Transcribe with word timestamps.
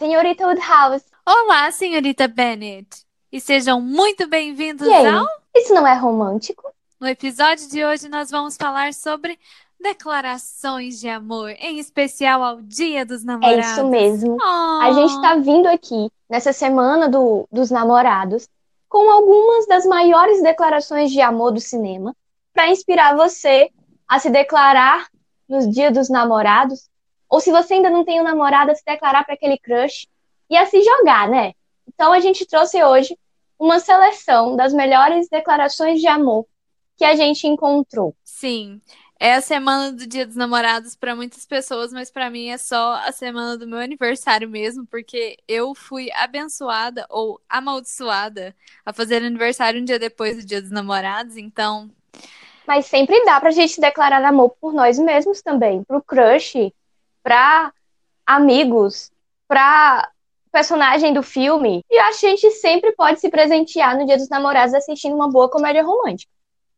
senhorita 0.00 0.46
Woodhouse. 0.46 1.04
Olá, 1.26 1.70
senhorita 1.70 2.26
Bennett. 2.26 3.04
E 3.30 3.38
sejam 3.38 3.82
muito 3.82 4.26
bem-vindos 4.26 4.88
E 4.88 4.90
aí, 4.90 5.06
ao. 5.06 5.26
isso 5.54 5.74
não 5.74 5.86
é 5.86 5.92
romântico? 5.92 6.72
No 6.98 7.06
episódio 7.06 7.68
de 7.68 7.84
hoje, 7.84 8.08
nós 8.08 8.30
vamos 8.30 8.56
falar 8.56 8.94
sobre 8.94 9.38
declarações 9.78 10.98
de 10.98 11.06
amor, 11.06 11.50
em 11.58 11.78
especial 11.78 12.42
ao 12.42 12.62
Dia 12.62 13.04
dos 13.04 13.22
É 13.22 13.26
Namorados. 13.26 13.66
isso 13.72 13.86
mesmo. 13.88 14.38
Oh. 14.40 14.80
A 14.82 14.90
gente 14.92 15.20
tá 15.20 15.34
vindo 15.36 15.66
aqui 15.66 16.10
nessa 16.30 16.54
semana 16.54 17.06
do, 17.06 17.46
dos 17.52 17.70
namorados 17.70 18.48
com 18.88 19.10
algumas 19.10 19.66
das 19.66 19.84
maiores 19.84 20.42
declarações 20.42 21.10
de 21.10 21.20
amor 21.20 21.52
do 21.52 21.60
cinema 21.60 22.16
para 22.54 22.70
inspirar 22.70 23.14
você 23.14 23.68
a 24.08 24.18
se 24.18 24.30
declarar 24.30 25.08
nos 25.46 25.68
dias 25.68 25.92
dos 25.92 26.08
namorados, 26.08 26.88
ou 27.30 27.40
se 27.40 27.52
você 27.52 27.74
ainda 27.74 27.88
não 27.88 28.04
tem 28.04 28.20
um 28.20 28.24
namorado, 28.24 28.72
a 28.72 28.74
se 28.74 28.84
declarar 28.84 29.24
para 29.24 29.34
aquele 29.34 29.56
crush 29.58 30.08
e 30.50 30.56
a 30.56 30.66
se 30.66 30.82
jogar, 30.82 31.28
né? 31.28 31.54
Então 31.88 32.12
a 32.12 32.20
gente 32.20 32.44
trouxe 32.46 32.82
hoje 32.82 33.16
uma 33.58 33.78
seleção 33.78 34.56
das 34.56 34.72
melhores 34.72 35.28
declarações 35.28 36.00
de 36.00 36.08
amor 36.08 36.46
que 36.96 37.04
a 37.04 37.14
gente 37.14 37.46
encontrou. 37.46 38.14
Sim, 38.24 38.80
é 39.18 39.34
a 39.34 39.40
semana 39.40 39.92
do 39.92 40.06
Dia 40.06 40.26
dos 40.26 40.36
Namorados 40.36 40.96
para 40.96 41.14
muitas 41.14 41.46
pessoas, 41.46 41.92
mas 41.92 42.10
para 42.10 42.30
mim 42.30 42.48
é 42.48 42.58
só 42.58 42.94
a 42.94 43.12
semana 43.12 43.56
do 43.56 43.66
meu 43.66 43.78
aniversário 43.78 44.48
mesmo, 44.48 44.86
porque 44.86 45.36
eu 45.46 45.74
fui 45.74 46.10
abençoada 46.12 47.06
ou 47.10 47.40
amaldiçoada 47.48 48.56
a 48.84 48.92
fazer 48.92 49.22
aniversário 49.22 49.80
um 49.80 49.84
dia 49.84 49.98
depois 49.98 50.36
do 50.38 50.46
Dia 50.46 50.60
dos 50.62 50.70
Namorados, 50.70 51.36
então 51.36 51.90
Mas 52.66 52.86
sempre 52.86 53.22
dá 53.24 53.40
pra 53.40 53.50
gente 53.50 53.80
declarar 53.80 54.24
amor 54.24 54.50
por 54.60 54.72
nós 54.72 54.98
mesmos 54.98 55.42
também, 55.42 55.82
pro 55.84 56.02
crush, 56.02 56.72
pra 57.22 57.72
amigos, 58.26 59.10
pra 59.48 60.10
personagem 60.50 61.12
do 61.12 61.22
filme. 61.22 61.84
E 61.90 61.98
a 61.98 62.12
gente 62.12 62.50
sempre 62.52 62.92
pode 62.92 63.20
se 63.20 63.28
presentear 63.28 63.96
no 63.96 64.06
Dia 64.06 64.16
dos 64.16 64.28
Namorados 64.28 64.74
assistindo 64.74 65.14
uma 65.14 65.30
boa 65.30 65.48
comédia 65.50 65.82
romântica, 65.82 66.30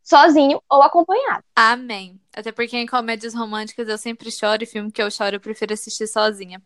sozinho 0.03 0.63
ou 0.69 0.83
acompanhado. 0.83 1.45
amém. 1.55 2.21
Até 2.35 2.51
porque 2.51 2.77
em 2.79 2.87
comédias 2.87 3.35
românticas 3.35 3.87
eu 3.89 3.99
sempre 3.99 4.31
choro 4.31 4.63
e 4.63 4.67
filme 4.67 4.91
que 4.91 5.03
eu 5.03 5.11
choro 5.11 5.37
eu 5.37 5.41
prefiro 5.41 5.75
assistir 5.75 6.07
sozinha. 6.07 6.63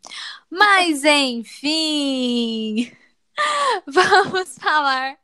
Mas 0.49 1.03
enfim, 1.05 2.93
vamos 3.87 4.57
falar 4.57 5.19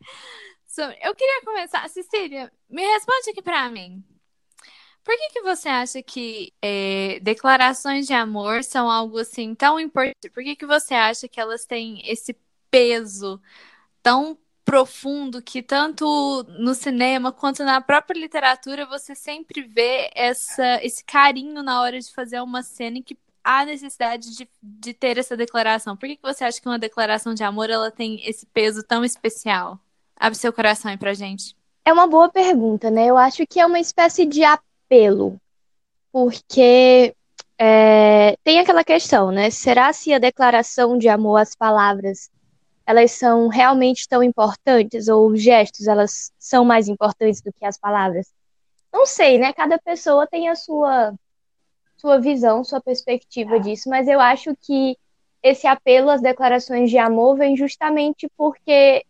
sobre. 0.66 0.98
Eu 1.00 1.14
queria 1.14 1.42
começar, 1.44 1.88
Cecília, 1.88 2.52
me 2.68 2.82
responde 2.82 3.30
aqui 3.30 3.40
pra 3.40 3.68
mim. 3.68 4.02
Por 5.04 5.16
que 5.16 5.30
que 5.30 5.42
você 5.42 5.68
acha 5.68 6.02
que 6.02 6.52
é, 6.62 7.18
declarações 7.20 8.06
de 8.06 8.12
amor 8.12 8.62
são 8.62 8.90
algo 8.90 9.18
assim 9.18 9.54
tão 9.54 9.78
importante? 9.80 10.30
Por 10.32 10.42
que 10.44 10.56
que 10.56 10.66
você 10.66 10.94
acha 10.94 11.28
que 11.28 11.40
elas 11.40 11.66
têm 11.66 12.00
esse 12.08 12.36
peso 12.70 13.40
tão 14.02 14.38
profundo 14.64 15.42
que 15.42 15.62
tanto 15.62 16.44
no 16.58 16.74
cinema 16.74 17.32
quanto 17.32 17.64
na 17.64 17.80
própria 17.80 18.18
literatura 18.18 18.86
você 18.86 19.14
sempre 19.14 19.62
vê 19.62 20.10
essa, 20.14 20.82
esse 20.84 21.04
carinho 21.04 21.62
na 21.62 21.80
hora 21.82 22.00
de 22.00 22.12
fazer 22.12 22.40
uma 22.40 22.62
cena 22.62 22.98
e 22.98 23.02
que 23.02 23.18
há 23.44 23.64
necessidade 23.64 24.36
de, 24.36 24.48
de 24.62 24.94
ter 24.94 25.18
essa 25.18 25.36
declaração? 25.36 25.96
Por 25.96 26.08
que 26.08 26.16
que 26.16 26.22
você 26.22 26.44
acha 26.44 26.60
que 26.60 26.68
uma 26.68 26.78
declaração 26.78 27.34
de 27.34 27.42
amor 27.42 27.70
ela 27.70 27.90
tem 27.90 28.26
esse 28.26 28.46
peso 28.46 28.82
tão 28.82 29.04
especial? 29.04 29.78
Abre 30.16 30.38
seu 30.38 30.52
coração 30.52 30.90
aí 30.90 30.96
pra 30.96 31.14
gente. 31.14 31.56
É 31.84 31.92
uma 31.92 32.06
boa 32.06 32.28
pergunta, 32.30 32.90
né? 32.90 33.06
Eu 33.06 33.18
acho 33.18 33.44
que 33.46 33.58
é 33.58 33.66
uma 33.66 33.80
espécie 33.80 34.24
de 34.24 34.44
apelo, 34.44 34.71
porque 36.12 37.14
é, 37.58 38.36
tem 38.44 38.58
aquela 38.58 38.84
questão, 38.84 39.30
né? 39.30 39.50
Será 39.50 39.92
se 39.92 40.12
a 40.12 40.18
declaração 40.18 40.98
de 40.98 41.08
amor, 41.08 41.38
as 41.38 41.54
palavras, 41.54 42.30
elas 42.86 43.12
são 43.12 43.48
realmente 43.48 44.08
tão 44.08 44.22
importantes 44.22 45.08
ou 45.08 45.28
os 45.28 45.42
gestos, 45.42 45.86
elas 45.86 46.32
são 46.38 46.64
mais 46.64 46.88
importantes 46.88 47.40
do 47.40 47.52
que 47.52 47.64
as 47.64 47.78
palavras? 47.78 48.32
Não 48.92 49.06
sei, 49.06 49.38
né? 49.38 49.52
Cada 49.52 49.78
pessoa 49.78 50.26
tem 50.26 50.48
a 50.48 50.54
sua 50.54 51.14
sua 51.96 52.18
visão, 52.18 52.64
sua 52.64 52.80
perspectiva 52.80 53.60
disso, 53.60 53.88
mas 53.88 54.08
eu 54.08 54.20
acho 54.20 54.56
que 54.60 54.98
esse 55.40 55.68
apelo 55.68 56.10
às 56.10 56.20
declarações 56.20 56.90
de 56.90 56.98
amor 56.98 57.36
vem 57.36 57.56
justamente 57.56 58.28
porque 58.36 59.04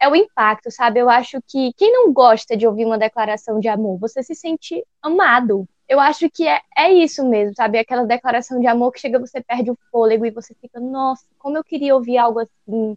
é 0.00 0.08
o 0.08 0.16
impacto, 0.16 0.70
sabe? 0.70 0.98
Eu 0.98 1.10
acho 1.10 1.38
que 1.46 1.74
quem 1.74 1.92
não 1.92 2.10
gosta 2.12 2.56
de 2.56 2.66
ouvir 2.66 2.86
uma 2.86 2.96
declaração 2.96 3.60
de 3.60 3.68
amor, 3.68 3.98
você 3.98 4.22
se 4.22 4.34
sente 4.34 4.82
amado. 5.02 5.68
Eu 5.86 6.00
acho 6.00 6.30
que 6.30 6.48
é, 6.48 6.60
é 6.76 6.90
isso 6.90 7.22
mesmo, 7.28 7.54
sabe? 7.54 7.78
Aquela 7.78 8.06
declaração 8.06 8.58
de 8.58 8.66
amor 8.66 8.92
que 8.92 9.00
chega, 9.00 9.18
você 9.18 9.42
perde 9.42 9.70
o 9.70 9.78
fôlego 9.90 10.24
e 10.24 10.30
você 10.30 10.54
fica, 10.54 10.80
nossa, 10.80 11.26
como 11.38 11.58
eu 11.58 11.64
queria 11.64 11.94
ouvir 11.94 12.16
algo 12.16 12.40
assim. 12.40 12.96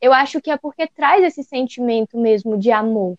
Eu 0.00 0.12
acho 0.12 0.40
que 0.40 0.50
é 0.50 0.56
porque 0.56 0.86
traz 0.86 1.24
esse 1.24 1.42
sentimento 1.42 2.16
mesmo 2.16 2.56
de 2.56 2.70
amor. 2.70 3.18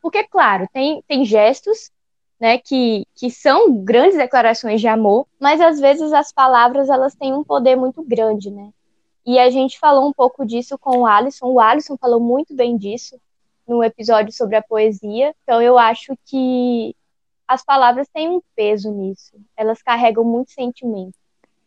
Porque, 0.00 0.24
claro, 0.24 0.66
tem, 0.72 1.02
tem 1.06 1.24
gestos, 1.24 1.90
né, 2.40 2.58
que, 2.58 3.06
que 3.14 3.30
são 3.30 3.72
grandes 3.82 4.16
declarações 4.16 4.80
de 4.80 4.88
amor, 4.88 5.26
mas 5.40 5.60
às 5.60 5.78
vezes 5.78 6.12
as 6.12 6.32
palavras, 6.32 6.88
elas 6.88 7.14
têm 7.14 7.34
um 7.34 7.44
poder 7.44 7.76
muito 7.76 8.02
grande, 8.02 8.50
né? 8.50 8.70
E 9.26 9.38
a 9.38 9.50
gente 9.50 9.78
falou 9.78 10.08
um 10.08 10.12
pouco 10.12 10.46
disso 10.46 10.78
com 10.78 10.98
o 10.98 11.06
Alisson. 11.06 11.46
O 11.48 11.58
Alisson 11.60 11.96
falou 11.96 12.20
muito 12.20 12.54
bem 12.54 12.76
disso 12.76 13.20
no 13.66 13.82
episódio 13.82 14.32
sobre 14.32 14.54
a 14.54 14.62
poesia. 14.62 15.34
Então 15.42 15.60
eu 15.60 15.76
acho 15.76 16.16
que 16.24 16.94
as 17.48 17.64
palavras 17.64 18.08
têm 18.08 18.28
um 18.28 18.40
peso 18.54 18.90
nisso. 18.92 19.36
Elas 19.56 19.82
carregam 19.82 20.22
muito 20.22 20.52
sentimento. 20.52 21.18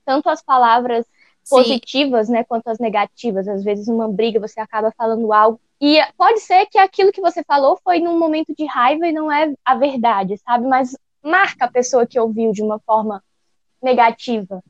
Tanto 0.06 0.30
as 0.30 0.42
palavras 0.42 1.06
Sim, 1.44 1.56
positivas, 1.56 2.30
né, 2.30 2.46
quanto 2.46 2.69
as 2.69 2.80
negativas. 2.80 3.48
Às 3.48 3.64
vezes 3.64 3.88
numa 3.88 4.08
briga 4.08 4.40
você 4.40 4.62
acaba 4.62 4.94
falando 4.98 5.34
algo 5.34 5.59
e 5.81 6.02
pode 6.18 6.42
ser 6.42 6.66
que 6.66 6.78
aquilo 6.78 7.12
que 7.12 7.22
você 7.22 7.44
falou 7.44 7.80
foi 7.84 8.00
num 8.00 8.19
momento 8.19 8.53
de 8.56 8.66
raiva 8.66 9.08
e 9.08 9.14
não 9.14 9.31
é 9.31 9.53
a 9.64 9.75
verdade, 9.75 10.38
sabe? 10.38 10.68
Mas 10.68 10.96
marca 11.24 11.66
a 11.66 11.72
pessoa 11.72 12.06
que 12.06 12.19
ouviu 12.19 12.52
de 12.52 12.62
uma 12.62 12.80
forma 12.80 13.24
negativa. 13.81 14.62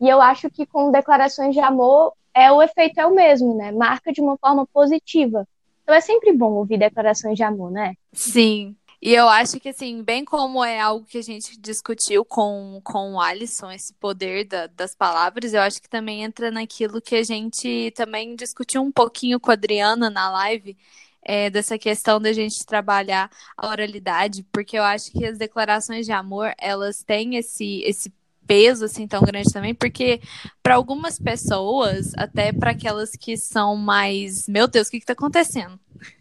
E 0.00 0.08
eu 0.08 0.20
acho 0.20 0.50
que 0.50 0.66
com 0.66 0.90
declarações 0.90 1.54
de 1.54 1.60
amor 1.60 2.14
é 2.36 2.52
o 2.52 2.62
efeito 2.62 3.00
é 3.00 3.06
o 3.06 3.14
mesmo, 3.14 3.56
né? 3.56 3.72
Marca 3.72 4.12
de 4.12 4.20
uma 4.20 4.36
forma 4.38 4.66
positiva. 4.68 5.46
Então 5.82 5.94
é 5.94 6.00
sempre 6.00 6.32
bom 6.32 6.52
ouvir 6.54 6.78
declarações 6.78 7.36
de 7.36 7.42
amor, 7.44 7.70
né? 7.72 7.94
sim. 8.14 8.76
E 9.00 9.12
eu 9.14 9.28
acho 9.28 9.60
que, 9.60 9.68
assim, 9.68 10.02
bem 10.02 10.24
como 10.24 10.64
é 10.64 10.80
algo 10.80 11.06
que 11.06 11.18
a 11.18 11.22
gente 11.22 11.60
discutiu 11.60 12.24
com, 12.24 12.80
com 12.82 13.14
o 13.14 13.20
Alisson, 13.20 13.70
esse 13.70 13.92
poder 13.94 14.44
da- 14.46 14.66
das 14.68 14.94
palavras, 14.94 15.52
eu 15.54 15.60
acho 15.60 15.80
que 15.82 15.88
também 15.88 16.22
entra 16.24 16.50
naquilo 16.50 17.00
que 17.00 17.14
a 17.16 17.22
gente 17.22 17.92
também 17.94 18.34
discutiu 18.34 18.82
um 18.82 18.90
pouquinho 18.90 19.38
com 19.38 19.50
a 19.50 19.54
Adriana 19.54 20.08
na 20.10 20.30
live, 20.30 20.76
é, 21.22 21.50
dessa 21.50 21.78
questão 21.78 22.20
da 22.20 22.32
gente 22.32 22.64
trabalhar 22.64 23.30
a 23.56 23.68
oralidade, 23.68 24.44
porque 24.52 24.78
eu 24.78 24.82
acho 24.84 25.12
que 25.12 25.24
as 25.26 25.36
declarações 25.38 26.06
de 26.06 26.12
amor, 26.12 26.54
elas 26.58 27.02
têm 27.04 27.36
esse, 27.36 27.82
esse 27.84 28.12
peso, 28.46 28.84
assim, 28.84 29.06
tão 29.06 29.22
grande 29.22 29.52
também, 29.52 29.74
porque 29.74 30.20
para 30.62 30.74
algumas 30.74 31.18
pessoas, 31.18 32.12
até 32.16 32.52
para 32.52 32.70
aquelas 32.70 33.12
que 33.12 33.36
são 33.36 33.76
mais, 33.76 34.48
meu 34.48 34.66
Deus, 34.66 34.88
o 34.88 34.90
que 34.90 35.00
que 35.00 35.06
tá 35.06 35.12
acontecendo? 35.12 35.78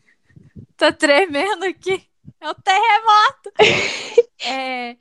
Tá 0.78 0.91
tremendo 0.91 1.64
aqui. 1.64 2.06
É 2.41 2.50
um 2.50 2.53
terremoto. 2.53 3.52
É, 4.47 4.96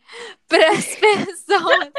para 0.48 0.70
as 0.70 0.86
pessoas, 0.96 1.90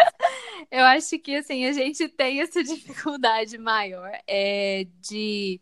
eu 0.72 0.84
acho 0.86 1.20
que 1.20 1.36
assim 1.36 1.66
a 1.66 1.74
gente 1.74 2.08
tem 2.08 2.42
essa 2.42 2.64
dificuldade 2.64 3.58
maior 3.58 4.10
é, 4.26 4.88
de, 5.02 5.60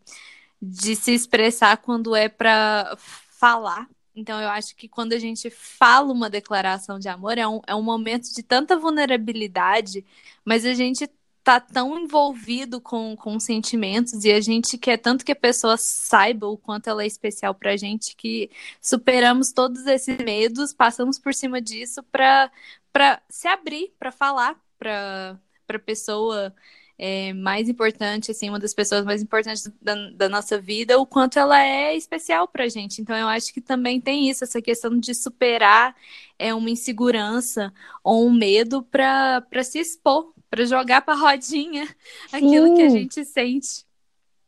de 0.62 0.96
se 0.96 1.14
expressar 1.14 1.76
quando 1.78 2.16
é 2.16 2.30
para 2.30 2.96
falar. 2.98 3.90
Então, 4.16 4.40
eu 4.40 4.50
acho 4.50 4.76
que 4.76 4.88
quando 4.88 5.14
a 5.14 5.20
gente 5.20 5.50
fala 5.50 6.12
uma 6.14 6.30
declaração 6.30 7.00
de 7.00 7.10
amor, 7.10 7.38
é 7.38 7.48
um, 7.48 7.62
é 7.66 7.74
um 7.76 7.82
momento 7.82 8.32
de 8.34 8.44
tanta 8.44 8.78
vulnerabilidade, 8.78 10.06
mas 10.46 10.66
a 10.66 10.74
gente 10.76 11.10
tá 11.44 11.60
tão 11.60 12.00
envolvido 12.00 12.80
com, 12.80 13.16
com 13.18 13.40
sentimentos 13.40 14.24
e 14.24 14.32
a 14.32 14.40
gente 14.40 14.78
quer 14.78 14.98
tanto 14.98 15.26
que 15.26 15.32
a 15.32 15.36
pessoa 15.36 15.76
saiba 15.78 16.48
o 16.48 16.58
quanto 16.58 16.90
ela 16.90 17.04
é 17.04 17.08
especial 17.08 17.54
pra 17.56 17.76
gente 17.76 18.16
que 18.16 18.50
superamos 18.82 19.52
todos 19.52 19.86
esses 19.88 20.18
medos, 20.20 20.74
passamos 20.74 21.20
por 21.20 21.34
cima 21.34 21.60
disso 21.60 22.02
pra, 22.04 22.50
pra 22.94 23.22
se 23.30 23.48
abrir, 23.48 23.94
pra 24.00 24.12
falar 24.12 24.56
pra, 24.78 25.38
pra 25.68 25.80
pessoa 25.80 26.54
é, 26.98 27.34
mais 27.34 27.68
importante, 27.68 28.32
assim, 28.32 28.50
uma 28.50 28.60
das 28.60 28.74
pessoas 28.74 29.04
mais 29.04 29.22
importantes 29.22 29.72
da, 29.82 29.96
da 30.12 30.30
nossa 30.30 30.60
vida, 30.60 31.00
o 31.00 31.06
quanto 31.06 31.40
ela 31.40 31.60
é 31.62 31.96
especial 31.96 32.48
pra 32.48 32.68
gente. 32.68 33.02
Então, 33.02 33.16
eu 33.16 33.28
acho 33.28 33.54
que 33.54 33.62
também 33.62 34.00
tem 34.00 34.30
isso, 34.30 34.44
essa 34.44 34.62
questão 34.62 34.98
de 34.98 35.14
superar 35.16 35.96
é, 36.38 36.54
uma 36.54 36.70
insegurança 36.70 37.74
ou 38.04 38.28
um 38.28 38.32
medo 38.32 38.84
pra, 38.84 39.42
pra 39.42 39.64
se 39.64 39.80
expor, 39.80 40.34
pra 40.50 40.66
jogar 40.66 41.02
pra 41.02 41.16
rodinha 41.16 41.88
aquilo 42.32 42.76
que 42.76 42.82
a 42.82 42.90
Sim. 42.90 43.00
gente 43.00 43.26
sente. 43.26 43.86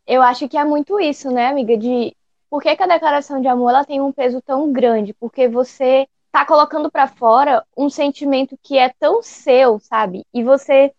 Eu 0.05 0.21
acho 0.21 0.47
que 0.47 0.57
é 0.57 0.63
muito 0.63 0.99
isso, 0.99 1.31
né, 1.31 1.47
amiga? 1.47 1.75
De 1.75 2.15
por 2.49 2.61
que, 2.61 2.75
que 2.75 2.83
a 2.83 2.87
declaração 2.87 3.41
de 3.41 3.47
amor 3.47 3.69
ela 3.71 3.83
tem 3.83 3.99
um 3.99 4.11
peso 4.11 4.39
tão 4.41 4.71
grande? 4.71 5.13
Porque 5.13 5.47
você 5.47 6.07
tá 6.31 6.45
colocando 6.45 6.91
para 6.91 7.07
fora 7.07 7.65
um 7.75 7.89
sentimento 7.89 8.57
que 8.61 8.77
é 8.77 8.89
tão 8.99 9.23
seu, 9.23 9.79
sabe? 9.79 10.25
E 10.33 10.43
você 10.43 10.93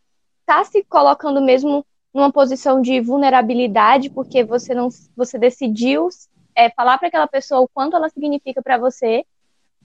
tá 0.47 0.65
se 0.65 0.85
colocando 0.85 1.43
mesmo 1.43 1.85
numa 2.15 2.33
posição 2.33 2.81
de 2.81 3.01
vulnerabilidade 3.01 4.09
porque 4.09 4.43
você 4.43 4.75
não 4.75 4.89
você 5.15 5.39
decidiu 5.39 6.09
é, 6.57 6.71
falar 6.71 6.97
para 6.97 7.09
aquela 7.09 7.27
pessoa 7.27 7.61
o 7.61 7.69
quanto 7.69 7.97
ela 7.97 8.09
significa 8.09 8.63
para 8.63 8.79
você, 8.79 9.25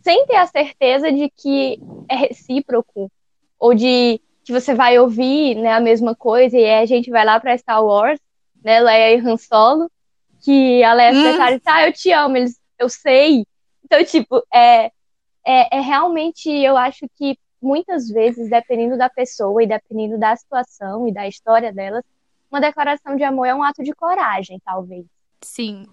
sem 0.01 0.25
ter 0.25 0.37
a 0.37 0.47
certeza 0.47 1.11
de 1.11 1.29
que 1.29 1.77
é 2.07 2.15
recíproco 2.15 3.11
ou 3.59 3.73
de 3.75 4.21
que 4.43 4.53
você 4.53 4.73
vai 4.73 4.97
ouvir 4.97 5.55
né, 5.55 5.73
a 5.73 5.79
mesma 5.79 6.15
coisa 6.15 6.57
e 6.57 6.73
a 6.73 6.85
gente 6.85 7.11
vai 7.11 7.25
lá 7.25 7.39
para 7.39 7.57
Star 7.57 7.83
Wars, 7.83 8.19
né, 8.63 8.79
Leia 8.79 9.15
e 9.15 9.19
Han 9.19 9.37
Solo, 9.37 9.91
que 10.41 10.83
a 10.83 10.93
Leia 10.93 11.11
hum. 11.11 11.57
e 11.57 11.61
ah, 11.65 11.87
eu 11.87 11.93
te 11.93 12.11
amo, 12.11 12.37
eles, 12.37 12.59
eu 12.79 12.89
sei. 12.89 13.45
Então, 13.83 14.03
tipo, 14.05 14.41
é, 14.51 14.85
é, 15.45 15.77
é 15.77 15.79
realmente, 15.81 16.49
eu 16.49 16.77
acho 16.77 17.05
que 17.15 17.37
muitas 17.61 18.09
vezes, 18.09 18.49
dependendo 18.49 18.97
da 18.97 19.09
pessoa 19.09 19.63
e 19.63 19.67
dependendo 19.67 20.17
da 20.17 20.35
situação 20.35 21.07
e 21.07 21.13
da 21.13 21.27
história 21.27 21.71
delas, 21.71 22.03
uma 22.49 22.59
declaração 22.59 23.15
de 23.15 23.23
amor 23.23 23.45
é 23.45 23.55
um 23.55 23.63
ato 23.63 23.83
de 23.83 23.93
coragem, 23.93 24.59
talvez. 24.65 25.05
Sim. 25.41 25.85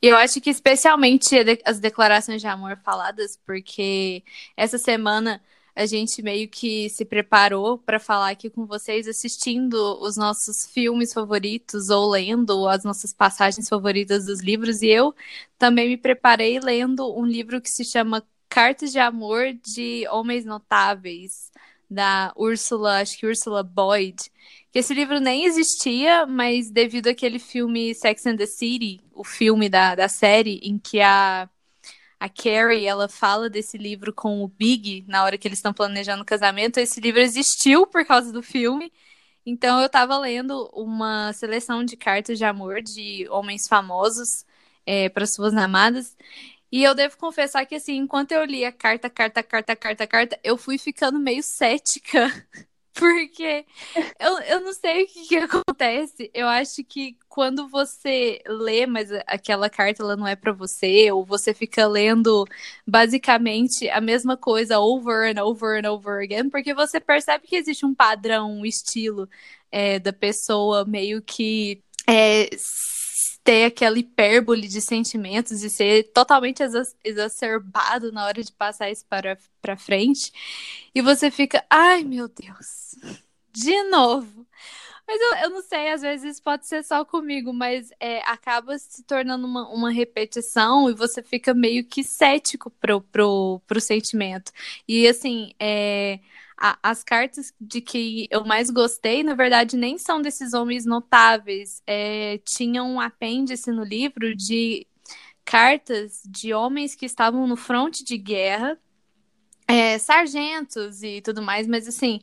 Eu 0.00 0.16
acho 0.16 0.40
que 0.40 0.50
especialmente 0.50 1.36
as 1.64 1.78
declarações 1.78 2.40
de 2.40 2.46
amor 2.46 2.76
faladas, 2.84 3.38
porque 3.44 4.22
essa 4.56 4.78
semana 4.78 5.40
a 5.74 5.86
gente 5.86 6.22
meio 6.22 6.48
que 6.48 6.90
se 6.90 7.04
preparou 7.04 7.78
para 7.78 7.98
falar 7.98 8.30
aqui 8.30 8.50
com 8.50 8.66
vocês, 8.66 9.08
assistindo 9.08 9.74
os 10.02 10.16
nossos 10.16 10.66
filmes 10.66 11.12
favoritos 11.12 11.88
ou 11.88 12.10
lendo 12.10 12.68
as 12.68 12.84
nossas 12.84 13.12
passagens 13.12 13.68
favoritas 13.68 14.26
dos 14.26 14.40
livros. 14.40 14.82
E 14.82 14.88
eu 14.88 15.14
também 15.58 15.88
me 15.88 15.96
preparei 15.96 16.60
lendo 16.60 17.16
um 17.18 17.24
livro 17.24 17.60
que 17.60 17.70
se 17.70 17.84
chama 17.84 18.22
Cartas 18.52 18.92
de 18.92 18.98
Amor 18.98 19.54
de 19.54 20.06
Homens 20.10 20.44
Notáveis, 20.44 21.50
da 21.90 22.34
Ursula, 22.36 23.00
acho 23.00 23.16
que 23.16 23.26
Ursula 23.26 23.62
Boyd. 23.62 24.30
Que 24.70 24.80
esse 24.80 24.92
livro 24.92 25.18
nem 25.20 25.46
existia, 25.46 26.26
mas 26.26 26.70
devido 26.70 27.08
àquele 27.08 27.38
filme 27.38 27.94
Sex 27.94 28.26
and 28.26 28.36
the 28.36 28.44
City, 28.44 29.00
o 29.14 29.24
filme 29.24 29.70
da, 29.70 29.94
da 29.94 30.06
série, 30.06 30.60
em 30.62 30.78
que 30.78 31.00
a 31.00 31.48
a 32.20 32.28
Carrie, 32.28 32.86
ela 32.86 33.08
fala 33.08 33.48
desse 33.50 33.78
livro 33.78 34.12
com 34.12 34.44
o 34.44 34.48
Big 34.48 35.04
na 35.08 35.24
hora 35.24 35.38
que 35.38 35.48
eles 35.48 35.58
estão 35.58 35.72
planejando 35.72 36.22
o 36.22 36.26
casamento. 36.26 36.78
Esse 36.78 37.00
livro 37.00 37.20
existiu 37.20 37.86
por 37.86 38.04
causa 38.04 38.30
do 38.32 38.42
filme. 38.42 38.92
Então 39.46 39.80
eu 39.80 39.86
estava 39.86 40.16
lendo 40.18 40.70
uma 40.74 41.32
seleção 41.32 41.82
de 41.82 41.96
cartas 41.96 42.36
de 42.38 42.44
amor 42.44 42.82
de 42.82 43.26
homens 43.30 43.66
famosos 43.66 44.44
é, 44.86 45.08
para 45.08 45.26
suas 45.26 45.54
amadas. 45.54 46.16
E 46.72 46.82
eu 46.82 46.94
devo 46.94 47.16
confessar 47.18 47.66
que, 47.66 47.74
assim, 47.74 47.96
enquanto 47.96 48.32
eu 48.32 48.44
lia 48.44 48.72
carta, 48.72 49.10
carta, 49.10 49.42
carta, 49.42 49.76
carta, 49.76 50.06
carta, 50.06 50.40
eu 50.42 50.56
fui 50.56 50.78
ficando 50.78 51.18
meio 51.20 51.42
cética 51.42 52.32
Porque 52.94 53.64
eu, 54.20 54.38
eu 54.40 54.60
não 54.60 54.72
sei 54.72 55.04
o 55.04 55.06
que, 55.06 55.26
que, 55.26 55.36
acontece. 55.36 56.30
Eu 56.34 56.46
acho 56.46 56.84
que 56.84 57.16
quando 57.28 57.66
você 57.68 58.40
lê, 58.46 58.86
mas 58.86 59.10
aquela 59.26 59.70
carta 59.70 60.02
ela 60.02 60.14
não 60.14 60.26
é 60.26 60.36
para 60.36 60.52
você, 60.52 61.10
ou 61.10 61.24
você 61.24 61.54
fica 61.54 61.86
lendo 61.86 62.44
basicamente 62.86 63.88
a 63.88 64.00
mesma 64.00 64.36
coisa 64.36 64.78
over 64.78 65.34
and 65.34 65.42
over 65.42 65.82
and 65.82 65.90
over 65.90 66.22
again, 66.22 66.50
porque 66.50 66.74
você 66.74 67.00
percebe 67.00 67.46
que 67.46 67.56
existe 67.56 67.86
um 67.86 67.94
padrão, 67.94 68.52
um 68.52 68.66
estilo 68.66 69.28
é, 69.70 69.98
da 69.98 70.12
pessoa 70.12 70.84
meio 70.84 71.22
que 71.22 71.82
é, 72.06 72.50
ter 73.44 73.64
aquela 73.64 73.98
hipérbole 73.98 74.68
de 74.68 74.80
sentimentos 74.80 75.62
e 75.62 75.70
ser 75.70 76.04
totalmente 76.12 76.62
exacerbado 77.04 78.12
na 78.12 78.24
hora 78.26 78.42
de 78.42 78.52
passar 78.52 78.90
isso 78.90 79.04
para, 79.06 79.38
para 79.60 79.76
frente. 79.76 80.32
E 80.94 81.00
você 81.02 81.30
fica, 81.30 81.64
ai 81.70 82.04
meu 82.04 82.28
Deus, 82.28 82.96
de 83.52 83.82
novo. 83.84 84.46
Mas 85.06 85.20
eu, 85.20 85.34
eu 85.44 85.50
não 85.50 85.62
sei, 85.62 85.90
às 85.90 86.00
vezes 86.02 86.40
pode 86.40 86.66
ser 86.66 86.82
só 86.84 87.04
comigo, 87.04 87.52
mas 87.52 87.90
é, 88.00 88.20
acaba 88.20 88.78
se 88.78 89.02
tornando 89.04 89.46
uma, 89.46 89.68
uma 89.68 89.90
repetição 89.90 90.88
e 90.88 90.94
você 90.94 91.22
fica 91.22 91.52
meio 91.52 91.84
que 91.84 92.04
cético 92.04 92.70
pro, 92.70 93.00
pro, 93.00 93.60
pro 93.66 93.80
sentimento. 93.80 94.52
E 94.88 95.06
assim, 95.08 95.52
é, 95.58 96.20
a, 96.62 96.78
as 96.80 97.02
cartas 97.02 97.52
de 97.60 97.80
que 97.80 98.28
eu 98.30 98.44
mais 98.44 98.70
gostei, 98.70 99.24
na 99.24 99.34
verdade, 99.34 99.76
nem 99.76 99.98
são 99.98 100.22
desses 100.22 100.54
homens 100.54 100.86
notáveis. 100.86 101.82
É, 101.84 102.38
tinha 102.46 102.84
um 102.84 103.00
apêndice 103.00 103.72
no 103.72 103.82
livro 103.82 104.32
de 104.36 104.86
cartas 105.44 106.22
de 106.24 106.54
homens 106.54 106.94
que 106.94 107.04
estavam 107.04 107.48
no 107.48 107.56
fronte 107.56 108.04
de 108.04 108.16
guerra, 108.16 108.78
é, 109.66 109.98
sargentos 109.98 111.02
e 111.02 111.20
tudo 111.20 111.42
mais, 111.42 111.66
mas 111.66 111.88
assim. 111.88 112.20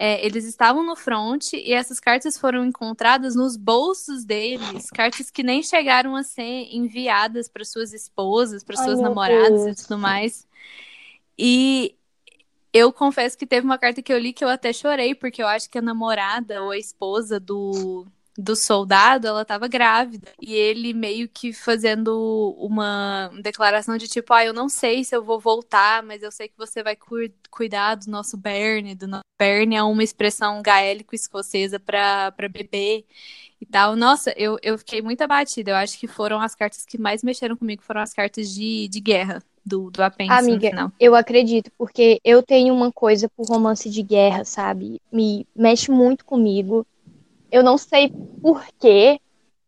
É, 0.00 0.24
eles 0.24 0.44
estavam 0.44 0.86
no 0.86 0.94
front 0.94 1.54
e 1.54 1.72
essas 1.72 1.98
cartas 1.98 2.38
foram 2.38 2.64
encontradas 2.64 3.34
nos 3.34 3.56
bolsos 3.56 4.24
deles, 4.24 4.90
cartas 4.90 5.28
que 5.28 5.42
nem 5.42 5.60
chegaram 5.60 6.14
a 6.14 6.22
ser 6.22 6.68
enviadas 6.72 7.48
para 7.48 7.64
suas 7.64 7.92
esposas, 7.92 8.62
para 8.62 8.76
suas 8.76 9.00
Ai, 9.00 9.02
namoradas 9.02 9.66
e 9.66 9.82
tudo 9.82 9.98
mais. 9.98 10.46
E 11.36 11.97
eu 12.72 12.92
confesso 12.92 13.36
que 13.36 13.46
teve 13.46 13.64
uma 13.64 13.78
carta 13.78 14.02
que 14.02 14.12
eu 14.12 14.18
li 14.18 14.32
que 14.32 14.44
eu 14.44 14.48
até 14.48 14.72
chorei, 14.72 15.14
porque 15.14 15.42
eu 15.42 15.46
acho 15.46 15.70
que 15.70 15.78
a 15.78 15.82
namorada 15.82 16.62
ou 16.62 16.70
a 16.70 16.78
esposa 16.78 17.40
do, 17.40 18.06
do 18.38 18.54
soldado, 18.54 19.26
ela 19.26 19.44
tava 19.44 19.66
grávida. 19.66 20.32
E 20.40 20.54
ele 20.54 20.94
meio 20.94 21.28
que 21.28 21.52
fazendo 21.52 22.54
uma 22.56 23.30
declaração 23.42 23.96
de 23.96 24.06
tipo, 24.06 24.32
ah, 24.32 24.44
eu 24.44 24.52
não 24.52 24.68
sei 24.68 25.02
se 25.02 25.14
eu 25.14 25.24
vou 25.24 25.40
voltar, 25.40 26.04
mas 26.04 26.22
eu 26.22 26.30
sei 26.30 26.48
que 26.48 26.56
você 26.56 26.82
vai 26.82 26.94
cu 26.94 27.16
cuidar 27.50 27.96
do 27.96 28.08
nosso 28.10 28.36
Bernie. 28.36 28.94
Do 28.94 29.08
no... 29.08 29.20
Bernie 29.38 29.76
é 29.76 29.82
uma 29.82 30.04
expressão 30.04 30.62
gaélico-escocesa 30.62 31.80
para 31.80 32.32
bebê 32.48 33.04
e 33.60 33.66
tal. 33.66 33.96
Nossa, 33.96 34.32
eu, 34.36 34.56
eu 34.62 34.78
fiquei 34.78 35.02
muito 35.02 35.22
abatida. 35.22 35.72
Eu 35.72 35.76
acho 35.76 35.98
que 35.98 36.06
foram 36.06 36.40
as 36.40 36.54
cartas 36.54 36.84
que 36.84 36.96
mais 36.96 37.24
mexeram 37.24 37.56
comigo, 37.56 37.82
foram 37.82 38.00
as 38.00 38.14
cartas 38.14 38.54
de, 38.54 38.88
de 38.88 39.00
guerra 39.00 39.42
do, 39.68 39.90
do 39.90 40.02
apêndice 40.02 40.38
Amiga, 40.38 40.70
final. 40.70 40.92
eu 40.98 41.14
acredito, 41.14 41.70
porque 41.76 42.18
eu 42.24 42.42
tenho 42.42 42.74
uma 42.74 42.90
coisa 42.90 43.28
por 43.28 43.46
romance 43.46 43.88
de 43.90 44.02
guerra, 44.02 44.44
sabe? 44.44 45.00
Me 45.12 45.46
mexe 45.54 45.90
muito 45.90 46.24
comigo. 46.24 46.86
Eu 47.52 47.62
não 47.62 47.76
sei 47.76 48.12
porquê, 48.42 49.20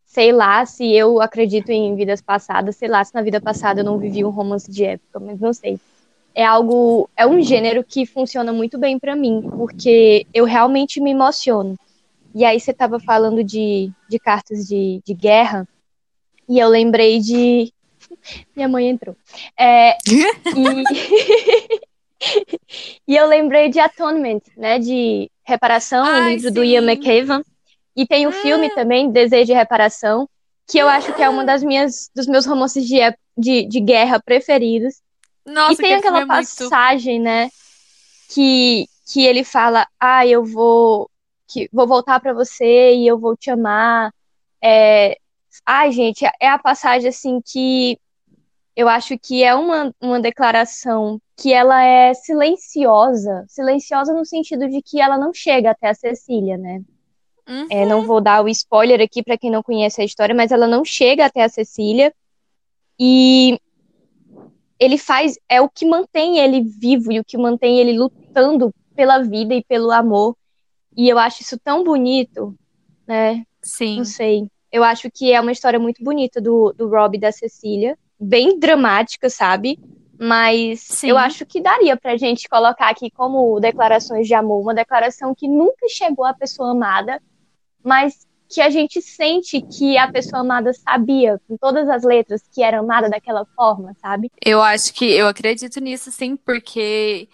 sei 0.05 0.33
lá 0.33 0.65
se 0.65 0.91
eu 0.93 1.21
acredito 1.21 1.71
em 1.71 1.95
vidas 1.95 2.21
passadas, 2.21 2.77
sei 2.77 2.89
lá 2.89 3.05
se 3.05 3.15
na 3.15 3.23
vida 3.23 3.41
passada 3.41 3.81
eu 3.81 3.85
não 3.85 3.99
vivi 3.99 4.25
um 4.25 4.31
romance 4.31 4.71
de 4.71 4.85
época, 4.85 5.21
mas 5.21 5.39
não 5.39 5.53
sei. 5.53 5.79
É 6.35 6.45
algo, 6.45 7.09
é 7.17 7.27
um 7.27 7.41
gênero 7.43 7.85
que 7.85 8.07
funciona 8.07 8.53
muito 8.53 8.79
bem 8.79 8.99
para 8.99 9.15
mim, 9.15 9.43
porque 9.57 10.27
eu 10.33 10.45
realmente 10.45 11.01
me 11.01 11.11
emociono. 11.11 11.77
E 12.35 12.45
aí 12.45 12.59
você 12.59 12.73
tava 12.73 13.01
falando 13.01 13.43
de, 13.43 13.91
de 14.09 14.19
cartas 14.19 14.67
de, 14.67 15.01
de 15.05 15.15
guerra, 15.15 15.69
e 16.49 16.59
eu 16.59 16.69
lembrei 16.69 17.21
de 17.21 17.73
minha 18.55 18.69
mãe 18.69 18.89
entrou. 18.89 19.17
É, 19.59 19.97
e... 20.07 21.81
e 23.09 23.17
eu 23.17 23.27
lembrei 23.27 23.69
de 23.69 23.81
Atonement, 23.81 24.41
né? 24.57 24.79
De 24.79 25.31
Reparação, 25.43 26.05
o 26.07 26.29
livro 26.29 26.49
sim. 26.49 26.55
do 26.55 26.65
Ian 26.65 26.83
McCavan. 26.83 27.43
E 27.97 28.07
tem 28.07 28.27
o 28.27 28.31
um 28.31 28.33
filme 28.33 28.67
ah. 28.69 28.75
também, 28.75 29.11
Desejo 29.11 29.47
de 29.47 29.53
Reparação, 29.53 30.29
que 30.67 30.79
eu 30.79 30.89
acho 30.89 31.13
que 31.13 31.23
é 31.23 31.29
uma 31.29 31.45
das 31.45 31.63
minhas, 31.63 32.09
dos 32.15 32.27
meus 32.27 32.47
romances 32.47 32.87
de, 32.87 32.99
de, 33.37 33.67
de 33.67 33.81
guerra 33.81 34.21
preferidos. 34.21 35.01
Nossa, 35.45 35.73
e 35.73 35.77
tem 35.77 35.95
aquela 35.95 36.21
é 36.21 36.27
passagem, 36.27 37.15
muito... 37.15 37.25
né? 37.25 37.51
Que, 38.33 38.87
que 39.13 39.25
ele 39.27 39.43
fala, 39.43 39.87
ah, 39.99 40.25
eu 40.25 40.45
vou, 40.45 41.11
que, 41.49 41.69
vou 41.73 41.87
voltar 41.87 42.21
para 42.21 42.33
você 42.33 42.95
e 42.95 43.07
eu 43.07 43.19
vou 43.19 43.37
te 43.37 43.51
amar. 43.51 44.13
É, 44.63 45.17
Ai, 45.67 45.93
gente, 45.93 46.25
é 46.41 46.49
a 46.49 46.59
passagem 46.59 47.09
assim 47.09 47.41
que 47.41 47.99
eu 48.77 48.89
acho 48.89 49.19
que 49.19 49.43
é 49.43 49.55
uma, 49.55 49.95
uma 50.01 50.21
declaração 50.21 51.21
que 51.37 51.53
ela 51.53 51.83
é 51.83 52.15
silenciosa, 52.15 53.45
silenciosa 53.49 54.13
no 54.13 54.25
sentido 54.25 54.69
de 54.69 54.81
que 54.83 55.01
ela 55.01 55.19
não 55.19 55.33
chega 55.33 55.71
até 55.71 55.89
a 55.89 55.95
Cecília, 55.95 56.57
né? 56.57 56.83
Uhum. 57.49 57.67
É, 57.71 57.85
não 57.85 58.07
vou 58.07 58.21
dar 58.21 58.45
o 58.45 58.49
spoiler 58.49 59.01
aqui 59.01 59.23
para 59.23 59.37
quem 59.37 59.51
não 59.51 59.63
conhece 59.63 60.01
a 60.01 60.05
história, 60.05 60.35
mas 60.35 60.53
ela 60.53 60.67
não 60.67 60.85
chega 60.85 61.27
até 61.27 61.43
a 61.43 61.49
Cecília 61.49 62.15
e 62.99 63.59
ele 64.79 64.97
faz 64.97 65.39
é 65.49 65.61
o 65.61 65.69
que 65.69 65.85
mantém 65.85 66.39
ele 66.39 66.63
vivo 66.63 67.11
e 67.11 67.19
o 67.19 67.25
que 67.25 67.37
mantém 67.37 67.79
ele 67.79 67.99
lutando 67.99 68.73
pela 68.95 69.19
vida 69.19 69.55
e 69.55 69.65
pelo 69.65 69.91
amor. 69.91 70.37
E 70.97 71.09
eu 71.09 71.19
acho 71.19 71.43
isso 71.43 71.59
tão 71.59 71.83
bonito, 71.83 72.55
né? 73.07 73.45
Sim. 73.63 73.99
Não 73.99 74.05
sei. 74.05 74.47
Eu 74.71 74.85
acho 74.85 75.11
que 75.11 75.33
é 75.33 75.41
uma 75.41 75.53
história 75.53 75.79
muito 75.79 76.03
bonita 76.03 76.41
do, 76.41 76.73
do 76.73 76.89
Rob 76.89 77.17
e 77.17 77.21
da 77.21 77.33
Cecília. 77.33 77.99
Bem 78.21 78.59
dramática, 78.59 79.31
sabe? 79.31 79.79
Mas 80.19 80.81
Sim. 80.81 81.09
eu 81.09 81.17
acho 81.17 81.47
que 81.47 81.63
daria 81.63 81.97
pra 81.97 82.17
gente 82.17 82.47
colocar 82.47 82.91
aqui 82.91 83.11
como 83.11 83.59
declarações 83.59 84.27
de 84.27 84.35
amor, 84.35 84.61
uma 84.61 84.75
declaração 84.75 85.35
que 85.35 85.49
nunca 85.49 85.89
chegou 85.89 86.27
à 86.27 86.35
pessoa 86.35 86.73
amada, 86.73 87.23
mas 87.83 88.29
que 88.47 88.61
a 88.61 88.69
gente 88.69 89.01
sente 89.01 89.63
que 89.63 89.97
a 89.97 90.11
pessoa 90.11 90.41
amada 90.41 90.73
sabia, 90.75 91.41
com 91.47 91.57
todas 91.57 91.89
as 91.89 92.03
letras, 92.03 92.43
que 92.53 92.63
era 92.63 92.81
amada 92.81 93.09
daquela 93.09 93.47
forma, 93.57 93.95
sabe? 94.03 94.31
Eu 94.45 94.61
acho 94.61 94.93
que 94.93 95.05
eu 95.05 95.29
acredito 95.29 95.81
nisso, 95.81 96.11
sim, 96.11 96.37
porque 96.37 97.29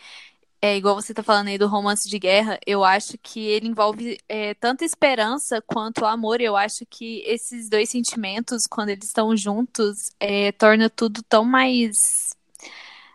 é 0.67 0.77
igual 0.77 0.95
você 0.97 1.15
tá 1.15 1.23
falando 1.23 1.49
aí 1.49 1.59
do 1.59 1.69
romance 1.69 2.09
de 2.09 2.19
guerra, 2.19 2.59
eu 2.67 2.85
acho 2.85 3.17
que 3.19 3.41
ele 3.47 3.69
envolve 3.69 4.19
é, 4.29 4.53
tanta 4.55 4.85
esperança 4.85 5.63
quanto 5.65 6.05
amor. 6.05 6.41
Eu 6.41 6.57
acho 6.57 6.85
que 6.91 7.23
esses 7.25 7.69
dois 7.69 7.89
sentimentos, 7.89 8.67
quando 8.67 8.89
eles 8.89 9.05
estão 9.05 9.37
juntos, 9.37 10.11
é, 10.19 10.51
torna 10.53 10.91
tudo 10.91 11.23
tão 11.23 11.45
mais 11.45 11.95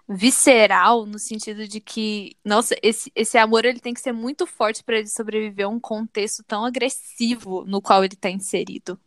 visceral 0.07 1.05
no 1.05 1.19
sentido 1.19 1.67
de 1.67 1.79
que, 1.79 2.35
nossa, 2.43 2.75
esse, 2.81 3.11
esse 3.15 3.37
amor 3.37 3.65
ele 3.65 3.79
tem 3.79 3.93
que 3.93 4.01
ser 4.01 4.11
muito 4.11 4.45
forte 4.45 4.83
para 4.83 4.97
ele 4.99 5.07
sobreviver 5.07 5.65
a 5.65 5.69
um 5.69 5.79
contexto 5.79 6.43
tão 6.47 6.63
agressivo 6.63 7.65
no 7.65 7.81
qual 7.81 8.03
ele 8.03 8.13
está 8.13 8.29
inserido. 8.29 8.99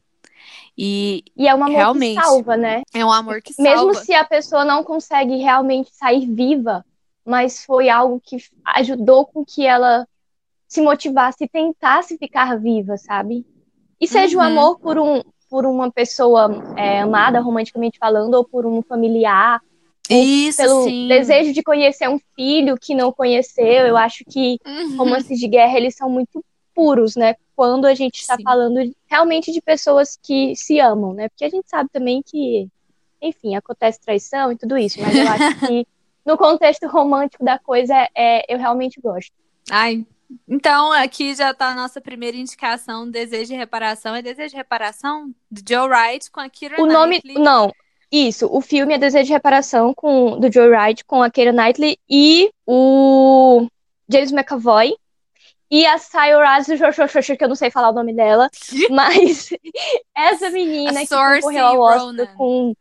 E, 0.77 1.25
e 1.37 1.47
é 1.49 1.55
um 1.55 1.65
amor 1.65 1.77
realmente, 1.77 2.19
que 2.19 2.25
salva, 2.25 2.57
né? 2.57 2.83
É 2.93 3.05
um 3.05 3.13
amor 3.13 3.41
que 3.41 3.55
salva. 3.55 3.71
Mesmo 3.71 3.95
se 3.95 4.13
a 4.13 4.25
pessoa 4.25 4.65
não 4.65 4.83
consegue 4.83 5.37
realmente 5.37 5.91
sair 5.95 6.27
viva, 6.27 6.85
mas 7.25 7.65
foi 7.65 7.89
algo 7.89 8.21
que 8.23 8.37
ajudou 8.65 9.27
com 9.27 9.45
que 9.45 9.67
ela 9.67 10.07
se 10.69 10.81
motivasse 10.81 11.45
e 11.45 11.49
tentasse 11.49 12.19
ficar 12.19 12.59
viva, 12.59 12.97
sabe? 12.97 13.47
E 14.01 14.09
seja 14.09 14.37
uhum. 14.37 14.43
o 14.43 14.47
amor 14.47 14.79
por, 14.79 14.99
um, 14.99 15.23
por 15.49 15.65
uma 15.67 15.91
pessoa 15.91 16.75
é, 16.77 17.01
amada, 17.01 17.41
romanticamente 17.41 17.99
falando, 17.99 18.35
ou 18.35 18.45
por 18.45 18.67
um 18.67 18.83
familiar, 18.83 19.61
isso, 20.11 20.59
pelo 20.59 20.85
sim. 20.85 21.09
desejo 21.09 21.53
de 21.53 21.63
conhecer 21.63 22.09
um 22.09 22.19
filho 22.37 22.77
que 22.77 22.95
não 22.95 23.11
conheceu. 23.13 23.87
Eu 23.87 23.97
acho 23.97 24.25
que 24.25 24.59
uhum. 24.67 24.97
romances 24.97 25.39
de 25.39 25.49
guerra 25.49 25.79
eles 25.79 25.97
são 25.97 26.11
muito 26.11 26.45
puros, 26.75 27.17
né? 27.17 27.37
Quando 27.57 27.87
a 27.87 27.95
gente 27.95 28.17
está 28.17 28.37
falando 28.43 28.81
realmente 29.07 29.53
de 29.53 29.63
pessoas 29.63 30.19
que 30.21 30.55
se 30.57 30.81
amam, 30.81 31.15
né? 31.15 31.29
Porque 31.29 31.45
a 31.45 31.49
gente 31.49 31.69
sabe 31.69 31.89
também 31.91 32.21
que, 32.21 32.69
enfim, 33.23 33.55
acontece 33.55 34.01
traição 34.01 34.53
e 34.53 34.59
tudo 34.59 34.77
isso, 34.77 35.01
mas 35.01 35.15
eu 35.15 35.29
acho 35.29 35.61
que 35.67 35.87
no 36.25 36.37
contexto 36.37 36.87
romântico 36.87 37.45
da 37.45 37.59
coisa, 37.59 37.95
é, 38.15 38.53
eu 38.53 38.59
realmente 38.59 39.01
gosto. 39.01 39.33
Ai, 39.71 40.07
então 40.49 40.93
aqui 40.93 41.35
já 41.35 41.51
está 41.51 41.69
a 41.69 41.75
nossa 41.75 42.01
primeira 42.01 42.37
indicação, 42.37 43.09
Desejo 43.09 43.53
de 43.53 43.57
Reparação. 43.57 44.15
É 44.15 44.23
Desejo 44.23 44.51
de 44.51 44.57
Reparação? 44.57 45.35
De 45.51 45.63
Joe 45.75 45.89
Wright 45.89 46.31
com 46.31 46.41
a 46.41 46.49
Kira 46.49 46.81
O 46.81 46.87
nome, 46.87 47.21
não, 47.25 47.71
isso, 48.11 48.49
o 48.51 48.61
filme 48.61 48.95
é 48.95 48.99
Desejo 48.99 49.27
de 49.27 49.33
Reparação 49.33 49.93
com, 49.93 50.39
do 50.39 50.53
Joe 50.53 50.69
Wright 50.69 51.05
com 51.05 51.23
a 51.23 51.31
Keira 51.31 51.53
Knightley 51.53 51.99
e 52.09 52.51
o 52.67 53.67
James 54.09 54.33
McAvoy. 54.33 54.95
E 55.71 55.85
a 55.87 55.99
Sayora 55.99 56.59
que 56.63 57.43
eu 57.45 57.49
não 57.49 57.57
sei 57.57 57.71
falar 57.71 57.91
o 57.91 57.95
nome 57.95 58.15
dela, 58.15 58.49
mas 58.91 59.51
essa 60.15 60.49
menina 60.51 61.01
que 61.01 61.09
concorreu 61.09 61.67
ao 61.67 61.81
Oscar 61.81 62.37
com 62.37 62.75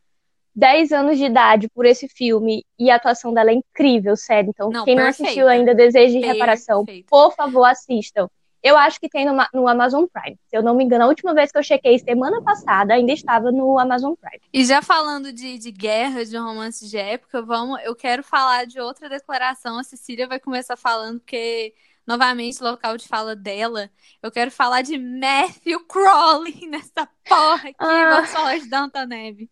10 0.56 0.92
anos 0.92 1.18
de 1.18 1.26
idade 1.26 1.68
por 1.70 1.86
esse 1.86 2.08
filme 2.08 2.66
e 2.78 2.92
a 2.92 2.96
atuação 2.96 3.34
dela 3.34 3.50
é 3.50 3.54
incrível, 3.54 4.16
sério. 4.16 4.50
Então, 4.50 4.70
não, 4.70 4.86
quem 4.86 4.96
perfeita. 4.96 5.22
não 5.22 5.28
assistiu 5.28 5.48
ainda 5.48 5.74
Desejo 5.74 6.20
de 6.20 6.26
Reparação, 6.26 6.86
por 7.08 7.34
favor, 7.34 7.66
assistam. 7.66 8.30
Eu 8.64 8.78
acho 8.78 8.98
que 8.98 9.10
tem 9.10 9.26
no, 9.26 9.36
no, 9.54 9.68
Amazon 9.68 10.06
Prime. 10.06 10.40
Se 10.48 10.56
eu 10.56 10.64
não 10.64 10.74
me 10.74 10.86
engano, 10.86 11.04
a 11.04 11.08
última 11.08 11.34
vez 11.34 11.52
que 11.52 11.58
eu 11.58 11.64
chequei, 11.64 12.00
semana 12.00 12.42
passada, 12.42 12.94
ainda 12.94 13.12
estava 13.12 13.52
no 13.52 13.78
Amazon 13.78 14.14
Prime. 14.14 14.42
E 14.54 14.64
já 14.64 14.82
falando 14.82 15.34
de, 15.34 15.58
de 15.58 15.70
guerra, 15.70 16.24
de 16.24 16.38
romance 16.38 16.90
de 16.90 16.98
época, 16.98 17.42
vamos, 17.42 17.82
eu 17.84 17.94
quero 17.94 18.24
falar 18.24 18.66
de 18.66 18.80
outra 18.80 19.10
declaração. 19.10 19.78
A 19.78 19.84
Cecília 19.84 20.28
vai 20.30 20.40
começar 20.40 20.78
falando, 20.78 21.20
porque, 21.20 21.74
novamente, 22.08 22.64
local 22.64 22.96
de 22.96 23.06
fala 23.06 23.36
dela. 23.36 23.90
Eu 24.22 24.32
quero 24.32 24.50
falar 24.50 24.82
de 24.82 24.98
Matthew 24.98 25.86
Crawley 25.86 26.66
nessa 26.72 27.06
porra 27.28 27.68
aqui. 27.68 27.76
Ah. 27.80 28.12
Vamos 28.12 28.30
falar 28.30 28.58
de 28.60 28.70
Downton 28.70 29.06
Neve. 29.08 29.50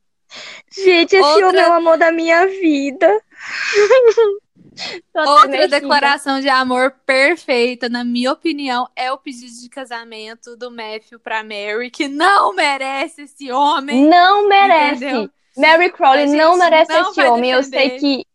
Gente, 0.73 1.15
esse 1.15 1.27
outra... 1.27 1.49
homem 1.49 1.61
é 1.61 1.69
o 1.69 1.73
amor 1.73 1.97
da 1.97 2.11
minha 2.11 2.47
vida. 2.47 3.21
Outra 5.13 5.67
declaração 5.67 6.39
de 6.39 6.47
amor 6.47 6.95
perfeita, 7.05 7.89
na 7.89 8.03
minha 8.03 8.31
opinião, 8.31 8.87
é 8.95 9.11
o 9.11 9.17
pedido 9.17 9.51
de 9.61 9.69
casamento 9.69 10.55
do 10.55 10.71
Matthew 10.71 11.19
pra 11.19 11.43
Mary, 11.43 11.91
que 11.91 12.07
não 12.07 12.55
merece 12.55 13.23
esse 13.23 13.51
homem. 13.51 14.07
Não 14.07 14.47
merece. 14.47 15.05
Entendeu? 15.05 15.29
Mary 15.57 15.91
Crowley 15.91 16.27
não 16.27 16.57
merece 16.57 16.91
não 16.91 17.11
esse 17.11 17.21
homem. 17.21 17.51
Defender. 17.51 17.57
Eu 17.57 17.63
sei 17.63 17.99
que, 17.99 18.25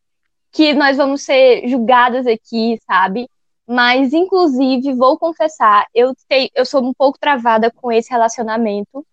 que 0.52 0.74
nós 0.74 0.96
vamos 0.96 1.22
ser 1.22 1.66
julgadas 1.66 2.26
aqui, 2.26 2.78
sabe? 2.86 3.28
Mas, 3.66 4.12
inclusive, 4.12 4.94
vou 4.94 5.18
confessar, 5.18 5.86
eu, 5.92 6.14
sei, 6.30 6.50
eu 6.54 6.64
sou 6.64 6.84
um 6.84 6.94
pouco 6.94 7.18
travada 7.18 7.70
com 7.70 7.90
esse 7.90 8.10
relacionamento, 8.10 9.04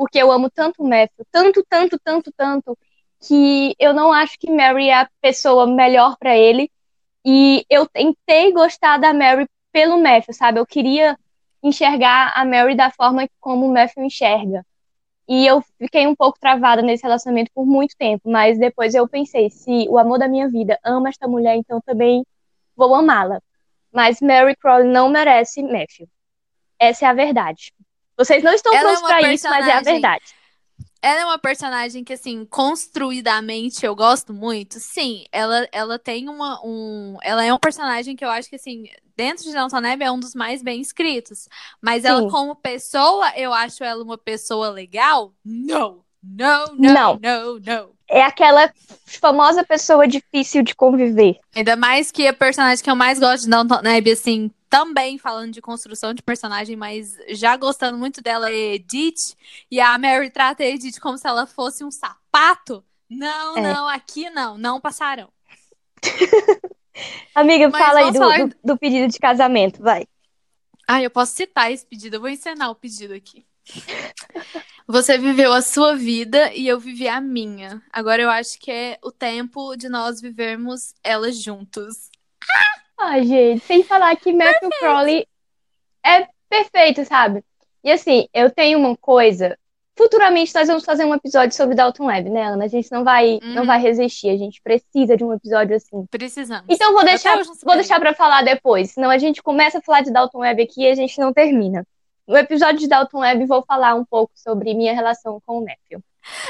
porque 0.00 0.16
eu 0.16 0.32
amo 0.32 0.48
tanto 0.48 0.82
o 0.82 0.88
Matthew, 0.88 1.26
tanto, 1.30 1.62
tanto, 1.68 1.98
tanto, 2.02 2.32
tanto, 2.34 2.78
que 3.20 3.76
eu 3.78 3.92
não 3.92 4.10
acho 4.10 4.38
que 4.38 4.50
Mary 4.50 4.88
é 4.88 4.94
a 4.94 5.10
pessoa 5.20 5.66
melhor 5.66 6.16
para 6.18 6.34
ele. 6.34 6.70
E 7.22 7.66
eu 7.68 7.86
tentei 7.86 8.50
gostar 8.50 8.96
da 8.96 9.12
Mary 9.12 9.46
pelo 9.70 10.02
Matthew, 10.02 10.32
sabe? 10.32 10.58
Eu 10.58 10.64
queria 10.64 11.18
enxergar 11.62 12.32
a 12.34 12.46
Mary 12.46 12.74
da 12.74 12.90
forma 12.90 13.28
como 13.38 13.66
o 13.66 13.74
Matthew 13.74 14.04
enxerga. 14.04 14.64
E 15.28 15.46
eu 15.46 15.62
fiquei 15.78 16.06
um 16.06 16.16
pouco 16.16 16.40
travada 16.40 16.80
nesse 16.80 17.02
relacionamento 17.02 17.50
por 17.54 17.66
muito 17.66 17.94
tempo, 17.94 18.30
mas 18.30 18.58
depois 18.58 18.94
eu 18.94 19.06
pensei, 19.06 19.50
se 19.50 19.86
o 19.90 19.98
amor 19.98 20.18
da 20.18 20.28
minha 20.28 20.48
vida 20.48 20.78
ama 20.82 21.10
esta 21.10 21.28
mulher, 21.28 21.56
então 21.56 21.78
também 21.82 22.24
vou 22.74 22.94
amá-la. 22.94 23.38
Mas 23.92 24.18
Mary 24.22 24.56
Crowley 24.56 24.88
não 24.88 25.10
merece 25.10 25.62
Matthew. 25.62 26.08
Essa 26.78 27.04
é 27.04 27.08
a 27.10 27.12
verdade. 27.12 27.70
Vocês 28.20 28.44
não 28.44 28.52
estão 28.52 28.74
é 28.74 28.80
prontos 28.80 29.02
é 29.02 29.06
para 29.06 29.32
isso, 29.32 29.48
mas 29.48 29.66
é 29.66 29.72
a 29.72 29.80
verdade. 29.80 30.24
Ela 31.00 31.20
é 31.22 31.24
uma 31.24 31.38
personagem 31.38 32.04
que, 32.04 32.12
assim, 32.12 32.44
construidamente 32.44 33.86
eu 33.86 33.96
gosto 33.96 34.34
muito. 34.34 34.78
Sim, 34.78 35.24
ela, 35.32 35.66
ela 35.72 35.98
tem 35.98 36.28
uma. 36.28 36.60
Um, 36.62 37.16
ela 37.22 37.42
é 37.42 37.50
um 37.50 37.58
personagem 37.58 38.14
que 38.14 38.22
eu 38.22 38.28
acho 38.28 38.50
que, 38.50 38.56
assim, 38.56 38.84
dentro 39.16 39.44
de 39.44 39.54
Downton 39.54 39.78
Abbey 39.78 40.06
é 40.06 40.12
um 40.12 40.20
dos 40.20 40.34
mais 40.34 40.62
bem 40.62 40.82
escritos. 40.82 41.48
Mas 41.80 42.02
Sim. 42.02 42.08
ela, 42.08 42.30
como 42.30 42.54
pessoa, 42.54 43.32
eu 43.34 43.54
acho 43.54 43.82
ela 43.82 44.04
uma 44.04 44.18
pessoa 44.18 44.68
legal? 44.68 45.32
Não. 45.42 46.04
Não, 46.22 46.66
não, 46.76 47.18
não, 47.18 47.58
não. 47.58 47.90
É 48.06 48.22
aquela 48.22 48.70
famosa 49.06 49.64
pessoa 49.64 50.06
difícil 50.06 50.62
de 50.62 50.74
conviver. 50.74 51.38
Ainda 51.56 51.74
mais 51.74 52.10
que 52.10 52.26
a 52.26 52.34
personagem 52.34 52.84
que 52.84 52.90
eu 52.90 52.94
mais 52.94 53.18
gosto 53.18 53.44
de 53.44 53.50
Downton 53.50 53.76
Abbey, 53.76 54.12
assim, 54.12 54.50
também 54.70 55.18
falando 55.18 55.52
de 55.52 55.60
construção 55.60 56.14
de 56.14 56.22
personagem, 56.22 56.76
mas 56.76 57.18
já 57.30 57.56
gostando 57.56 57.98
muito 57.98 58.22
dela 58.22 58.48
é 58.48 58.74
Edith. 58.74 59.36
E 59.68 59.80
a 59.80 59.98
Mary 59.98 60.30
trata 60.30 60.62
a 60.62 60.66
Edith 60.66 61.00
como 61.00 61.18
se 61.18 61.26
ela 61.26 61.44
fosse 61.44 61.82
um 61.84 61.90
sapato. 61.90 62.84
Não, 63.08 63.58
é. 63.58 63.60
não, 63.60 63.88
aqui 63.88 64.30
não, 64.30 64.56
não 64.56 64.80
passarão. 64.80 65.28
Amiga, 67.34 67.68
mas 67.68 67.84
fala 67.84 67.98
aí 67.98 68.12
do, 68.12 68.18
falar... 68.18 68.46
do, 68.46 68.56
do 68.62 68.78
pedido 68.78 69.10
de 69.10 69.18
casamento, 69.18 69.82
vai. 69.82 70.06
Ah, 70.86 71.02
eu 71.02 71.10
posso 71.10 71.34
citar 71.34 71.72
esse 71.72 71.84
pedido, 71.84 72.16
eu 72.16 72.20
vou 72.20 72.30
encenar 72.30 72.70
o 72.70 72.74
pedido 72.74 73.12
aqui. 73.12 73.44
Você 74.86 75.16
viveu 75.18 75.52
a 75.52 75.62
sua 75.62 75.94
vida 75.94 76.52
e 76.52 76.66
eu 76.66 76.78
vivi 76.80 77.08
a 77.08 77.20
minha. 77.20 77.80
Agora 77.92 78.20
eu 78.20 78.30
acho 78.30 78.58
que 78.58 78.70
é 78.70 78.98
o 79.02 79.12
tempo 79.12 79.76
de 79.76 79.88
nós 79.88 80.20
vivermos 80.20 80.94
elas 81.02 81.40
juntos. 81.40 82.10
Ah! 83.00 83.12
Ah, 83.12 83.22
gente, 83.22 83.64
sem 83.64 83.82
falar 83.82 84.14
que 84.14 84.30
Matthew 84.30 84.68
Crowley 84.78 85.26
é 86.04 86.28
perfeito, 86.50 87.02
sabe? 87.06 87.42
E 87.82 87.90
assim, 87.90 88.28
eu 88.32 88.50
tenho 88.50 88.78
uma 88.78 88.94
coisa. 88.94 89.58
Futuramente 89.96 90.54
nós 90.54 90.68
vamos 90.68 90.84
fazer 90.84 91.06
um 91.06 91.14
episódio 91.14 91.56
sobre 91.56 91.74
Dalton 91.74 92.06
Web, 92.06 92.28
né, 92.28 92.44
Ana? 92.44 92.64
A 92.66 92.68
gente 92.68 92.92
não 92.92 93.02
vai, 93.02 93.40
uhum. 93.42 93.54
não 93.54 93.66
vai 93.66 93.80
resistir. 93.80 94.28
A 94.28 94.36
gente 94.36 94.60
precisa 94.62 95.16
de 95.16 95.24
um 95.24 95.32
episódio 95.32 95.74
assim. 95.74 96.04
Precisamos. 96.10 96.66
Então 96.68 96.92
vou 96.92 97.02
deixar, 97.02 97.38
vou 97.64 97.74
deixar 97.74 97.98
para 97.98 98.14
falar 98.14 98.42
depois. 98.42 98.90
Senão 98.92 99.08
a 99.08 99.16
gente 99.16 99.42
começa 99.42 99.78
a 99.78 99.82
falar 99.82 100.02
de 100.02 100.12
Dalton 100.12 100.38
Web 100.38 100.62
aqui 100.62 100.82
e 100.82 100.90
a 100.90 100.94
gente 100.94 101.18
não 101.18 101.32
termina. 101.32 101.86
No 102.28 102.36
episódio 102.36 102.80
de 102.80 102.88
Dalton 102.88 103.20
Web 103.20 103.46
vou 103.46 103.62
falar 103.62 103.94
um 103.94 104.04
pouco 104.04 104.32
sobre 104.34 104.74
minha 104.74 104.94
relação 104.94 105.40
com 105.46 105.58
o 105.58 105.64
Matthew. 105.64 106.02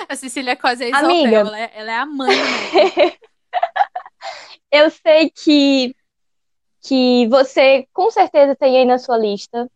A 0.09 0.17
Cecília 0.17 0.57
quase 0.57 0.91
é 0.91 0.95
Amiga, 0.95 1.37
ela 1.37 1.61
é, 1.61 1.71
ela 1.75 1.93
é 1.93 1.97
a 1.97 2.07
mãe. 2.07 2.37
Né? 2.37 3.13
eu 4.73 4.91
sei 4.91 5.31
que 5.31 5.95
que 6.81 7.27
você 7.29 7.87
com 7.93 8.11
certeza 8.11 8.57
tem 8.57 8.79
aí 8.79 8.85
na 8.85 8.99
sua 8.99 9.19
lista 9.19 9.71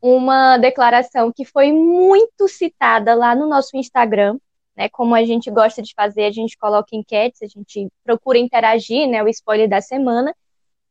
uma 0.00 0.56
declaração 0.58 1.32
que 1.32 1.44
foi 1.44 1.72
muito 1.72 2.48
citada 2.48 3.14
lá 3.14 3.34
no 3.34 3.48
nosso 3.48 3.76
Instagram, 3.76 4.38
né? 4.76 4.88
Como 4.88 5.14
a 5.14 5.24
gente 5.24 5.50
gosta 5.50 5.82
de 5.82 5.94
fazer, 5.94 6.24
a 6.24 6.30
gente 6.30 6.56
coloca 6.56 6.94
enquetes, 6.94 7.42
a 7.42 7.46
gente 7.46 7.88
procura 8.04 8.38
interagir, 8.38 9.08
né? 9.08 9.22
O 9.22 9.28
spoiler 9.28 9.68
da 9.68 9.80
semana. 9.80 10.34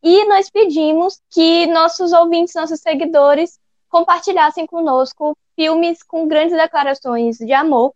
E 0.03 0.25
nós 0.25 0.49
pedimos 0.49 1.19
que 1.31 1.65
nossos 1.67 2.11
ouvintes, 2.13 2.53
nossos 2.55 2.79
seguidores, 2.79 3.59
compartilhassem 3.89 4.67
conosco 4.67 5.37
filmes 5.55 6.03
com 6.03 6.27
grandes 6.27 6.55
declarações 6.55 7.37
de 7.37 7.53
amor. 7.53 7.93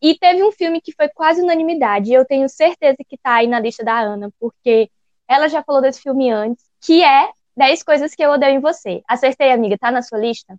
E 0.00 0.16
teve 0.16 0.42
um 0.42 0.52
filme 0.52 0.80
que 0.80 0.92
foi 0.92 1.08
quase 1.08 1.42
unanimidade, 1.42 2.12
eu 2.12 2.24
tenho 2.24 2.48
certeza 2.48 2.96
que 3.06 3.14
está 3.14 3.34
aí 3.36 3.46
na 3.46 3.60
lista 3.60 3.84
da 3.84 4.00
Ana, 4.00 4.30
porque 4.40 4.90
ela 5.28 5.48
já 5.48 5.62
falou 5.62 5.80
desse 5.80 6.02
filme 6.02 6.30
antes, 6.30 6.64
que 6.82 7.02
é 7.02 7.30
10 7.56 7.82
coisas 7.82 8.14
que 8.14 8.22
eu 8.22 8.32
odeio 8.32 8.56
em 8.56 8.60
você. 8.60 9.02
Acertei, 9.08 9.50
amiga? 9.52 9.78
Tá 9.78 9.90
na 9.90 10.02
sua 10.02 10.18
lista? 10.18 10.58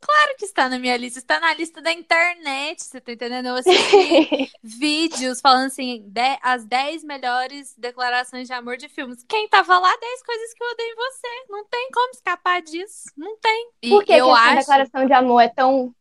Claro 0.00 0.36
que 0.38 0.44
está 0.44 0.68
na 0.68 0.78
minha 0.78 0.96
lista, 0.96 1.18
está 1.18 1.40
na 1.40 1.52
lista 1.54 1.82
da 1.82 1.92
internet, 1.92 2.84
você 2.84 3.00
tá 3.00 3.12
entendendo? 3.12 3.46
Eu 3.46 3.56
assisti 3.56 4.48
vídeos 4.62 5.40
falando 5.40 5.66
assim, 5.66 6.04
de, 6.06 6.38
as 6.40 6.64
10 6.64 7.02
melhores 7.02 7.74
declarações 7.76 8.46
de 8.46 8.54
amor 8.54 8.76
de 8.76 8.88
filmes. 8.88 9.24
Quem 9.28 9.48
tava 9.48 9.76
lá, 9.76 9.96
10 9.96 10.22
coisas 10.22 10.54
que 10.54 10.62
eu 10.62 10.68
odeio 10.68 10.92
em 10.92 10.94
você. 10.94 11.28
Não 11.50 11.64
tem 11.64 11.88
como 11.92 12.10
escapar 12.12 12.62
disso. 12.62 13.10
Não 13.16 13.36
tem. 13.38 13.70
E 13.82 13.88
Por 13.90 14.04
que, 14.04 14.12
eu 14.12 14.26
que 14.26 14.30
essa 14.30 14.42
acho... 14.42 14.58
declaração 14.60 15.06
de 15.06 15.12
amor 15.12 15.40
é 15.40 15.48
tão 15.48 15.92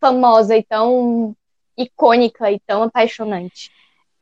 famosa 0.00 0.56
e 0.56 0.62
tão 0.62 1.36
icônica 1.76 2.52
e 2.52 2.60
tão 2.60 2.84
apaixonante? 2.84 3.73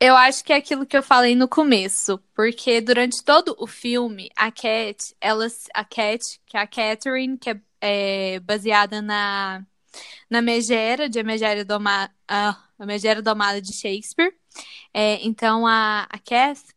Eu 0.05 0.17
acho 0.17 0.43
que 0.43 0.51
é 0.51 0.57
aquilo 0.57 0.85
que 0.85 0.97
eu 0.97 1.01
falei 1.01 1.33
no 1.33 1.47
começo, 1.47 2.19
porque 2.35 2.81
durante 2.81 3.23
todo 3.23 3.55
o 3.57 3.65
filme, 3.65 4.29
a 4.35 4.51
Cat, 4.51 5.15
ela, 5.21 5.47
a 5.73 5.85
Cat, 5.85 6.41
que 6.45 6.57
é 6.57 6.59
a 6.59 6.67
Catherine, 6.67 7.37
que 7.37 7.49
é 7.51 7.61
é, 7.83 8.39
baseada 8.39 9.01
na, 9.01 9.65
na 10.29 10.41
Megera, 10.41 11.09
de 11.09 11.19
A 11.19 11.23
Megera, 11.23 11.65
Doma, 11.65 12.09
a 12.27 12.57
Megera 12.79 13.21
Domada 13.21 13.61
de 13.61 13.73
Shakespeare. 13.73 14.33
É, 14.93 15.25
então, 15.25 15.67
a, 15.67 16.07
a 16.09 16.19
Cass, 16.19 16.72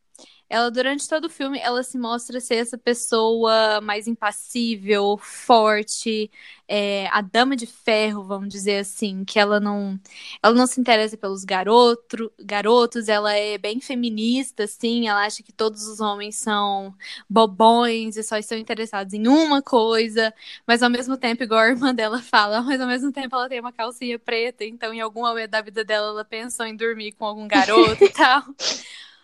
ela 0.48 0.70
durante 0.70 1.08
todo 1.08 1.26
o 1.26 1.30
filme 1.30 1.58
ela 1.58 1.82
se 1.82 1.98
mostra 1.98 2.40
ser 2.40 2.56
essa 2.56 2.78
pessoa 2.78 3.80
mais 3.80 4.06
impassível, 4.06 5.16
forte, 5.18 6.30
é, 6.68 7.08
a 7.12 7.20
dama 7.20 7.56
de 7.56 7.66
ferro, 7.66 8.24
vamos 8.24 8.48
dizer 8.48 8.78
assim, 8.78 9.24
que 9.24 9.38
ela 9.38 9.60
não, 9.60 9.98
ela 10.42 10.54
não 10.54 10.66
se 10.66 10.80
interessa 10.80 11.16
pelos 11.16 11.44
garoto, 11.44 12.32
garotos, 12.40 13.08
ela 13.08 13.32
é 13.34 13.58
bem 13.58 13.80
feminista, 13.80 14.64
assim, 14.64 15.08
ela 15.08 15.24
acha 15.24 15.42
que 15.42 15.52
todos 15.52 15.86
os 15.86 16.00
homens 16.00 16.36
são 16.36 16.94
bobões 17.28 18.16
e 18.16 18.22
só 18.22 18.36
estão 18.38 18.58
interessados 18.58 19.14
em 19.14 19.26
uma 19.28 19.62
coisa, 19.62 20.32
mas 20.66 20.82
ao 20.82 20.90
mesmo 20.90 21.16
tempo, 21.16 21.42
igual 21.42 21.60
a 21.60 21.68
irmã 21.68 21.94
dela 21.94 22.20
fala, 22.22 22.62
mas 22.62 22.80
ao 22.80 22.86
mesmo 22.88 23.12
tempo 23.12 23.34
ela 23.36 23.48
tem 23.48 23.60
uma 23.60 23.72
calcinha 23.72 24.18
preta, 24.18 24.64
então 24.64 24.92
em 24.92 25.00
algum 25.00 25.22
momento 25.22 25.50
da 25.50 25.62
vida 25.62 25.84
dela 25.84 26.08
ela 26.08 26.24
pensou 26.24 26.66
em 26.66 26.76
dormir 26.76 27.12
com 27.12 27.24
algum 27.24 27.46
garoto 27.48 28.04
e 28.04 28.08
tal. 28.10 28.42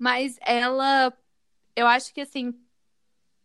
Mas 0.00 0.38
ela, 0.40 1.12
eu 1.76 1.86
acho 1.86 2.14
que 2.14 2.22
assim, 2.22 2.54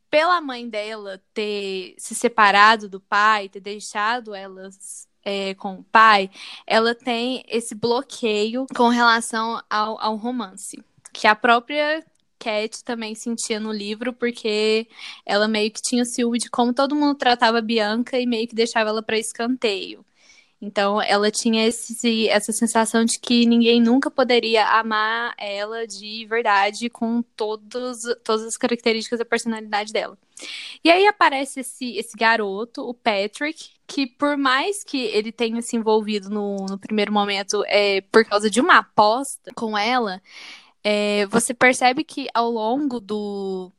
pela 0.09 0.39
mãe 0.39 0.69
dela 0.69 1.21
ter 1.33 1.95
se 1.97 2.15
separado 2.15 2.87
do 2.87 3.01
pai, 3.01 3.49
ter 3.49 3.59
deixado 3.59 4.33
elas 4.33 5.05
é, 5.21 5.53
com 5.55 5.75
o 5.79 5.83
pai, 5.83 6.31
ela 6.65 6.95
tem 6.95 7.43
esse 7.49 7.75
bloqueio 7.75 8.65
com 8.73 8.87
relação 8.87 9.61
ao, 9.69 9.99
ao 9.99 10.15
romance. 10.15 10.81
Que 11.11 11.27
a 11.27 11.35
própria 11.35 12.01
Cat 12.39 12.83
também 12.85 13.15
sentia 13.15 13.59
no 13.59 13.73
livro, 13.73 14.13
porque 14.13 14.87
ela 15.25 15.49
meio 15.49 15.71
que 15.71 15.81
tinha 15.81 16.05
ciúme 16.05 16.37
de 16.39 16.49
como 16.49 16.73
todo 16.73 16.95
mundo 16.95 17.15
tratava 17.15 17.61
Bianca 17.61 18.17
e 18.17 18.25
meio 18.25 18.47
que 18.47 18.55
deixava 18.55 18.91
ela 18.91 19.03
para 19.03 19.17
escanteio. 19.17 20.05
Então, 20.61 21.01
ela 21.01 21.29
tinha 21.29 21.67
esse, 21.67 22.27
essa 22.29 22.51
sensação 22.51 23.03
de 23.03 23.19
que 23.19 23.45
ninguém 23.45 23.81
nunca 23.81 24.09
poderia 24.09 24.65
amar 24.65 25.33
ela 25.37 25.85
de 25.85 26.25
verdade 26.25 26.89
com 26.89 27.21
todos, 27.35 28.03
todas 28.23 28.45
as 28.45 28.57
características 28.57 29.19
da 29.19 29.25
personalidade 29.25 29.91
dela. 29.91 30.17
E 30.83 30.89
aí 30.89 31.07
aparece 31.07 31.61
esse, 31.61 31.97
esse 31.97 32.17
garoto, 32.17 32.81
o 32.81 32.93
Patrick, 32.93 33.69
que 33.87 34.07
por 34.07 34.37
mais 34.37 34.83
que 34.83 34.97
ele 34.97 35.31
tenha 35.31 35.61
se 35.61 35.75
envolvido 35.75 36.29
no, 36.29 36.65
no 36.65 36.77
primeiro 36.77 37.11
momento 37.11 37.63
é, 37.67 38.01
por 38.01 38.25
causa 38.25 38.49
de 38.49 38.59
uma 38.59 38.79
aposta 38.79 39.51
com 39.55 39.77
ela, 39.77 40.21
é, 40.83 41.25
você 41.27 41.53
percebe 41.53 42.03
que 42.03 42.27
ao 42.33 42.49
longo 42.49 42.99
do, 42.99 43.71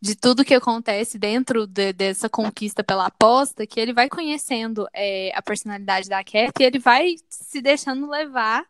de 0.00 0.14
tudo 0.14 0.44
que 0.44 0.54
acontece 0.54 1.18
dentro 1.18 1.66
de, 1.66 1.92
dessa 1.92 2.28
conquista 2.28 2.84
pela 2.84 3.06
aposta, 3.06 3.66
que 3.66 3.80
ele 3.80 3.92
vai 3.92 4.08
conhecendo 4.08 4.86
é, 4.92 5.32
a 5.34 5.42
personalidade 5.42 6.08
da 6.08 6.22
Cat 6.22 6.52
e 6.60 6.64
ele 6.64 6.78
vai 6.78 7.16
se 7.28 7.60
deixando 7.60 8.08
levar 8.08 8.64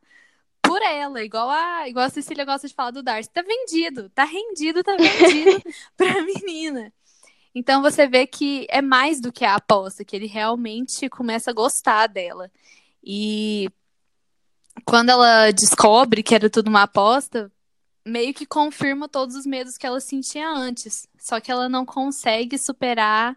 por 0.62 0.81
ela, 0.81 1.23
igual 1.23 1.51
a, 1.51 1.88
igual 1.88 2.07
a 2.07 2.11
Cecília 2.11 2.45
gosta 2.45 2.66
de 2.66 2.75
falar 2.75 2.90
do 2.90 3.03
Darcy. 3.03 3.31
Tá 3.31 3.42
vendido, 3.42 4.09
tá 4.11 4.25
rendido, 4.25 4.83
tá 4.83 4.97
vendido 4.97 5.62
pra 5.97 6.23
menina. 6.23 6.92
Então 7.55 7.83
você 7.83 8.09
vê 8.09 8.27
que 8.27 8.66
é 8.69 8.83
mais 8.83 9.21
do 9.21 9.31
que 9.31 9.45
a 9.45 9.55
aposta, 9.55 10.05
que 10.05 10.16
ele 10.16 10.27
realmente 10.27 11.09
começa 11.09 11.51
a 11.51 11.55
gostar 11.55 12.09
dela. 12.09 12.51
E 13.03 13.69
quando 14.85 15.11
ela 15.11 15.51
descobre 15.53 16.23
que 16.23 16.35
era 16.35 16.51
tudo 16.51 16.69
uma 16.69 16.83
aposta, 16.83 17.53
meio 18.05 18.35
que 18.35 18.47
confirma 18.47 19.09
todos 19.09 19.35
os 19.37 19.47
medos 19.47 19.79
que 19.79 19.87
ela 19.87 20.01
sentia 20.01 20.49
antes. 20.49 21.09
Só 21.19 21.40
que 21.40 21.51
ela 21.51 21.69
não 21.69 21.87
consegue 21.87 22.59
superar 22.59 23.37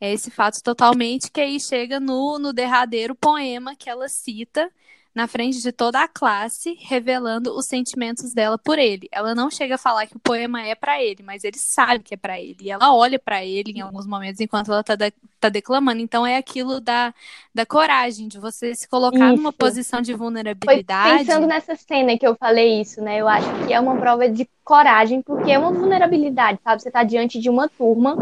esse 0.00 0.30
fato 0.30 0.62
totalmente, 0.62 1.30
que 1.30 1.40
aí 1.40 1.60
chega 1.60 2.00
no, 2.00 2.38
no 2.38 2.52
derradeiro 2.52 3.14
poema 3.14 3.76
que 3.76 3.88
ela 3.88 4.08
cita, 4.08 4.70
na 5.14 5.26
frente 5.26 5.60
de 5.60 5.70
toda 5.70 6.02
a 6.02 6.08
classe, 6.08 6.76
revelando 6.80 7.54
os 7.54 7.66
sentimentos 7.66 8.32
dela 8.32 8.56
por 8.56 8.78
ele. 8.78 9.08
Ela 9.12 9.34
não 9.34 9.50
chega 9.50 9.74
a 9.74 9.78
falar 9.78 10.06
que 10.06 10.16
o 10.16 10.20
poema 10.20 10.62
é 10.62 10.74
para 10.74 11.02
ele, 11.02 11.22
mas 11.22 11.44
ele 11.44 11.58
sabe 11.58 12.02
que 12.02 12.14
é 12.14 12.16
para 12.16 12.40
ele. 12.40 12.56
E 12.62 12.70
ela 12.70 12.94
olha 12.94 13.18
para 13.18 13.44
ele 13.44 13.72
em 13.72 13.80
alguns 13.80 14.06
momentos 14.06 14.40
enquanto 14.40 14.72
ela 14.72 14.82
tá, 14.82 14.94
de, 14.94 15.12
tá 15.38 15.50
declamando. 15.50 16.00
Então 16.00 16.26
é 16.26 16.36
aquilo 16.36 16.80
da, 16.80 17.12
da 17.54 17.66
coragem, 17.66 18.26
de 18.26 18.38
você 18.38 18.74
se 18.74 18.88
colocar 18.88 19.28
isso. 19.28 19.36
numa 19.36 19.52
posição 19.52 20.00
de 20.00 20.14
vulnerabilidade. 20.14 21.10
Foi 21.10 21.18
pensando 21.18 21.46
nessa 21.46 21.76
cena 21.76 22.16
que 22.16 22.26
eu 22.26 22.34
falei 22.34 22.80
isso, 22.80 23.02
né? 23.02 23.20
Eu 23.20 23.28
acho 23.28 23.48
que 23.66 23.72
é 23.72 23.78
uma 23.78 23.96
prova 23.96 24.28
de 24.30 24.48
coragem, 24.64 25.20
porque 25.20 25.50
é 25.50 25.58
uma 25.58 25.72
vulnerabilidade, 25.72 26.58
sabe? 26.64 26.80
Você 26.80 26.90
tá 26.90 27.04
diante 27.04 27.38
de 27.38 27.50
uma 27.50 27.68
turma 27.68 28.16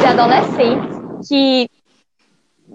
de 0.00 0.06
adolescentes 0.06 1.28
que 1.28 1.70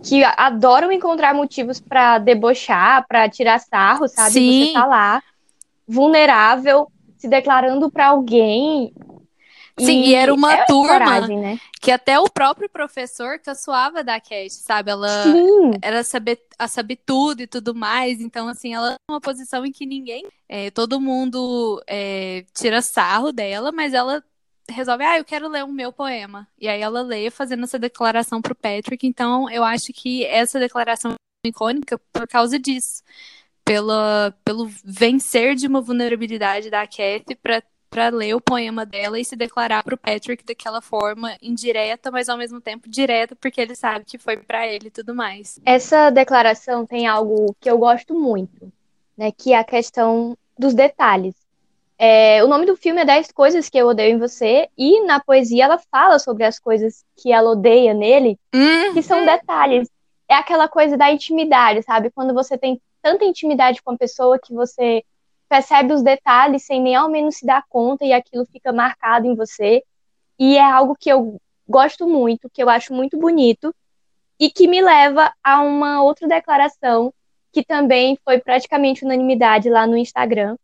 que 0.04 0.24
adoram 0.24 0.92
encontrar 0.92 1.34
motivos 1.34 1.80
para 1.80 2.18
debochar, 2.18 3.06
para 3.08 3.30
tirar 3.30 3.60
sarro, 3.60 4.08
sabe? 4.08 4.32
Sim. 4.32 4.66
Você 4.66 4.74
tá 4.74 4.86
lá, 4.86 5.24
vulnerável, 5.88 6.92
se 7.18 7.28
declarando 7.28 7.90
para 7.90 8.08
alguém. 8.08 8.94
Sim, 9.80 10.02
e, 10.02 10.10
e 10.10 10.16
era 10.16 10.34
uma 10.34 10.54
é 10.54 10.66
turma 10.66 11.00
coragem, 11.00 11.40
né? 11.40 11.60
que 11.80 11.92
até 11.92 12.20
o 12.20 12.30
próprio 12.30 12.70
professor 12.70 13.40
caçoava 13.40 14.04
da 14.04 14.20
Cat, 14.20 14.52
sabe? 14.52 14.92
Ela 14.92 15.24
Sim. 15.24 15.72
era 15.82 16.04
saber, 16.04 16.42
a 16.58 16.68
saber 16.68 17.00
tudo 17.06 17.42
e 17.42 17.48
tudo 17.48 17.76
mais. 17.76 18.20
Então, 18.20 18.48
assim, 18.48 18.74
ela 18.74 18.94
é 18.94 19.12
uma 19.12 19.22
posição 19.22 19.66
em 19.66 19.72
que 19.72 19.86
ninguém, 19.86 20.26
é, 20.50 20.72
todo 20.72 21.00
mundo 21.00 21.82
é, 21.88 22.44
tira 22.54 22.82
sarro 22.82 23.32
dela, 23.32 23.72
mas 23.72 23.94
ela 23.94 24.24
resolve, 24.70 25.04
ah, 25.04 25.18
eu 25.18 25.26
quero 25.26 25.48
ler 25.48 25.64
o 25.64 25.72
meu 25.72 25.92
poema. 25.92 26.48
E 26.60 26.68
aí 26.68 26.82
ela 26.82 27.02
lê 27.02 27.30
fazendo 27.30 27.64
essa 27.64 27.80
declaração 27.80 28.42
pro 28.42 28.56
Patrick. 28.56 29.06
Então, 29.06 29.50
eu 29.50 29.64
acho 29.64 29.94
que 29.94 30.26
essa 30.26 30.60
declaração 30.60 31.14
é 31.46 31.50
icônica 31.50 32.00
por 32.12 32.28
causa 32.28 32.60
disso. 32.60 33.04
Pelo 33.64 34.70
vencer 34.84 35.56
de 35.56 35.68
uma 35.68 35.82
vulnerabilidade 35.82 36.70
da 36.70 36.88
Kathy 36.88 37.36
para 37.36 37.62
para 37.90 38.10
ler 38.10 38.36
o 38.36 38.42
poema 38.42 38.86
dela 38.86 39.20
e 39.20 39.26
se 39.26 39.36
declarar 39.36 39.84
pro 39.84 39.98
Patrick 39.98 40.44
daquela 40.44 40.82
forma 40.82 41.36
indireta, 41.42 42.12
mas 42.12 42.30
ao 42.30 42.38
mesmo 42.38 42.60
tempo 42.60 42.90
direta, 42.90 43.36
porque 43.36 43.62
ele 43.62 43.76
sabe 43.76 44.06
que 44.06 44.18
foi 44.18 44.38
para 44.38 44.68
ele 44.68 44.88
e 44.88 44.92
tudo 44.92 45.16
mais. 45.16 45.60
Essa 45.66 46.10
declaração 46.10 46.86
tem 46.86 47.08
algo 47.08 47.56
que 47.60 47.70
eu 47.70 47.78
gosto 47.78 48.14
muito, 48.14 48.72
né, 49.18 49.32
que 49.32 49.54
é 49.54 49.58
a 49.58 49.64
questão 49.64 50.38
dos 50.58 50.74
detalhes. 50.74 51.34
É, 52.00 52.44
o 52.44 52.48
nome 52.48 52.66
do 52.66 52.76
filme 52.76 53.02
é 53.02 53.06
10 53.06 53.32
Coisas 53.32 53.70
que 53.70 53.78
Eu 53.78 53.88
Odeio 53.88 54.16
em 54.16 54.20
Você, 54.20 54.70
e 54.78 55.02
na 55.06 55.20
poesia 55.20 55.66
ela 55.66 55.80
fala 55.92 56.20
sobre 56.20 56.44
as 56.44 56.60
coisas 56.60 57.04
que 57.16 57.32
ela 57.32 57.52
odeia 57.52 57.94
nele, 57.94 58.38
uhum. 58.54 58.94
que 58.94 59.02
são 59.02 59.26
detalhes. 59.26 59.90
É 60.30 60.36
aquela 60.36 60.68
coisa 60.68 60.96
da 60.96 61.12
intimidade, 61.12 61.82
sabe? 61.82 62.12
Quando 62.12 62.34
você 62.34 62.58
tem 62.58 62.80
tanta 63.02 63.26
intimidade 63.26 63.82
com 63.82 63.92
a 63.92 63.98
pessoa 63.98 64.38
que 64.38 64.54
você 64.54 65.04
percebe 65.50 65.94
os 65.94 66.04
detalhes 66.04 66.66
sem 66.66 66.82
nem 66.82 66.96
ao 66.96 67.10
menos 67.10 67.38
se 67.38 67.46
dar 67.46 67.64
conta 67.70 68.06
e 68.06 68.14
aquilo 68.14 68.46
fica 68.46 68.72
marcado 68.72 69.26
em 69.26 69.36
você. 69.36 69.82
E 70.38 70.58
é 70.58 70.64
algo 70.64 70.96
que 71.00 71.10
eu 71.10 71.40
gosto 71.68 72.08
muito, 72.08 72.50
que 72.50 72.62
eu 72.62 72.70
acho 72.70 72.94
muito 72.94 73.18
bonito, 73.18 73.74
e 74.40 74.52
que 74.52 74.68
me 74.68 74.82
leva 74.82 75.34
a 75.44 75.62
uma 75.62 76.04
outra 76.04 76.28
declaração 76.28 77.12
que 77.52 77.64
também 77.64 78.18
foi 78.24 78.40
praticamente 78.40 79.04
unanimidade 79.04 79.70
lá 79.70 79.88
no 79.88 79.98
Instagram, 79.98 80.58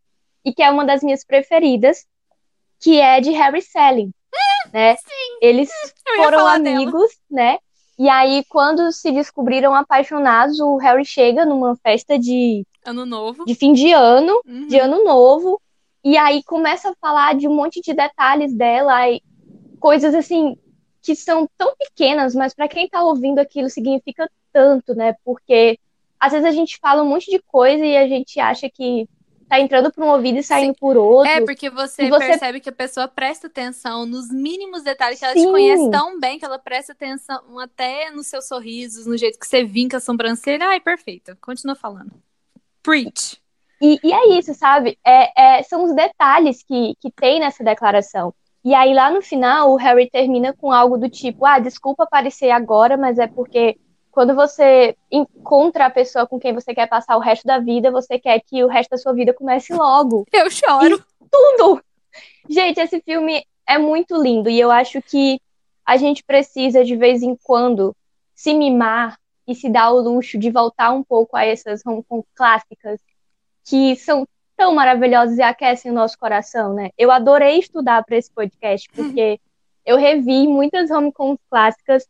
e 0.44 0.52
que 0.52 0.62
é 0.62 0.70
uma 0.70 0.84
das 0.84 1.02
minhas 1.02 1.24
preferidas, 1.24 2.06
que 2.80 3.00
é 3.00 3.20
de 3.20 3.30
Harry 3.30 3.62
Sally, 3.62 4.10
né? 4.72 4.96
Sim. 4.96 5.38
Eles 5.40 5.70
foram 6.16 6.46
amigos, 6.46 7.10
dela. 7.30 7.52
né? 7.52 7.58
E 7.98 8.08
aí, 8.08 8.44
quando 8.48 8.90
se 8.90 9.12
descobriram 9.12 9.72
apaixonados, 9.72 10.58
o 10.58 10.76
Harry 10.78 11.04
chega 11.04 11.46
numa 11.46 11.76
festa 11.76 12.18
de 12.18 12.66
ano 12.84 13.06
novo, 13.06 13.44
de 13.44 13.54
fim 13.54 13.72
de 13.72 13.92
ano, 13.92 14.40
uhum. 14.44 14.66
de 14.66 14.78
ano 14.78 15.04
novo, 15.04 15.60
e 16.02 16.18
aí 16.18 16.42
começa 16.42 16.90
a 16.90 16.94
falar 17.00 17.36
de 17.36 17.46
um 17.46 17.54
monte 17.54 17.80
de 17.80 17.94
detalhes 17.94 18.52
dela, 18.52 19.08
e 19.08 19.22
coisas 19.78 20.14
assim 20.14 20.56
que 21.00 21.14
são 21.14 21.48
tão 21.56 21.74
pequenas, 21.76 22.34
mas 22.34 22.54
para 22.54 22.66
quem 22.66 22.88
tá 22.88 23.02
ouvindo 23.02 23.38
aquilo 23.38 23.68
significa 23.68 24.28
tanto, 24.52 24.94
né? 24.94 25.14
Porque 25.24 25.78
às 26.18 26.32
vezes 26.32 26.46
a 26.46 26.52
gente 26.52 26.78
fala 26.78 27.02
um 27.02 27.08
monte 27.08 27.30
de 27.30 27.38
coisa 27.42 27.84
e 27.84 27.96
a 27.96 28.08
gente 28.08 28.40
acha 28.40 28.68
que 28.70 29.06
tá 29.54 29.60
entrando 29.60 29.92
por 29.92 30.04
um 30.04 30.08
ouvido 30.08 30.38
e 30.38 30.42
saindo 30.42 30.74
Sim. 30.74 30.78
por 30.80 30.96
outro. 30.96 31.30
É, 31.30 31.40
porque 31.40 31.70
você, 31.70 32.08
você, 32.08 32.26
percebe 32.26 32.60
que 32.60 32.68
a 32.68 32.72
pessoa 32.72 33.08
presta 33.08 33.46
atenção 33.46 34.06
nos 34.06 34.30
mínimos 34.30 34.82
detalhes, 34.82 35.18
que 35.18 35.24
ela 35.24 35.34
Sim. 35.34 35.46
te 35.46 35.50
conhece 35.50 35.90
tão 35.90 36.18
bem 36.18 36.38
que 36.38 36.44
ela 36.44 36.58
presta 36.58 36.92
atenção 36.92 37.58
até 37.58 38.10
nos 38.10 38.26
seus 38.26 38.46
sorrisos, 38.46 39.06
no 39.06 39.16
jeito 39.16 39.38
que 39.38 39.46
você 39.46 39.64
vinca 39.64 39.98
a 39.98 40.00
sobrancelha. 40.00 40.66
Ai, 40.68 40.80
perfeito. 40.80 41.36
Continua 41.40 41.74
falando. 41.74 42.12
Preach. 42.82 43.40
E, 43.80 43.98
e 44.02 44.12
é 44.12 44.38
isso, 44.38 44.54
sabe? 44.54 44.98
É, 45.04 45.58
é, 45.58 45.62
são 45.62 45.84
os 45.84 45.94
detalhes 45.94 46.62
que, 46.62 46.94
que 47.00 47.10
tem 47.10 47.40
nessa 47.40 47.62
declaração. 47.62 48.34
E 48.64 48.74
aí, 48.74 48.94
lá 48.94 49.10
no 49.10 49.20
final, 49.20 49.72
o 49.72 49.76
Harry 49.76 50.08
termina 50.08 50.54
com 50.54 50.72
algo 50.72 50.96
do 50.96 51.08
tipo: 51.08 51.44
ah, 51.44 51.58
desculpa 51.58 52.04
aparecer 52.04 52.50
agora, 52.50 52.96
mas 52.96 53.18
é 53.18 53.26
porque 53.26 53.78
quando 54.14 54.34
você 54.34 54.96
encontra 55.10 55.86
a 55.86 55.90
pessoa 55.90 56.26
com 56.26 56.38
quem 56.38 56.54
você 56.54 56.72
quer 56.72 56.86
passar 56.86 57.16
o 57.16 57.20
resto 57.20 57.44
da 57.44 57.58
vida, 57.58 57.90
você 57.90 58.18
quer 58.18 58.40
que 58.40 58.62
o 58.62 58.68
resto 58.68 58.90
da 58.90 58.98
sua 58.98 59.12
vida 59.12 59.34
comece 59.34 59.74
logo. 59.74 60.24
Eu 60.32 60.48
choro. 60.50 61.04
E 61.20 61.28
tudo! 61.28 61.82
Gente, 62.48 62.80
esse 62.80 63.00
filme 63.00 63.44
é 63.66 63.76
muito 63.76 64.16
lindo 64.16 64.48
e 64.48 64.60
eu 64.60 64.70
acho 64.70 65.02
que 65.02 65.40
a 65.84 65.96
gente 65.96 66.22
precisa, 66.22 66.84
de 66.84 66.94
vez 66.94 67.22
em 67.22 67.36
quando, 67.42 67.94
se 68.34 68.54
mimar 68.54 69.18
e 69.46 69.54
se 69.54 69.68
dar 69.68 69.90
o 69.90 70.00
luxo 70.00 70.38
de 70.38 70.50
voltar 70.50 70.92
um 70.92 71.02
pouco 71.02 71.36
a 71.36 71.44
essas 71.44 71.82
rom 71.84 72.02
clássicas 72.34 73.00
que 73.64 73.96
são 73.96 74.26
tão 74.56 74.74
maravilhosas 74.74 75.38
e 75.38 75.42
aquecem 75.42 75.90
o 75.90 75.94
nosso 75.94 76.18
coração, 76.18 76.72
né? 76.74 76.90
Eu 76.96 77.10
adorei 77.10 77.58
estudar 77.58 78.04
para 78.04 78.16
esse 78.16 78.30
podcast, 78.30 78.88
porque 78.94 79.40
eu 79.84 79.96
revi 79.96 80.46
muitas 80.46 80.90
rom-coms 80.90 81.40
clássicas. 81.50 82.06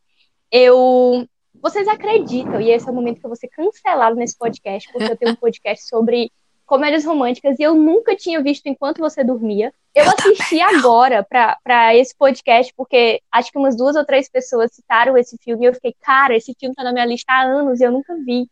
Eu. 0.50 1.26
Vocês 1.64 1.88
acreditam, 1.88 2.60
e 2.60 2.70
esse 2.70 2.86
é 2.86 2.92
o 2.92 2.94
momento 2.94 3.20
que 3.20 3.24
eu 3.24 3.30
vou 3.30 3.36
ser 3.36 3.48
cancelado 3.48 4.16
nesse 4.16 4.36
podcast, 4.36 4.86
porque 4.92 5.10
eu 5.10 5.16
tenho 5.16 5.32
um 5.32 5.36
podcast 5.36 5.88
sobre 5.88 6.30
comédias 6.66 7.06
românticas 7.06 7.58
e 7.58 7.62
eu 7.62 7.74
nunca 7.74 8.14
tinha 8.14 8.42
visto 8.42 8.66
enquanto 8.66 8.98
você 8.98 9.24
dormia. 9.24 9.72
Eu, 9.94 10.04
eu 10.04 10.10
assisti 10.10 10.60
agora 10.60 11.24
para 11.24 11.96
esse 11.96 12.14
podcast, 12.14 12.70
porque 12.76 13.22
acho 13.32 13.50
que 13.50 13.56
umas 13.56 13.74
duas 13.74 13.96
ou 13.96 14.04
três 14.04 14.28
pessoas 14.28 14.74
citaram 14.74 15.16
esse 15.16 15.38
filme 15.42 15.64
e 15.64 15.68
eu 15.68 15.72
fiquei, 15.72 15.96
cara, 16.02 16.36
esse 16.36 16.54
filme 16.60 16.74
tá 16.74 16.84
na 16.84 16.92
minha 16.92 17.06
lista 17.06 17.32
há 17.32 17.44
anos 17.44 17.80
e 17.80 17.84
eu 17.84 17.90
nunca 17.90 18.14
vi. 18.14 18.46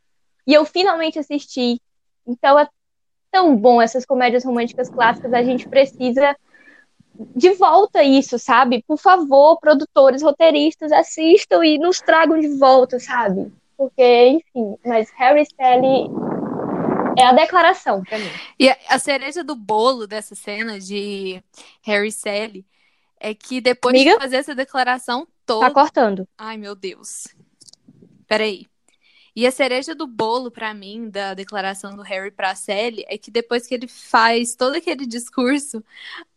E 0.46 0.54
eu 0.54 0.64
finalmente 0.64 1.18
assisti. 1.18 1.78
Então 2.26 2.58
é 2.58 2.66
tão 3.30 3.54
bom 3.54 3.82
essas 3.82 4.06
comédias 4.06 4.42
românticas 4.42 4.88
clássicas, 4.88 5.34
a 5.34 5.42
gente 5.42 5.68
precisa 5.68 6.34
de 7.14 7.50
volta 7.54 8.02
isso, 8.02 8.38
sabe? 8.38 8.82
Por 8.86 8.98
favor, 8.98 9.58
produtores, 9.58 10.22
roteiristas, 10.22 10.92
assistam 10.92 11.64
e 11.64 11.78
nos 11.78 12.00
tragam 12.00 12.38
de 12.40 12.48
volta, 12.58 12.98
sabe? 12.98 13.52
Porque, 13.76 14.28
enfim, 14.28 14.76
mas 14.84 15.10
Harry 15.16 15.44
Sally 15.56 16.08
é 17.18 17.24
a 17.24 17.32
declaração 17.32 18.02
pra 18.02 18.18
mim. 18.18 18.30
E 18.58 18.68
a 18.88 18.98
cereja 18.98 19.44
do 19.44 19.54
bolo 19.54 20.06
dessa 20.06 20.34
cena 20.34 20.78
de 20.78 21.42
Harry 21.82 22.12
Sally 22.12 22.64
é 23.20 23.34
que 23.34 23.60
depois 23.60 23.94
Amiga? 23.94 24.12
de 24.12 24.18
fazer 24.18 24.36
essa 24.36 24.54
declaração 24.54 25.26
toda. 25.46 25.66
Tá 25.66 25.72
cortando. 25.72 26.26
Ai, 26.36 26.56
meu 26.56 26.74
Deus. 26.74 27.28
Peraí. 28.26 28.66
E 29.34 29.46
a 29.46 29.50
cereja 29.50 29.94
do 29.94 30.06
bolo, 30.06 30.50
para 30.50 30.74
mim, 30.74 31.08
da 31.08 31.32
declaração 31.32 31.96
do 31.96 32.02
Harry 32.02 32.30
pra 32.30 32.54
Sally, 32.54 33.02
é 33.08 33.16
que 33.16 33.30
depois 33.30 33.66
que 33.66 33.74
ele 33.74 33.88
faz 33.88 34.54
todo 34.54 34.76
aquele 34.76 35.06
discurso, 35.06 35.82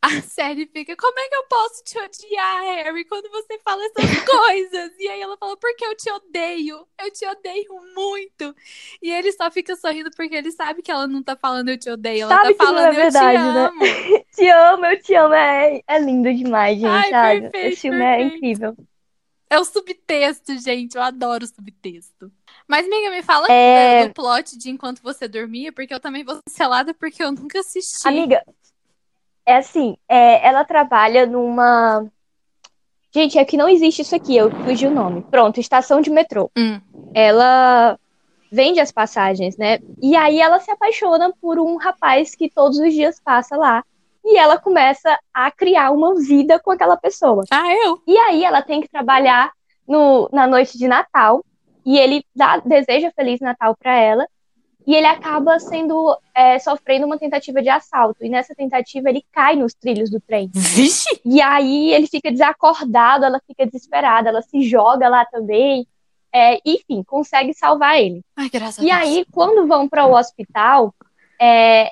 a 0.01 0.09
Sally 0.23 0.65
fica: 0.65 0.95
Como 0.95 1.19
é 1.19 1.27
que 1.27 1.35
eu 1.35 1.43
posso 1.49 1.83
te 1.83 1.99
odiar, 1.99 2.63
Harry, 2.63 3.03
quando 3.05 3.29
você 3.29 3.59
fala 3.59 3.83
essas 3.85 3.95
coisas? 4.23 4.91
E 4.97 5.07
aí 5.09 5.21
ela 5.21 5.35
fala: 5.37 5.57
Porque 5.57 5.85
eu 5.85 5.95
te 5.95 6.09
odeio, 6.09 6.87
eu 7.03 7.11
te 7.11 7.25
odeio 7.27 7.73
muito. 7.93 8.55
E 9.01 9.11
ele 9.11 9.31
só 9.33 9.51
fica 9.51 9.75
sorrindo 9.75 10.09
porque 10.15 10.35
ele 10.35 10.51
sabe 10.51 10.81
que 10.81 10.91
ela 10.91 11.05
não 11.07 11.21
tá 11.21 11.35
falando 11.35 11.69
eu 11.69 11.77
te 11.77 11.89
odeio, 11.89 12.23
ela 12.23 12.37
sabe 12.37 12.53
tá 12.53 12.53
falando 12.53 12.85
é 12.85 12.91
verdade, 12.93 13.45
eu 13.45 13.51
te 13.51 13.53
né? 13.53 13.65
amo. 13.67 14.25
te 14.35 14.47
amo, 14.49 14.85
eu 14.85 15.01
te 15.01 15.13
amo. 15.15 15.33
É, 15.33 15.81
é 15.87 15.99
lindo 15.99 16.33
demais, 16.33 16.79
gente. 16.79 16.85
Ai, 16.85 17.09
sabe? 17.09 17.49
Perfeito, 17.49 17.73
Esse 17.73 17.81
filme 17.81 18.03
é 18.03 18.17
perfeito. 18.17 18.33
é 18.33 18.37
incrível. 18.37 18.77
É 19.49 19.59
o 19.59 19.65
subtexto, 19.65 20.57
gente. 20.59 20.95
Eu 20.95 21.01
adoro 21.03 21.45
o 21.45 21.47
subtexto. 21.47 22.31
Mas, 22.67 22.85
amiga, 22.85 23.11
me 23.11 23.21
fala 23.21 23.51
é... 23.51 24.07
do 24.07 24.13
plot 24.13 24.57
de 24.57 24.69
Enquanto 24.69 25.01
Você 25.01 25.27
Dormia, 25.27 25.71
porque 25.71 25.93
eu 25.93 25.99
também 25.99 26.23
vou 26.23 26.39
cancelada 26.45 26.93
porque 26.93 27.23
eu 27.23 27.31
nunca 27.31 27.59
assisti. 27.59 28.07
Amiga, 28.07 28.43
é 29.45 29.57
assim, 29.57 29.97
é, 30.09 30.45
ela 30.45 30.63
trabalha 30.63 31.25
numa... 31.25 32.05
Gente, 33.13 33.37
é 33.37 33.45
que 33.45 33.55
não 33.55 33.69
existe 33.69 34.01
isso 34.01 34.15
aqui, 34.15 34.35
eu 34.35 34.51
fugi 34.65 34.87
o 34.87 34.91
nome. 34.91 35.21
Pronto, 35.21 35.59
estação 35.59 36.01
de 36.01 36.09
metrô. 36.09 36.51
Hum. 36.57 36.81
Ela 37.13 37.97
vende 38.51 38.79
as 38.79 38.91
passagens, 38.91 39.55
né? 39.57 39.79
E 40.01 40.15
aí 40.15 40.41
ela 40.41 40.59
se 40.59 40.69
apaixona 40.69 41.31
por 41.39 41.59
um 41.59 41.77
rapaz 41.77 42.35
que 42.35 42.49
todos 42.49 42.77
os 42.77 42.93
dias 42.93 43.21
passa 43.23 43.55
lá. 43.55 43.83
E 44.23 44.37
ela 44.37 44.57
começa 44.57 45.17
a 45.33 45.51
criar 45.51 45.91
uma 45.91 46.15
vida 46.15 46.59
com 46.59 46.71
aquela 46.71 46.97
pessoa. 46.97 47.43
Ah, 47.51 47.71
eu? 47.85 48.01
E 48.07 48.17
aí 48.17 48.43
ela 48.43 48.61
tem 48.61 48.81
que 48.81 48.89
trabalhar 48.89 49.51
no, 49.87 50.27
na 50.33 50.47
noite 50.47 50.77
de 50.77 50.87
Natal 50.87 51.45
e 51.85 51.97
ele 51.97 52.25
dá, 52.35 52.57
deseja 52.57 53.11
Feliz 53.15 53.39
Natal 53.39 53.75
para 53.77 53.95
ela, 53.95 54.27
e 54.87 54.93
ele 54.93 55.07
acaba 55.07 55.59
sendo 55.59 56.15
é, 56.33 56.59
sofrendo 56.59 57.05
uma 57.05 57.17
tentativa 57.17 57.61
de 57.61 57.69
assalto. 57.69 58.23
E 58.23 58.29
nessa 58.29 58.53
tentativa 58.53 59.09
ele 59.09 59.25
cai 59.31 59.55
nos 59.55 59.73
trilhos 59.73 60.11
do 60.11 60.19
trem. 60.19 60.49
Vixe! 60.53 61.21
E 61.25 61.41
aí 61.41 61.91
ele 61.91 62.07
fica 62.07 62.31
desacordado, 62.31 63.25
ela 63.25 63.41
fica 63.47 63.65
desesperada, 63.65 64.29
ela 64.29 64.43
se 64.43 64.61
joga 64.61 65.09
lá 65.09 65.25
também. 65.25 65.87
É, 66.31 66.59
enfim, 66.65 67.01
consegue 67.03 67.53
salvar 67.53 67.99
ele. 67.99 68.21
Ai, 68.35 68.49
graças 68.49 68.83
e 68.83 68.91
a 68.91 68.99
Deus. 68.99 69.09
aí, 69.09 69.25
quando 69.31 69.67
vão 69.67 69.87
para 69.87 70.05
o 70.05 70.13
hospital, 70.13 70.93
é, 71.41 71.89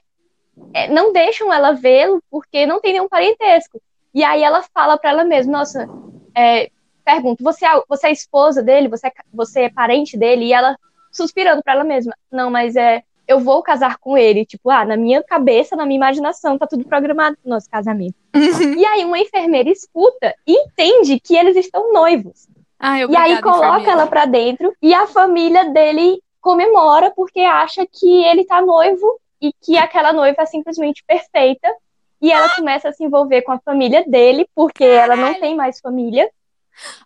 é, 0.74 0.88
não 0.90 1.12
deixam 1.12 1.52
ela 1.52 1.72
vê-lo 1.72 2.22
porque 2.30 2.66
não 2.66 2.80
tem 2.80 2.94
nenhum 2.94 3.08
parentesco. 3.08 3.82
E 4.14 4.24
aí 4.24 4.44
ela 4.44 4.62
fala 4.74 4.98
para 4.98 5.10
ela 5.10 5.24
mesma: 5.24 5.52
Nossa, 5.52 5.90
é, 6.36 6.70
pergunto, 7.04 7.44
você 7.44 7.66
é, 7.66 7.82
você 7.88 8.08
é 8.08 8.12
esposa 8.12 8.62
dele? 8.62 8.88
Você 8.88 9.08
é, 9.08 9.12
você 9.34 9.62
é 9.62 9.70
parente 9.70 10.18
dele? 10.18 10.46
E 10.46 10.54
ela 10.54 10.78
suspirando 11.12 11.62
para 11.62 11.74
ela 11.74 11.84
mesma, 11.84 12.14
não, 12.32 12.50
mas 12.50 12.76
é, 12.76 13.04
eu 13.28 13.40
vou 13.40 13.62
casar 13.62 13.98
com 13.98 14.18
ele. 14.18 14.46
Tipo, 14.46 14.70
ah, 14.70 14.84
na 14.84 14.98
minha 14.98 15.24
cabeça, 15.24 15.76
na 15.76 15.86
minha 15.86 15.98
imaginação, 15.98 16.58
tá 16.58 16.68
tudo 16.68 16.86
programado 16.86 17.38
pro 17.42 17.50
nosso 17.50 17.70
casamento. 17.70 18.16
Uhum. 18.36 18.74
E 18.76 18.86
aí 18.86 19.06
uma 19.06 19.20
enfermeira 19.20 19.70
escuta 19.70 20.34
e 20.46 20.54
entende 20.54 21.20
que 21.20 21.36
eles 21.36 21.56
estão 21.56 21.94
noivos. 21.94 22.48
Ah, 22.80 23.00
e 23.00 23.16
aí 23.16 23.42
coloca 23.42 23.66
enfermeira. 23.66 23.92
ela 23.92 24.08
pra 24.08 24.26
dentro 24.26 24.74
e 24.82 24.94
a 24.94 25.08
família 25.08 25.70
dele 25.70 26.22
comemora 26.42 27.12
porque 27.16 27.40
acha 27.40 27.86
que 27.86 28.26
ele 28.26 28.44
tá 28.44 28.62
noivo 28.62 29.20
e 29.40 29.54
que 29.62 29.78
aquela 29.78 30.12
noiva 30.12 30.42
é 30.42 30.46
simplesmente 30.46 31.04
perfeita. 31.06 31.68
E 32.22 32.32
ela 32.32 32.46
ah! 32.46 32.56
começa 32.56 32.90
a 32.90 32.94
se 32.94 33.04
envolver 33.04 33.42
com 33.42 33.52
a 33.52 33.60
família 33.60 34.04
dele, 34.08 34.48
porque 34.56 34.84
ela 34.84 35.16
não 35.16 35.34
tem 35.34 35.56
mais 35.56 35.82
família. 35.82 36.30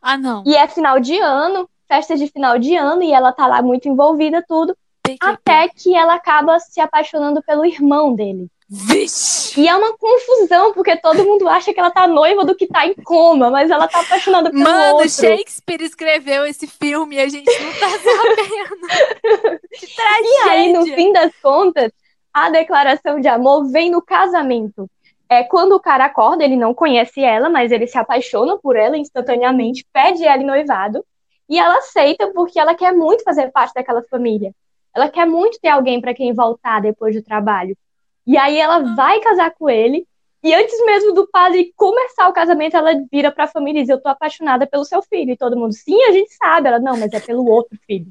Ah, 0.01 0.17
não. 0.17 0.43
E 0.45 0.55
é 0.55 0.67
final 0.67 0.99
de 0.99 1.17
ano, 1.19 1.69
festa 1.87 2.15
de 2.15 2.27
final 2.27 2.57
de 2.59 2.75
ano, 2.75 3.03
e 3.03 3.11
ela 3.11 3.31
tá 3.31 3.47
lá 3.47 3.61
muito 3.61 3.87
envolvida, 3.87 4.43
tudo. 4.47 4.75
Até 5.21 5.69
que 5.69 5.95
ela 5.95 6.15
acaba 6.15 6.59
se 6.59 6.81
apaixonando 6.81 7.41
pelo 7.41 7.65
irmão 7.65 8.13
dele. 8.13 8.49
Vixe. 8.69 9.61
E 9.61 9.67
é 9.67 9.73
uma 9.73 9.97
confusão, 9.97 10.73
porque 10.73 10.97
todo 10.97 11.23
mundo 11.23 11.47
acha 11.47 11.73
que 11.73 11.79
ela 11.79 11.89
tá 11.89 12.05
noiva 12.05 12.43
do 12.43 12.53
que 12.53 12.67
tá 12.67 12.85
em 12.85 12.93
coma, 12.95 13.49
mas 13.49 13.71
ela 13.71 13.87
tá 13.87 14.01
apaixonada 14.01 14.49
pelo 14.49 14.61
Mano, 14.61 14.95
outro. 14.95 15.09
Shakespeare 15.09 15.81
escreveu 15.81 16.45
esse 16.45 16.67
filme 16.67 17.15
e 17.15 17.19
a 17.21 17.29
gente 17.29 17.49
não 17.49 17.71
tá 17.79 17.87
sabendo. 17.97 19.59
que 19.71 19.95
tragédia. 19.95 20.45
E 20.45 20.49
aí, 20.49 20.73
no 20.73 20.85
fim 20.85 21.13
das 21.13 21.31
contas, 21.41 21.93
a 22.33 22.49
declaração 22.49 23.21
de 23.21 23.29
amor 23.29 23.71
vem 23.71 23.89
no 23.89 24.01
casamento 24.01 24.89
é 25.29 25.43
quando 25.43 25.73
o 25.73 25.79
cara 25.79 26.05
acorda, 26.05 26.43
ele 26.43 26.55
não 26.55 26.73
conhece 26.73 27.21
ela, 27.21 27.49
mas 27.49 27.71
ele 27.71 27.87
se 27.87 27.97
apaixona 27.97 28.57
por 28.57 28.75
ela 28.75 28.97
instantaneamente, 28.97 29.85
pede 29.91 30.23
ela 30.25 30.41
em 30.41 30.45
noivado, 30.45 31.05
e 31.49 31.59
ela 31.59 31.77
aceita 31.77 32.31
porque 32.33 32.59
ela 32.59 32.75
quer 32.75 32.93
muito 32.93 33.23
fazer 33.23 33.51
parte 33.51 33.73
daquela 33.73 34.03
família. 34.03 34.53
Ela 34.95 35.09
quer 35.09 35.25
muito 35.25 35.59
ter 35.59 35.69
alguém 35.69 36.01
para 36.01 36.13
quem 36.13 36.33
voltar 36.33 36.81
depois 36.81 37.15
do 37.15 37.21
trabalho. 37.21 37.77
E 38.25 38.37
aí 38.37 38.57
ela 38.57 38.77
ah. 38.77 38.95
vai 38.95 39.19
casar 39.19 39.51
com 39.51 39.69
ele, 39.69 40.05
e 40.43 40.53
antes 40.53 40.85
mesmo 40.85 41.13
do 41.13 41.27
padre 41.27 41.73
começar 41.75 42.27
o 42.27 42.33
casamento, 42.33 42.77
ela 42.77 42.91
vira 43.11 43.31
para 43.31 43.45
a 43.45 43.47
família 43.47 43.79
e 43.79 43.83
diz: 43.83 43.89
Eu 43.89 44.01
tô 44.01 44.07
apaixonada 44.07 44.67
pelo 44.67 44.85
seu 44.85 45.01
filho. 45.01 45.31
E 45.31 45.37
todo 45.37 45.57
mundo, 45.57 45.73
sim, 45.73 46.01
a 46.03 46.11
gente 46.11 46.31
sabe. 46.35 46.67
Ela, 46.67 46.79
não, 46.79 46.95
mas 46.97 47.11
é 47.11 47.19
pelo 47.19 47.45
outro 47.49 47.77
filho. 47.85 48.07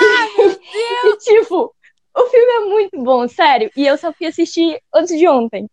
Ai, 0.00 0.28
e 1.06 1.16
tipo, 1.18 1.74
o 2.16 2.26
filme 2.26 2.52
é 2.52 2.60
muito 2.60 3.02
bom, 3.02 3.28
sério. 3.28 3.70
E 3.76 3.86
eu 3.86 3.96
só 3.98 4.12
fui 4.12 4.26
assistir 4.26 4.80
antes 4.92 5.16
de 5.16 5.28
ontem. 5.28 5.68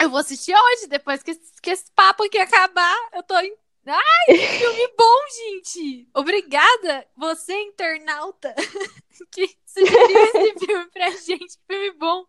Eu 0.00 0.10
vou 0.10 0.18
assistir 0.18 0.54
hoje, 0.54 0.86
depois 0.88 1.22
que, 1.22 1.34
que 1.62 1.70
esse 1.70 1.90
papo 1.94 2.24
aqui 2.24 2.38
acabar. 2.38 2.96
Eu 3.12 3.22
tô 3.22 3.38
em. 3.38 3.54
Ai, 3.86 4.26
que 4.26 4.46
filme 4.58 4.88
bom, 4.96 5.20
gente! 5.36 6.08
Obrigada, 6.14 7.06
você, 7.14 7.52
internauta, 7.52 8.54
que 9.30 9.54
sugeriu 9.66 10.24
esse 10.24 10.54
filme 10.64 10.90
pra 10.90 11.10
gente. 11.10 11.58
Filme 11.70 11.92
bom. 11.98 12.24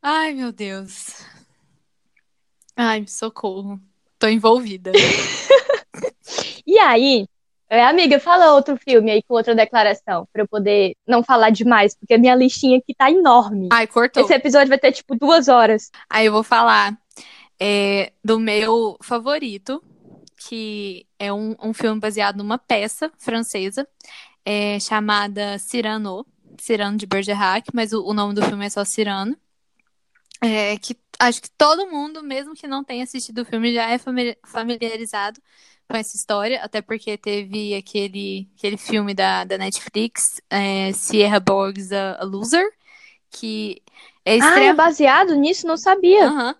Ai, 0.00 0.32
meu 0.32 0.50
Deus. 0.50 1.24
Ai, 2.74 3.06
socorro. 3.06 3.78
Tô 4.18 4.28
envolvida. 4.28 4.92
e 6.66 6.78
aí, 6.78 7.26
É, 7.68 7.84
amiga, 7.84 8.20
fala 8.20 8.54
outro 8.54 8.76
filme 8.76 9.10
aí 9.10 9.22
com 9.22 9.34
outra 9.34 9.54
declaração, 9.54 10.28
pra 10.32 10.42
eu 10.42 10.48
poder 10.48 10.96
não 11.06 11.22
falar 11.22 11.50
demais, 11.50 11.96
porque 11.96 12.14
a 12.14 12.18
minha 12.18 12.34
listinha 12.34 12.78
aqui 12.78 12.94
tá 12.94 13.10
enorme. 13.10 13.68
Ai, 13.72 13.86
cortou. 13.88 14.22
Esse 14.22 14.34
episódio 14.34 14.68
vai 14.68 14.78
ter, 14.78 14.92
tipo, 14.92 15.16
duas 15.16 15.48
horas. 15.48 15.90
Aí 16.08 16.26
eu 16.26 16.32
vou 16.32 16.44
falar 16.44 16.96
é, 17.58 18.12
do 18.24 18.38
meu 18.38 18.96
favorito, 19.02 19.82
que 20.48 21.06
é 21.18 21.32
um, 21.32 21.56
um 21.60 21.74
filme 21.74 21.98
baseado 22.00 22.36
numa 22.36 22.56
peça 22.56 23.10
francesa, 23.18 23.86
é, 24.44 24.78
chamada 24.78 25.58
Cyrano, 25.58 26.24
Cyrano 26.58 26.96
de 26.96 27.06
Bergerac, 27.06 27.68
mas 27.74 27.92
o, 27.92 28.04
o 28.04 28.14
nome 28.14 28.32
do 28.32 28.42
filme 28.44 28.64
é 28.64 28.70
só 28.70 28.84
Cyrano. 28.84 29.36
É, 30.40 30.76
que 30.76 30.96
acho 31.18 31.42
que 31.42 31.50
todo 31.50 31.90
mundo, 31.90 32.22
mesmo 32.22 32.54
que 32.54 32.68
não 32.68 32.84
tenha 32.84 33.02
assistido 33.02 33.40
o 33.40 33.44
filme, 33.44 33.74
já 33.74 33.90
é 33.90 33.98
familiarizado 34.44 35.40
com 35.88 35.96
essa 35.96 36.16
história, 36.16 36.62
até 36.62 36.82
porque 36.82 37.16
teve 37.16 37.74
aquele, 37.74 38.48
aquele 38.56 38.76
filme 38.76 39.14
da, 39.14 39.44
da 39.44 39.56
Netflix, 39.56 40.40
é, 40.50 40.92
Sierra 40.92 41.38
Borgs 41.40 41.92
a, 41.92 42.20
a, 42.20 42.24
Loser, 42.24 42.66
que 43.30 43.82
é. 44.24 44.40
Ah, 44.40 44.60
é 44.60 44.72
baseado 44.72 45.34
nisso? 45.34 45.66
Não 45.66 45.76
sabia. 45.76 46.30
Uhum, 46.30 46.54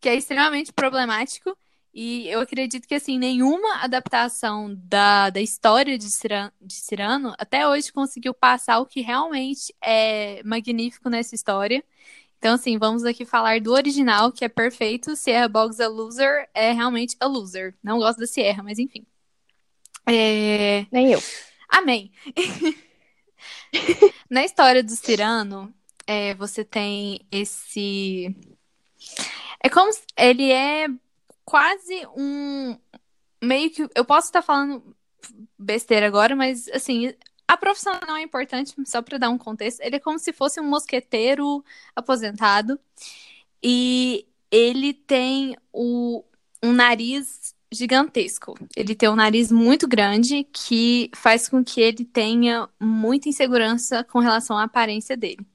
que 0.00 0.08
é 0.08 0.14
extremamente 0.14 0.72
problemático. 0.72 1.56
E 1.92 2.28
eu 2.28 2.38
acredito 2.38 2.86
que, 2.86 2.94
assim, 2.94 3.18
nenhuma 3.18 3.82
adaptação 3.82 4.72
da, 4.84 5.30
da 5.30 5.40
história 5.40 5.98
de 5.98 6.04
Cirano, 6.04 6.52
de 6.60 6.74
Cirano 6.74 7.34
até 7.36 7.66
hoje 7.66 7.92
conseguiu 7.92 8.32
passar 8.32 8.78
o 8.78 8.86
que 8.86 9.00
realmente 9.00 9.74
é 9.82 10.40
magnífico 10.44 11.10
nessa 11.10 11.34
história. 11.34 11.82
Então, 12.38 12.54
assim, 12.54 12.78
vamos 12.78 13.04
aqui 13.04 13.24
falar 13.24 13.60
do 13.60 13.72
original, 13.72 14.30
que 14.30 14.44
é 14.44 14.48
perfeito. 14.48 15.16
Sierra 15.16 15.48
Boggs 15.48 15.82
a 15.82 15.88
loser 15.88 16.48
é 16.54 16.72
realmente 16.72 17.16
a 17.18 17.26
loser. 17.26 17.74
Não 17.82 17.98
gosto 17.98 18.20
da 18.20 18.26
Sierra, 18.26 18.62
mas 18.62 18.78
enfim. 18.78 19.04
É... 20.06 20.86
Nem 20.92 21.12
eu. 21.12 21.20
Amém. 21.68 22.12
Na 24.30 24.44
história 24.44 24.82
do 24.82 24.92
Cirano, 24.92 25.74
é, 26.06 26.34
você 26.34 26.64
tem 26.64 27.20
esse. 27.30 28.34
É 29.62 29.68
como 29.68 29.92
se... 29.92 30.02
ele 30.16 30.50
é 30.50 30.86
quase 31.44 32.06
um 32.16 32.78
meio 33.42 33.70
que 33.70 33.88
eu 33.94 34.04
posso 34.04 34.28
estar 34.28 34.42
falando 34.42 34.96
besteira 35.58 36.06
agora, 36.06 36.36
mas 36.36 36.68
assim, 36.68 37.14
a 37.48 37.56
profissão 37.56 37.98
não 38.06 38.14
é 38.14 38.22
importante, 38.22 38.74
só 38.84 39.00
para 39.00 39.16
dar 39.16 39.30
um 39.30 39.38
contexto. 39.38 39.80
Ele 39.80 39.96
é 39.96 39.98
como 39.98 40.18
se 40.18 40.34
fosse 40.34 40.60
um 40.60 40.64
mosqueteiro 40.64 41.64
aposentado. 41.96 42.78
E 43.62 44.26
ele 44.50 44.92
tem 44.92 45.56
o, 45.72 46.22
um 46.62 46.72
nariz 46.72 47.54
gigantesco. 47.72 48.54
Ele 48.76 48.94
tem 48.94 49.08
um 49.08 49.16
nariz 49.16 49.50
muito 49.50 49.88
grande 49.88 50.44
que 50.44 51.10
faz 51.14 51.48
com 51.48 51.64
que 51.64 51.80
ele 51.80 52.04
tenha 52.04 52.68
muita 52.78 53.30
insegurança 53.30 54.04
com 54.04 54.18
relação 54.18 54.56
à 54.58 54.64
aparência 54.64 55.16
dele. 55.16 55.46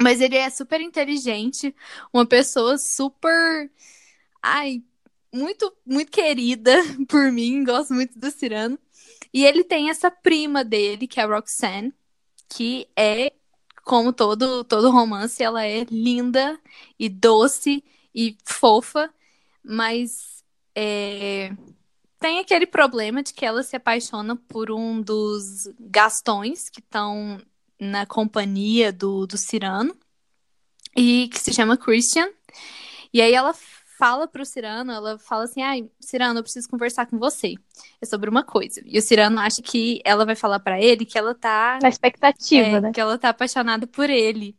Mas 0.00 0.20
ele 0.20 0.36
é 0.36 0.50
super 0.50 0.80
inteligente, 0.80 1.74
uma 2.12 2.26
pessoa 2.26 2.76
super. 2.78 3.70
Ai, 4.42 4.82
muito, 5.32 5.72
muito 5.86 6.10
querida 6.10 6.74
por 7.08 7.30
mim, 7.32 7.64
gosto 7.64 7.94
muito 7.94 8.18
do 8.18 8.30
Cirano. 8.30 8.78
E 9.36 9.44
ele 9.44 9.62
tem 9.62 9.90
essa 9.90 10.10
prima 10.10 10.64
dele, 10.64 11.06
que 11.06 11.20
é 11.20 11.22
a 11.22 11.26
Roxanne, 11.26 11.92
que 12.48 12.88
é, 12.96 13.34
como 13.84 14.10
todo, 14.10 14.64
todo 14.64 14.90
romance, 14.90 15.42
ela 15.42 15.62
é 15.62 15.84
linda 15.90 16.58
e 16.98 17.06
doce 17.10 17.84
e 18.14 18.34
fofa, 18.46 19.12
mas 19.62 20.42
é, 20.74 21.52
tem 22.18 22.38
aquele 22.38 22.66
problema 22.66 23.22
de 23.22 23.34
que 23.34 23.44
ela 23.44 23.62
se 23.62 23.76
apaixona 23.76 24.36
por 24.36 24.70
um 24.70 25.02
dos 25.02 25.68
Gastões 25.78 26.70
que 26.70 26.80
estão 26.80 27.38
na 27.78 28.06
companhia 28.06 28.90
do, 28.90 29.26
do 29.26 29.36
Cirano 29.36 29.94
e 30.96 31.28
que 31.28 31.38
se 31.38 31.52
chama 31.52 31.76
Christian. 31.76 32.30
E 33.12 33.20
aí 33.20 33.34
ela 33.34 33.54
fala 33.98 34.28
pro 34.28 34.44
Cirano, 34.44 34.92
ela 34.92 35.18
fala 35.18 35.44
assim: 35.44 35.62
ai, 35.62 35.88
Cirano, 36.00 36.38
eu 36.38 36.42
preciso 36.42 36.68
conversar 36.68 37.06
com 37.06 37.18
você. 37.18 37.54
É 38.00 38.06
sobre 38.06 38.28
uma 38.30 38.44
coisa. 38.44 38.80
E 38.84 38.98
o 38.98 39.02
Cirano 39.02 39.40
acha 39.40 39.62
que 39.62 40.00
ela 40.04 40.24
vai 40.24 40.34
falar 40.34 40.60
para 40.60 40.80
ele 40.80 41.04
que 41.04 41.18
ela 41.18 41.34
tá. 41.34 41.78
Na 41.82 41.88
expectativa, 41.88 42.78
é, 42.78 42.80
né? 42.80 42.92
Que 42.92 43.00
ela 43.00 43.18
tá 43.18 43.30
apaixonada 43.30 43.86
por 43.86 44.10
ele. 44.10 44.56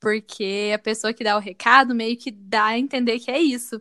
Porque 0.00 0.72
a 0.74 0.78
pessoa 0.78 1.12
que 1.12 1.22
dá 1.22 1.36
o 1.36 1.40
recado 1.40 1.94
meio 1.94 2.16
que 2.16 2.30
dá 2.30 2.66
a 2.66 2.78
entender 2.78 3.20
que 3.20 3.30
é 3.30 3.40
isso. 3.40 3.80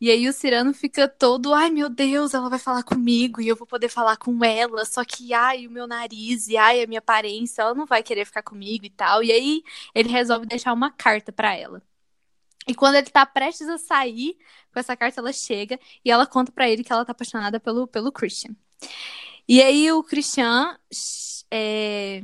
E 0.00 0.10
aí 0.10 0.28
o 0.28 0.32
Cirano 0.32 0.74
fica 0.74 1.08
todo, 1.08 1.54
ai 1.54 1.70
meu 1.70 1.88
Deus, 1.88 2.34
ela 2.34 2.50
vai 2.50 2.58
falar 2.58 2.82
comigo 2.82 3.40
e 3.40 3.48
eu 3.48 3.56
vou 3.56 3.66
poder 3.66 3.88
falar 3.88 4.16
com 4.16 4.44
ela, 4.44 4.84
só 4.84 5.04
que 5.04 5.32
ai 5.32 5.66
o 5.66 5.70
meu 5.70 5.86
nariz 5.86 6.48
e 6.48 6.56
ai 6.56 6.82
a 6.82 6.86
minha 6.86 6.98
aparência, 6.98 7.62
ela 7.62 7.74
não 7.74 7.86
vai 7.86 8.02
querer 8.02 8.26
ficar 8.26 8.42
comigo 8.42 8.84
e 8.84 8.90
tal. 8.90 9.22
E 9.22 9.32
aí 9.32 9.62
ele 9.94 10.08
resolve 10.10 10.46
deixar 10.46 10.72
uma 10.72 10.90
carta 10.90 11.32
para 11.32 11.56
ela. 11.56 11.80
E 12.66 12.74
quando 12.74 12.96
ele 12.96 13.10
tá 13.10 13.26
prestes 13.26 13.68
a 13.68 13.78
sair 13.78 14.36
com 14.72 14.80
essa 14.80 14.96
carta, 14.96 15.20
ela 15.20 15.32
chega 15.32 15.78
e 16.04 16.10
ela 16.10 16.26
conta 16.26 16.50
para 16.50 16.68
ele 16.68 16.82
que 16.82 16.92
ela 16.92 17.04
tá 17.04 17.12
apaixonada 17.12 17.60
pelo, 17.60 17.86
pelo 17.86 18.10
Christian. 18.10 18.54
E 19.46 19.62
aí 19.62 19.90
o 19.92 20.02
Christian. 20.02 20.76
É... 21.50 22.22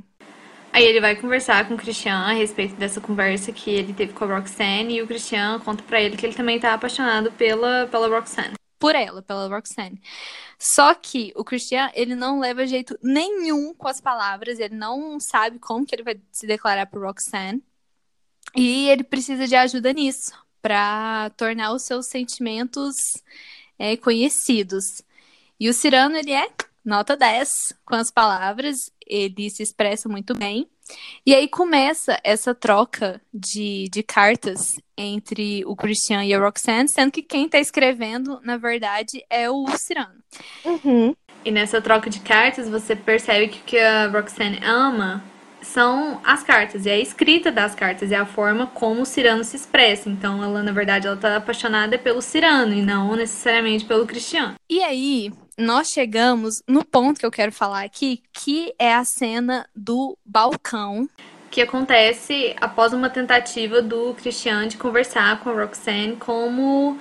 Aí 0.73 0.85
ele 0.85 1.01
vai 1.01 1.17
conversar 1.17 1.67
com 1.67 1.75
o 1.75 1.77
Christian 1.77 2.17
a 2.17 2.33
respeito 2.33 2.77
dessa 2.77 3.01
conversa 3.01 3.53
que 3.53 3.71
ele 3.71 3.93
teve 3.93 4.13
com 4.13 4.25
a 4.25 4.39
Roxanne. 4.39 4.95
E 4.95 5.03
o 5.03 5.07
Christian 5.07 5.59
conta 5.61 5.83
para 5.83 6.01
ele 6.01 6.17
que 6.17 6.25
ele 6.25 6.35
também 6.35 6.59
tá 6.59 6.73
apaixonado 6.73 7.31
pela, 7.33 7.87
pela 7.89 8.09
Roxanne. 8.09 8.55
Por 8.79 8.95
ela, 8.95 9.21
pela 9.21 9.49
Roxanne. 9.49 10.01
Só 10.59 10.95
que 10.95 11.33
o 11.37 11.45
Christian, 11.45 11.91
ele 11.93 12.15
não 12.15 12.41
leva 12.41 12.67
jeito 12.67 12.97
nenhum 13.03 13.75
com 13.75 13.89
as 13.89 14.01
palavras. 14.01 14.59
Ele 14.59 14.75
não 14.75 15.21
sabe 15.21 15.59
como 15.59 15.85
que 15.85 15.95
ele 15.95 16.05
vai 16.05 16.19
se 16.31 16.47
declarar 16.47 16.87
pro 16.87 17.03
Roxanne. 17.03 17.63
E 18.55 18.89
ele 18.89 19.05
precisa 19.05 19.47
de 19.47 19.55
ajuda 19.55 19.93
nisso, 19.93 20.33
para 20.61 21.31
tornar 21.31 21.73
os 21.73 21.83
seus 21.83 22.07
sentimentos 22.07 22.97
é, 23.79 23.97
conhecidos. 23.97 25.03
E 25.59 25.69
o 25.69 25.75
Cirano, 25.75 26.17
ele 26.17 26.33
é 26.33 26.49
nota 26.85 27.17
10 27.17 27.75
com 27.85 27.95
as 27.95 28.11
palavras, 28.11 28.91
ele 29.07 29.51
se 29.51 29.63
expressa 29.63 30.09
muito 30.09 30.35
bem. 30.35 30.69
E 31.25 31.35
aí 31.35 31.47
começa 31.47 32.19
essa 32.25 32.55
troca 32.55 33.21
de, 33.33 33.89
de 33.93 34.03
cartas 34.03 34.81
entre 34.97 35.65
o 35.65 35.77
Christian 35.77 36.25
e 36.25 36.35
a 36.35 36.41
Roxanne, 36.41 36.89
sendo 36.89 37.13
que 37.13 37.23
quem 37.23 37.45
está 37.45 37.59
escrevendo, 37.61 38.41
na 38.43 38.57
verdade, 38.57 39.25
é 39.31 39.49
o 39.49 39.67
Cirano. 39.77 40.21
Uhum. 40.65 41.15
E 41.45 41.51
nessa 41.51 41.81
troca 41.81 42.11
de 42.11 42.21
cartas, 42.21 42.69
você 42.69 42.97
percebe 42.97 43.49
que 43.49 43.61
o 43.61 43.65
que 43.65 43.79
a 43.79 44.09
Roxanne 44.09 44.59
ama 44.65 45.25
são 45.63 46.21
as 46.25 46.43
cartas, 46.43 46.87
e 46.87 46.91
a 46.91 46.99
escrita 46.99 47.51
das 47.51 47.75
cartas, 47.75 48.11
e 48.11 48.15
a 48.15 48.27
forma 48.27 48.67
como 48.67 49.03
o 49.03 49.07
Cirano 49.07 49.45
se 49.45 49.57
expressa. 49.57 50.09
Então, 50.09 50.43
ela, 50.43 50.63
na 50.63 50.73
verdade, 50.73 51.07
ela 51.07 51.17
tá 51.17 51.37
apaixonada 51.37 51.99
pelo 51.99 52.23
Cirano 52.23 52.75
e 52.75 52.83
não 52.83 53.15
necessariamente 53.15 53.85
pelo 53.85 54.07
Cristiano. 54.07 54.55
E 54.69 54.83
aí, 54.83 55.33
nós 55.57 55.91
chegamos 55.91 56.63
no 56.67 56.85
ponto 56.85 57.21
que 57.21 57.27
eu 57.27 57.31
quero 57.31 57.53
falar 57.53 57.85
aqui, 57.85 58.23
que 58.33 58.75
é 58.79 58.95
a 58.95 59.05
cena 59.05 59.69
do 59.77 60.17
balcão. 60.25 61.09
Que 61.51 61.61
acontece 61.61 62.55
após 62.61 62.93
uma 62.93 63.11
tentativa 63.11 63.83
do 63.83 64.15
Cristiano 64.15 64.69
de 64.69 64.77
conversar 64.77 65.41
com 65.41 65.51
a 65.51 65.53
Roxanne 65.53 66.17
como, 66.17 66.99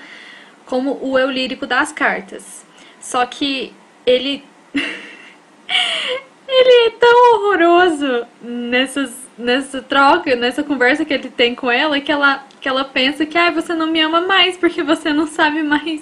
como 0.66 1.00
o 1.02 1.18
eu 1.18 1.30
lírico 1.30 1.66
das 1.66 1.92
cartas. 1.92 2.66
Só 3.00 3.26
que 3.26 3.74
ele. 4.06 4.44
Ele 6.52 6.88
é 6.88 6.90
tão 6.92 7.36
horroroso 7.36 8.26
nessas, 8.42 9.12
nessa 9.38 9.84
troca, 9.84 10.36
nessa 10.36 10.64
conversa 10.64 11.06
que 11.06 11.14
ele 11.14 11.30
tem 11.30 11.54
com 11.54 11.70
ela, 11.70 12.02
que 12.02 12.12
ela, 12.12 12.44
que 12.60 12.68
ela 12.68 12.84
pensa 12.84 13.24
que 13.24 13.38
ah, 13.38 13.52
você 13.52 13.76
não 13.76 13.86
me 13.86 14.02
ama 14.02 14.22
mais 14.22 14.58
porque 14.58 14.82
você 14.82 15.14
não 15.14 15.28
sabe 15.28 15.62
mais 15.62 16.02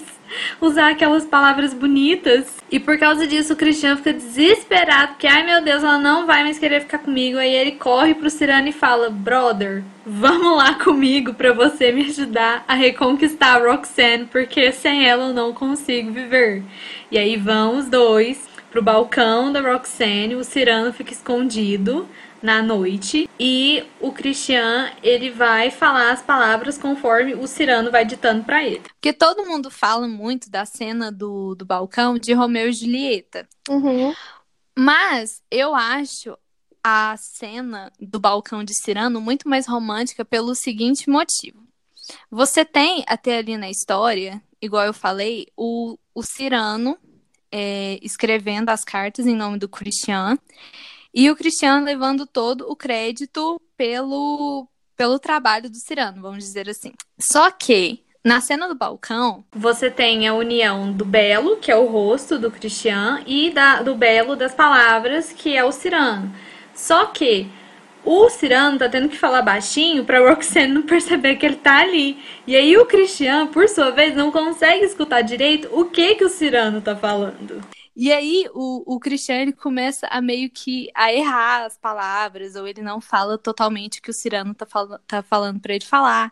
usar 0.61 0.91
aquelas 0.91 1.25
palavras 1.25 1.73
bonitas. 1.73 2.57
E 2.71 2.79
por 2.79 2.97
causa 2.97 3.27
disso 3.27 3.53
o 3.53 3.55
Cristiano 3.57 3.97
fica 3.97 4.13
desesperado, 4.13 5.09
porque 5.09 5.27
ai 5.27 5.45
meu 5.45 5.61
Deus, 5.61 5.83
ela 5.83 5.97
não 5.97 6.25
vai 6.25 6.43
mais 6.43 6.57
querer 6.57 6.81
ficar 6.81 6.99
comigo. 6.99 7.37
Aí 7.37 7.53
ele 7.53 7.73
corre 7.73 8.13
pro 8.13 8.29
Cirano 8.29 8.69
e 8.69 8.73
fala: 8.73 9.09
"Brother, 9.09 9.83
vamos 10.05 10.55
lá 10.57 10.75
comigo 10.75 11.33
para 11.33 11.53
você 11.53 11.91
me 11.91 12.05
ajudar 12.05 12.63
a 12.67 12.73
reconquistar 12.73 13.55
a 13.55 13.71
Roxanne, 13.71 14.25
porque 14.25 14.71
sem 14.71 15.07
ela 15.07 15.27
eu 15.27 15.33
não 15.33 15.53
consigo 15.53 16.11
viver". 16.11 16.63
E 17.11 17.17
aí 17.17 17.35
vão 17.37 17.77
os 17.77 17.87
dois 17.87 18.47
pro 18.71 18.81
balcão 18.81 19.51
da 19.51 19.61
Roxane, 19.61 20.35
o 20.35 20.43
Cirano 20.43 20.93
fica 20.93 21.13
escondido 21.13 22.07
na 22.41 22.61
noite 22.61 23.29
e 23.39 23.83
o 23.99 24.11
Christian 24.11 24.91
ele 25.01 25.31
vai 25.31 25.71
falar 25.71 26.11
as 26.11 26.21
palavras 26.21 26.77
conforme 26.77 27.33
o 27.33 27.47
Cirano 27.47 27.91
vai 27.91 28.05
ditando 28.05 28.43
para 28.43 28.63
ele. 28.63 28.81
Porque 28.81 29.13
todo 29.13 29.45
mundo 29.45 29.71
fala 29.71 30.07
muito 30.07 30.49
da 30.49 30.65
cena 30.65 31.11
do, 31.11 31.55
do 31.55 31.65
balcão 31.65 32.17
de 32.17 32.33
Romeu 32.33 32.69
e 32.69 32.73
Julieta. 32.73 33.47
Uhum. 33.69 34.13
Mas 34.77 35.41
eu 35.49 35.73
acho 35.73 36.37
a 36.83 37.15
cena 37.17 37.91
do 37.99 38.19
balcão 38.19 38.63
de 38.63 38.73
Cirano 38.73 39.19
muito 39.19 39.49
mais 39.49 39.67
romântica 39.67 40.23
pelo 40.23 40.55
seguinte 40.55 41.09
motivo. 41.09 41.65
Você 42.31 42.63
tem 42.63 43.03
até 43.07 43.39
ali 43.39 43.57
na 43.57 43.69
história, 43.69 44.41
igual 44.61 44.85
eu 44.85 44.93
falei, 44.93 45.47
o, 45.57 45.97
o 46.15 46.23
Cirano 46.23 46.97
é, 47.51 47.99
escrevendo 48.01 48.69
as 48.69 48.83
cartas 48.83 49.25
em 49.25 49.35
nome 49.35 49.57
do 49.57 49.69
Christian 49.69 50.37
e 51.13 51.29
o 51.31 51.35
Christian 51.35 51.79
levando 51.81 52.25
todo 52.25 52.69
o 52.69 52.75
crédito 52.75 53.59
pelo, 53.75 54.67
pelo 54.95 55.19
trabalho 55.19 55.69
do 55.69 55.77
Cirano, 55.77 56.21
vamos 56.21 56.43
dizer 56.43 56.69
assim. 56.69 56.93
Só 57.19 57.49
que 57.49 58.03
na 58.23 58.41
cena 58.41 58.67
do 58.67 58.75
balcão, 58.75 59.45
você 59.53 59.89
tem 59.89 60.27
a 60.27 60.33
união 60.33 60.91
do 60.91 61.05
Belo, 61.05 61.57
que 61.57 61.71
é 61.71 61.75
o 61.77 61.85
rosto 61.85 62.37
do 62.37 62.51
Christian, 62.51 63.23
e 63.25 63.49
da, 63.51 63.81
do 63.81 63.95
Belo 63.95 64.35
das 64.35 64.53
palavras, 64.53 65.31
que 65.31 65.55
é 65.55 65.63
o 65.63 65.71
Cirano. 65.71 66.35
Só 66.75 67.05
que 67.05 67.49
o 68.03 68.29
Cirano 68.29 68.77
tá 68.77 68.87
tendo 68.87 69.09
que 69.09 69.17
falar 69.17 69.41
baixinho 69.41 70.05
pra 70.05 70.19
Roxanne 70.19 70.73
não 70.73 70.81
perceber 70.83 71.35
que 71.35 71.45
ele 71.45 71.57
tá 71.57 71.79
ali. 71.79 72.17
E 72.45 72.55
aí 72.55 72.77
o 72.77 72.85
Christian, 72.85 73.47
por 73.47 73.67
sua 73.67 73.91
vez, 73.91 74.15
não 74.15 74.31
consegue 74.31 74.85
escutar 74.85 75.21
direito 75.21 75.67
o 75.71 75.85
que 75.85 76.15
que 76.15 76.23
o 76.23 76.29
Cirano 76.29 76.81
tá 76.81 76.95
falando. 76.95 77.61
E 77.99 78.11
aí 78.11 78.47
o, 78.53 78.95
o 78.95 78.99
Cristiano 78.99 79.51
começa 79.51 80.05
a 80.11 80.21
meio 80.21 80.51
que 80.51 80.87
a 80.93 81.11
errar 81.11 81.65
as 81.65 81.79
palavras, 81.79 82.55
ou 82.55 82.67
ele 82.67 82.83
não 82.83 83.01
fala 83.01 83.39
totalmente 83.39 83.97
o 83.97 84.01
que 84.03 84.11
o 84.11 84.13
Cirano 84.13 84.53
tá, 84.53 84.67
fal 84.67 84.99
tá 85.07 85.23
falando 85.23 85.59
para 85.59 85.73
ele 85.73 85.83
falar. 85.83 86.31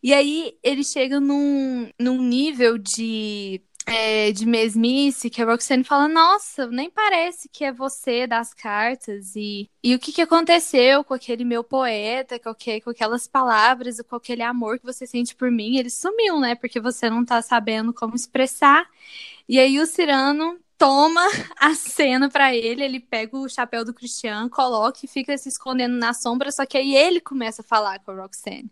E 0.00 0.14
aí 0.14 0.56
ele 0.62 0.84
chega 0.84 1.18
num, 1.18 1.90
num 1.98 2.22
nível 2.22 2.78
de 2.78 3.60
é, 3.86 4.30
de 4.32 4.46
mesmice, 4.46 5.30
que 5.30 5.42
a 5.42 5.46
Roxane 5.46 5.84
fala, 5.84 6.06
nossa, 6.06 6.66
nem 6.66 6.90
parece 6.90 7.48
que 7.48 7.64
é 7.64 7.72
você 7.72 8.26
das 8.26 8.52
cartas, 8.54 9.34
e, 9.34 9.68
e 9.82 9.94
o 9.94 9.98
que, 9.98 10.12
que 10.12 10.22
aconteceu 10.22 11.02
com 11.02 11.14
aquele 11.14 11.44
meu 11.44 11.64
poeta, 11.64 12.38
com, 12.38 12.54
que, 12.54 12.80
com 12.80 12.90
aquelas 12.90 13.26
palavras, 13.26 14.00
com 14.02 14.16
aquele 14.16 14.42
amor 14.42 14.78
que 14.78 14.84
você 14.84 15.06
sente 15.06 15.34
por 15.34 15.50
mim, 15.50 15.76
ele 15.76 15.90
sumiu, 15.90 16.38
né, 16.38 16.54
porque 16.54 16.80
você 16.80 17.08
não 17.08 17.24
tá 17.24 17.42
sabendo 17.42 17.92
como 17.92 18.14
expressar, 18.14 18.86
e 19.48 19.58
aí 19.58 19.80
o 19.80 19.86
Cirano 19.86 20.58
toma 20.78 21.20
a 21.58 21.74
cena 21.74 22.28
para 22.28 22.54
ele, 22.54 22.84
ele 22.84 23.00
pega 23.00 23.36
o 23.36 23.48
chapéu 23.48 23.84
do 23.84 23.94
Christian, 23.94 24.48
coloca 24.48 25.00
e 25.02 25.08
fica 25.08 25.36
se 25.36 25.48
escondendo 25.48 25.96
na 25.96 26.14
sombra, 26.14 26.52
só 26.52 26.64
que 26.64 26.78
aí 26.78 26.94
ele 26.94 27.20
começa 27.20 27.62
a 27.62 27.64
falar 27.64 27.98
com 28.00 28.12
a 28.12 28.22
Roxane. 28.22 28.70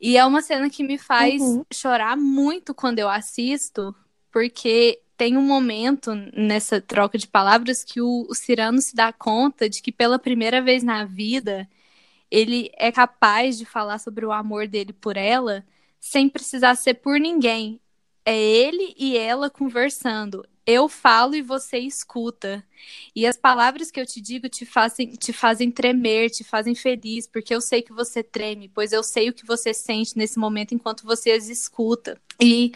E 0.00 0.16
é 0.16 0.26
uma 0.26 0.42
cena 0.42 0.68
que 0.68 0.82
me 0.82 0.98
faz 0.98 1.40
uhum. 1.40 1.64
chorar 1.72 2.16
muito 2.16 2.74
quando 2.74 2.98
eu 2.98 3.08
assisto, 3.08 3.94
porque 4.32 5.00
tem 5.16 5.36
um 5.36 5.42
momento 5.42 6.12
nessa 6.34 6.80
troca 6.80 7.16
de 7.18 7.28
palavras 7.28 7.84
que 7.84 8.00
o, 8.00 8.26
o 8.28 8.34
Cirano 8.34 8.80
se 8.80 8.96
dá 8.96 9.12
conta 9.12 9.68
de 9.68 9.80
que 9.82 9.92
pela 9.92 10.18
primeira 10.18 10.60
vez 10.60 10.82
na 10.82 11.04
vida 11.04 11.68
ele 12.30 12.70
é 12.76 12.90
capaz 12.90 13.58
de 13.58 13.66
falar 13.66 13.98
sobre 13.98 14.24
o 14.24 14.32
amor 14.32 14.66
dele 14.66 14.92
por 14.92 15.16
ela 15.16 15.64
sem 16.00 16.28
precisar 16.28 16.74
ser 16.74 16.94
por 16.94 17.20
ninguém. 17.20 17.80
É 18.24 18.36
ele 18.36 18.94
e 18.98 19.16
ela 19.16 19.50
conversando. 19.50 20.44
Eu 20.66 20.88
falo 20.88 21.34
e 21.34 21.42
você 21.42 21.78
escuta. 21.78 22.64
E 23.14 23.26
as 23.26 23.36
palavras 23.36 23.90
que 23.90 24.00
eu 24.00 24.06
te 24.06 24.20
digo 24.20 24.48
te 24.48 24.64
fazem, 24.64 25.10
te 25.10 25.32
fazem 25.32 25.70
tremer, 25.70 26.30
te 26.30 26.44
fazem 26.44 26.74
feliz, 26.74 27.26
porque 27.26 27.54
eu 27.54 27.60
sei 27.60 27.82
que 27.82 27.92
você 27.92 28.22
treme, 28.22 28.68
pois 28.68 28.92
eu 28.92 29.02
sei 29.02 29.28
o 29.28 29.32
que 29.32 29.46
você 29.46 29.74
sente 29.74 30.16
nesse 30.16 30.38
momento 30.38 30.74
enquanto 30.74 31.04
você 31.04 31.32
as 31.32 31.48
escuta. 31.48 32.20
E 32.40 32.72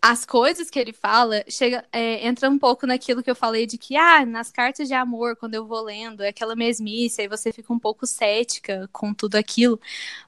as 0.00 0.24
coisas 0.24 0.70
que 0.70 0.78
ele 0.78 0.92
fala 0.92 1.42
chega 1.48 1.84
é, 1.92 2.26
entra 2.26 2.48
um 2.48 2.58
pouco 2.58 2.86
naquilo 2.86 3.22
que 3.22 3.30
eu 3.30 3.34
falei 3.34 3.66
de 3.66 3.76
que 3.76 3.96
ah 3.96 4.24
nas 4.24 4.50
cartas 4.50 4.86
de 4.86 4.94
amor 4.94 5.36
quando 5.36 5.54
eu 5.54 5.66
vou 5.66 5.82
lendo 5.82 6.22
é 6.22 6.28
aquela 6.28 6.54
mesmice 6.54 7.20
aí 7.20 7.28
você 7.28 7.52
fica 7.52 7.72
um 7.72 7.78
pouco 7.78 8.06
cética 8.06 8.88
com 8.92 9.12
tudo 9.12 9.34
aquilo 9.34 9.78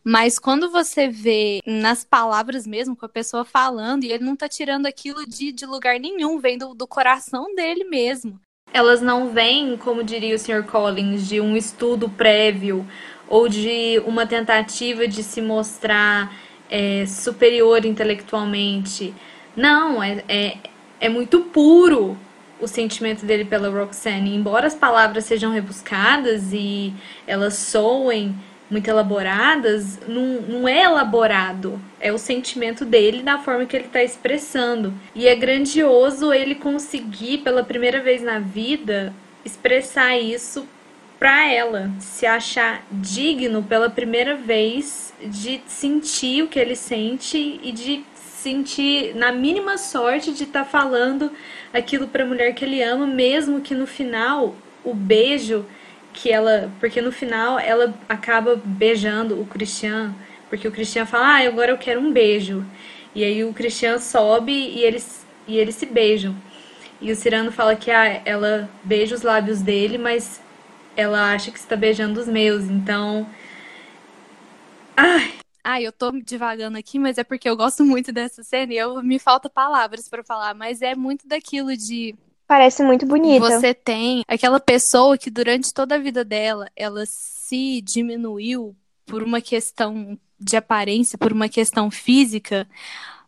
mas 0.02 0.38
quando 0.38 0.70
você 0.70 1.08
vê 1.08 1.60
nas 1.64 2.04
palavras 2.04 2.66
mesmo 2.66 2.96
com 2.96 3.06
a 3.06 3.08
pessoa 3.08 3.44
falando 3.44 4.04
e 4.04 4.12
ele 4.12 4.24
não 4.24 4.34
tá 4.34 4.48
tirando 4.48 4.86
aquilo 4.86 5.24
de, 5.24 5.52
de 5.52 5.64
lugar 5.66 6.00
nenhum 6.00 6.40
vem 6.40 6.58
do, 6.58 6.74
do 6.74 6.86
coração 6.86 7.54
dele 7.54 7.84
mesmo 7.84 8.40
elas 8.72 9.00
não 9.00 9.30
vêm 9.30 9.76
como 9.76 10.02
diria 10.02 10.34
o 10.34 10.38
Sr. 10.38 10.64
Collins 10.64 11.28
de 11.28 11.40
um 11.40 11.56
estudo 11.56 12.08
prévio 12.08 12.84
ou 13.28 13.48
de 13.48 14.02
uma 14.04 14.26
tentativa 14.26 15.06
de 15.06 15.22
se 15.22 15.40
mostrar 15.40 16.34
é, 16.68 17.06
superior 17.06 17.84
intelectualmente 17.84 19.14
não, 19.56 20.02
é, 20.02 20.22
é, 20.28 20.56
é 21.00 21.08
muito 21.08 21.40
puro 21.40 22.16
o 22.60 22.66
sentimento 22.66 23.24
dele 23.24 23.44
pela 23.44 23.68
Roxanne. 23.68 24.34
Embora 24.34 24.66
as 24.66 24.74
palavras 24.74 25.24
sejam 25.24 25.52
rebuscadas 25.52 26.52
e 26.52 26.92
elas 27.26 27.54
soem 27.54 28.34
muito 28.70 28.88
elaboradas, 28.88 29.98
não, 30.06 30.42
não 30.42 30.68
é 30.68 30.82
elaborado. 30.82 31.80
É 32.00 32.12
o 32.12 32.18
sentimento 32.18 32.84
dele 32.84 33.22
da 33.22 33.38
forma 33.38 33.66
que 33.66 33.76
ele 33.76 33.86
está 33.86 34.02
expressando. 34.02 34.94
E 35.14 35.26
é 35.26 35.34
grandioso 35.34 36.32
ele 36.32 36.54
conseguir, 36.54 37.38
pela 37.38 37.64
primeira 37.64 38.00
vez 38.00 38.22
na 38.22 38.38
vida, 38.38 39.12
expressar 39.44 40.16
isso 40.16 40.66
para 41.18 41.46
ela. 41.52 41.90
Se 41.98 42.24
achar 42.24 42.86
digno 42.92 43.62
pela 43.62 43.90
primeira 43.90 44.36
vez 44.36 45.12
de 45.20 45.60
sentir 45.66 46.44
o 46.44 46.48
que 46.48 46.58
ele 46.58 46.76
sente 46.76 47.60
e 47.62 47.72
de 47.72 48.04
sentir 48.42 49.14
na 49.14 49.30
mínima 49.30 49.76
sorte 49.76 50.32
de 50.32 50.44
estar 50.44 50.64
tá 50.64 50.70
falando 50.70 51.30
aquilo 51.72 52.08
para 52.08 52.24
a 52.24 52.26
mulher 52.26 52.54
que 52.54 52.64
ele 52.64 52.82
ama, 52.82 53.06
mesmo 53.06 53.60
que 53.60 53.74
no 53.74 53.86
final 53.86 54.54
o 54.82 54.94
beijo 54.94 55.66
que 56.12 56.30
ela, 56.30 56.70
porque 56.80 57.00
no 57.00 57.12
final 57.12 57.58
ela 57.58 57.94
acaba 58.08 58.60
beijando 58.64 59.40
o 59.40 59.46
Christian, 59.46 60.14
porque 60.48 60.66
o 60.66 60.72
Christian 60.72 61.06
fala: 61.06 61.36
"Ah, 61.36 61.46
agora 61.46 61.70
eu 61.72 61.78
quero 61.78 62.00
um 62.00 62.12
beijo". 62.12 62.64
E 63.14 63.24
aí 63.24 63.44
o 63.44 63.52
Christian 63.52 63.98
sobe 63.98 64.52
e 64.52 64.82
eles 64.82 65.26
e 65.46 65.56
eles 65.58 65.74
se 65.74 65.86
beijam. 65.86 66.34
E 67.00 67.10
o 67.12 67.16
Cirano 67.16 67.52
fala 67.52 67.76
que 67.76 67.90
ah, 67.90 68.22
ela 68.24 68.68
beija 68.84 69.14
os 69.14 69.22
lábios 69.22 69.62
dele, 69.62 69.98
mas 69.98 70.40
ela 70.96 71.32
acha 71.32 71.50
que 71.50 71.58
está 71.58 71.76
beijando 71.76 72.20
os 72.20 72.28
meus. 72.28 72.64
Então, 72.64 73.26
ai, 74.96 75.34
ah, 75.62 75.80
eu 75.80 75.92
tô 75.92 76.10
divagando 76.12 76.78
aqui, 76.78 76.98
mas 76.98 77.18
é 77.18 77.24
porque 77.24 77.48
eu 77.48 77.56
gosto 77.56 77.84
muito 77.84 78.12
dessa 78.12 78.42
cena 78.42 78.72
e 78.72 78.78
eu, 78.78 79.02
me 79.02 79.18
falta 79.18 79.48
palavras 79.48 80.08
para 80.08 80.24
falar, 80.24 80.54
mas 80.54 80.82
é 80.82 80.94
muito 80.94 81.26
daquilo 81.26 81.76
de 81.76 82.14
Parece 82.50 82.82
muito 82.82 83.06
bonita. 83.06 83.46
Você 83.46 83.72
tem 83.72 84.24
aquela 84.26 84.58
pessoa 84.58 85.16
que 85.16 85.30
durante 85.30 85.72
toda 85.72 85.94
a 85.94 85.98
vida 85.98 86.24
dela, 86.24 86.68
ela 86.74 87.04
se 87.06 87.80
diminuiu 87.80 88.74
por 89.06 89.22
uma 89.22 89.40
questão 89.40 90.18
de 90.36 90.56
aparência, 90.56 91.16
por 91.16 91.32
uma 91.32 91.48
questão 91.48 91.92
física, 91.92 92.66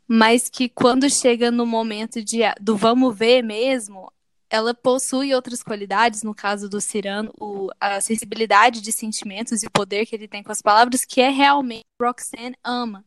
mas 0.09 0.49
que 0.49 0.68
quando 0.68 1.09
chega 1.09 1.53
no 1.53 1.64
momento 1.64 2.21
de, 2.21 2.40
do 2.61 2.77
vamos 2.77 3.16
ver 3.16 3.42
mesmo, 3.42 4.12
ela 4.53 4.75
possui 4.75 5.35
outras 5.35 5.62
qualidades, 5.62 6.23
no 6.23 6.35
caso 6.35 6.69
do 6.69 6.79
Cirano, 6.79 7.33
o, 7.41 7.71
a 7.81 8.03
sensibilidade 8.03 8.83
de 8.83 8.93
sentimentos 8.93 9.62
e 9.62 9.67
o 9.67 9.71
poder 9.71 10.05
que 10.05 10.15
ele 10.15 10.29
tem 10.29 10.43
com 10.43 10.53
as 10.53 10.61
palavras, 10.61 11.07
que 11.07 11.23
é 11.23 11.31
realmente 11.31 11.87
Roxanne 11.99 12.55
ama. 12.62 13.03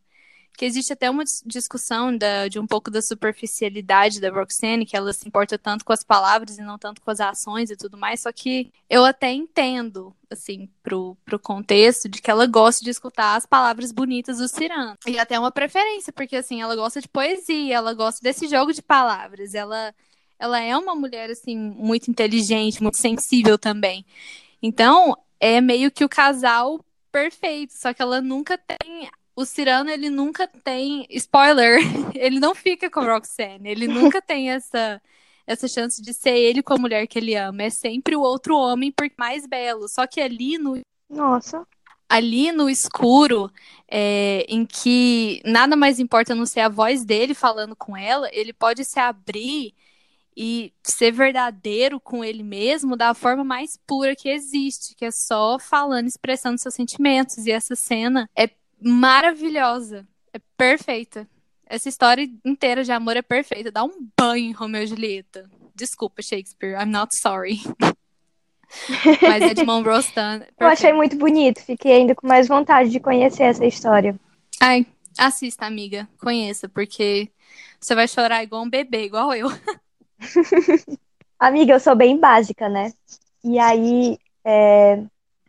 Que 0.57 0.65
existe 0.65 0.91
até 0.91 1.07
uma 1.07 1.23
discussão 1.45 2.17
da, 2.17 2.47
de 2.47 2.57
um 2.57 2.65
pouco 2.65 2.89
da 2.89 2.99
superficialidade 2.99 4.19
da 4.19 4.31
Roxanne, 4.31 4.87
que 4.87 4.97
ela 4.97 5.13
se 5.13 5.27
importa 5.27 5.55
tanto 5.55 5.85
com 5.85 5.93
as 5.93 6.03
palavras 6.03 6.57
e 6.57 6.63
não 6.63 6.79
tanto 6.79 6.99
com 6.99 7.11
as 7.11 7.19
ações 7.19 7.69
e 7.69 7.75
tudo 7.75 7.95
mais, 7.95 8.21
só 8.21 8.31
que 8.31 8.71
eu 8.89 9.05
até 9.05 9.31
entendo, 9.31 10.15
assim, 10.31 10.67
pro, 10.81 11.15
pro 11.23 11.37
contexto 11.37 12.09
de 12.09 12.23
que 12.23 12.31
ela 12.31 12.47
gosta 12.47 12.83
de 12.83 12.89
escutar 12.89 13.35
as 13.35 13.45
palavras 13.45 13.91
bonitas 13.91 14.39
do 14.39 14.47
Cirano. 14.47 14.97
E 15.05 15.19
até 15.19 15.37
uma 15.37 15.51
preferência, 15.51 16.11
porque, 16.11 16.37
assim, 16.37 16.59
ela 16.59 16.75
gosta 16.75 16.99
de 17.01 17.07
poesia, 17.07 17.75
ela 17.75 17.93
gosta 17.93 18.19
desse 18.23 18.47
jogo 18.47 18.73
de 18.73 18.81
palavras, 18.81 19.53
ela 19.53 19.93
ela 20.39 20.59
é 20.59 20.75
uma 20.77 20.95
mulher, 20.95 21.29
assim, 21.29 21.57
muito 21.57 22.09
inteligente, 22.09 22.81
muito 22.81 22.97
sensível 22.97 23.57
também. 23.57 24.05
Então, 24.61 25.15
é 25.39 25.61
meio 25.61 25.91
que 25.91 26.03
o 26.03 26.09
casal 26.09 26.79
perfeito, 27.11 27.73
só 27.73 27.93
que 27.93 28.01
ela 28.01 28.21
nunca 28.21 28.57
tem. 28.57 29.09
O 29.35 29.45
Cirano, 29.45 29.89
ele 29.89 30.09
nunca 30.09 30.47
tem. 30.47 31.05
Spoiler! 31.09 31.79
Ele 32.15 32.39
não 32.39 32.55
fica 32.55 32.89
com 32.89 33.01
Roxanne. 33.01 33.69
Ele 33.69 33.85
nunca 33.85 34.21
tem 34.21 34.49
essa, 34.49 35.01
essa 35.45 35.67
chance 35.67 36.01
de 36.01 36.13
ser 36.13 36.37
ele 36.37 36.63
com 36.63 36.73
a 36.73 36.77
mulher 36.77 37.05
que 37.05 37.19
ele 37.19 37.35
ama. 37.35 37.63
É 37.63 37.69
sempre 37.69 38.15
o 38.15 38.21
outro 38.21 38.57
homem 38.57 38.93
por 38.93 39.11
mais 39.17 39.45
belo. 39.45 39.89
Só 39.89 40.07
que 40.07 40.21
ali 40.21 40.57
no. 40.57 40.79
Nossa 41.09 41.67
ali 42.07 42.51
no 42.51 42.69
escuro, 42.69 43.51
é, 43.89 44.45
em 44.47 44.65
que 44.65 45.41
nada 45.43 45.75
mais 45.75 45.99
importa 45.99 46.35
não 46.35 46.45
ser 46.45 46.61
a 46.61 46.69
voz 46.69 47.03
dele 47.03 47.33
falando 47.33 47.75
com 47.75 47.97
ela, 47.97 48.29
ele 48.31 48.53
pode 48.53 48.85
se 48.85 48.99
abrir 48.99 49.73
e 50.35 50.73
ser 50.83 51.11
verdadeiro 51.11 51.99
com 51.99 52.23
ele 52.23 52.43
mesmo 52.43 52.97
da 52.97 53.13
forma 53.13 53.43
mais 53.43 53.79
pura 53.87 54.15
que 54.15 54.27
existe, 54.27 54.95
que 54.95 55.05
é 55.05 55.11
só 55.11 55.57
falando, 55.57 56.07
expressando 56.07 56.59
seus 56.59 56.73
sentimentos. 56.73 57.45
E 57.45 57.51
essa 57.51 57.75
cena 57.75 58.29
é 58.35 58.49
maravilhosa, 58.81 60.05
é 60.33 60.39
perfeita. 60.57 61.27
Essa 61.65 61.89
história 61.89 62.29
inteira 62.43 62.83
de 62.83 62.91
amor 62.91 63.17
é 63.17 63.21
perfeita. 63.21 63.71
Dá 63.71 63.83
um 63.83 64.07
banho 64.17 64.49
em 64.49 64.51
Romeo 64.51 64.83
e 64.83 64.87
Julieta. 64.87 65.49
Desculpa, 65.73 66.21
Shakespeare, 66.21 66.79
I'm 66.79 66.91
not 66.91 67.15
sorry. 67.17 67.61
Mas 69.21 69.41
é 69.41 69.53
de 69.53 69.63
Monroe 69.63 69.99
Stan. 69.99 70.41
Eu 70.59 70.67
achei 70.67 70.91
muito 70.93 71.15
bonito, 71.17 71.61
fiquei 71.61 71.93
ainda 71.93 72.15
com 72.15 72.27
mais 72.27 72.47
vontade 72.47 72.89
de 72.89 72.99
conhecer 72.99 73.43
essa 73.43 73.65
história. 73.65 74.19
Ai, 74.61 74.85
assista, 75.17 75.65
amiga, 75.65 76.07
conheça, 76.19 76.67
porque 76.67 77.29
você 77.79 77.95
vai 77.95 78.07
chorar 78.07 78.43
igual 78.43 78.63
um 78.63 78.69
bebê, 78.69 79.05
igual 79.05 79.33
eu. 79.33 79.47
Amiga, 81.39 81.73
eu 81.73 81.79
sou 81.79 81.95
bem 81.95 82.17
básica, 82.17 82.69
né? 82.69 82.93
E 83.43 83.59
aí, 83.59 84.17
é, 84.43 85.03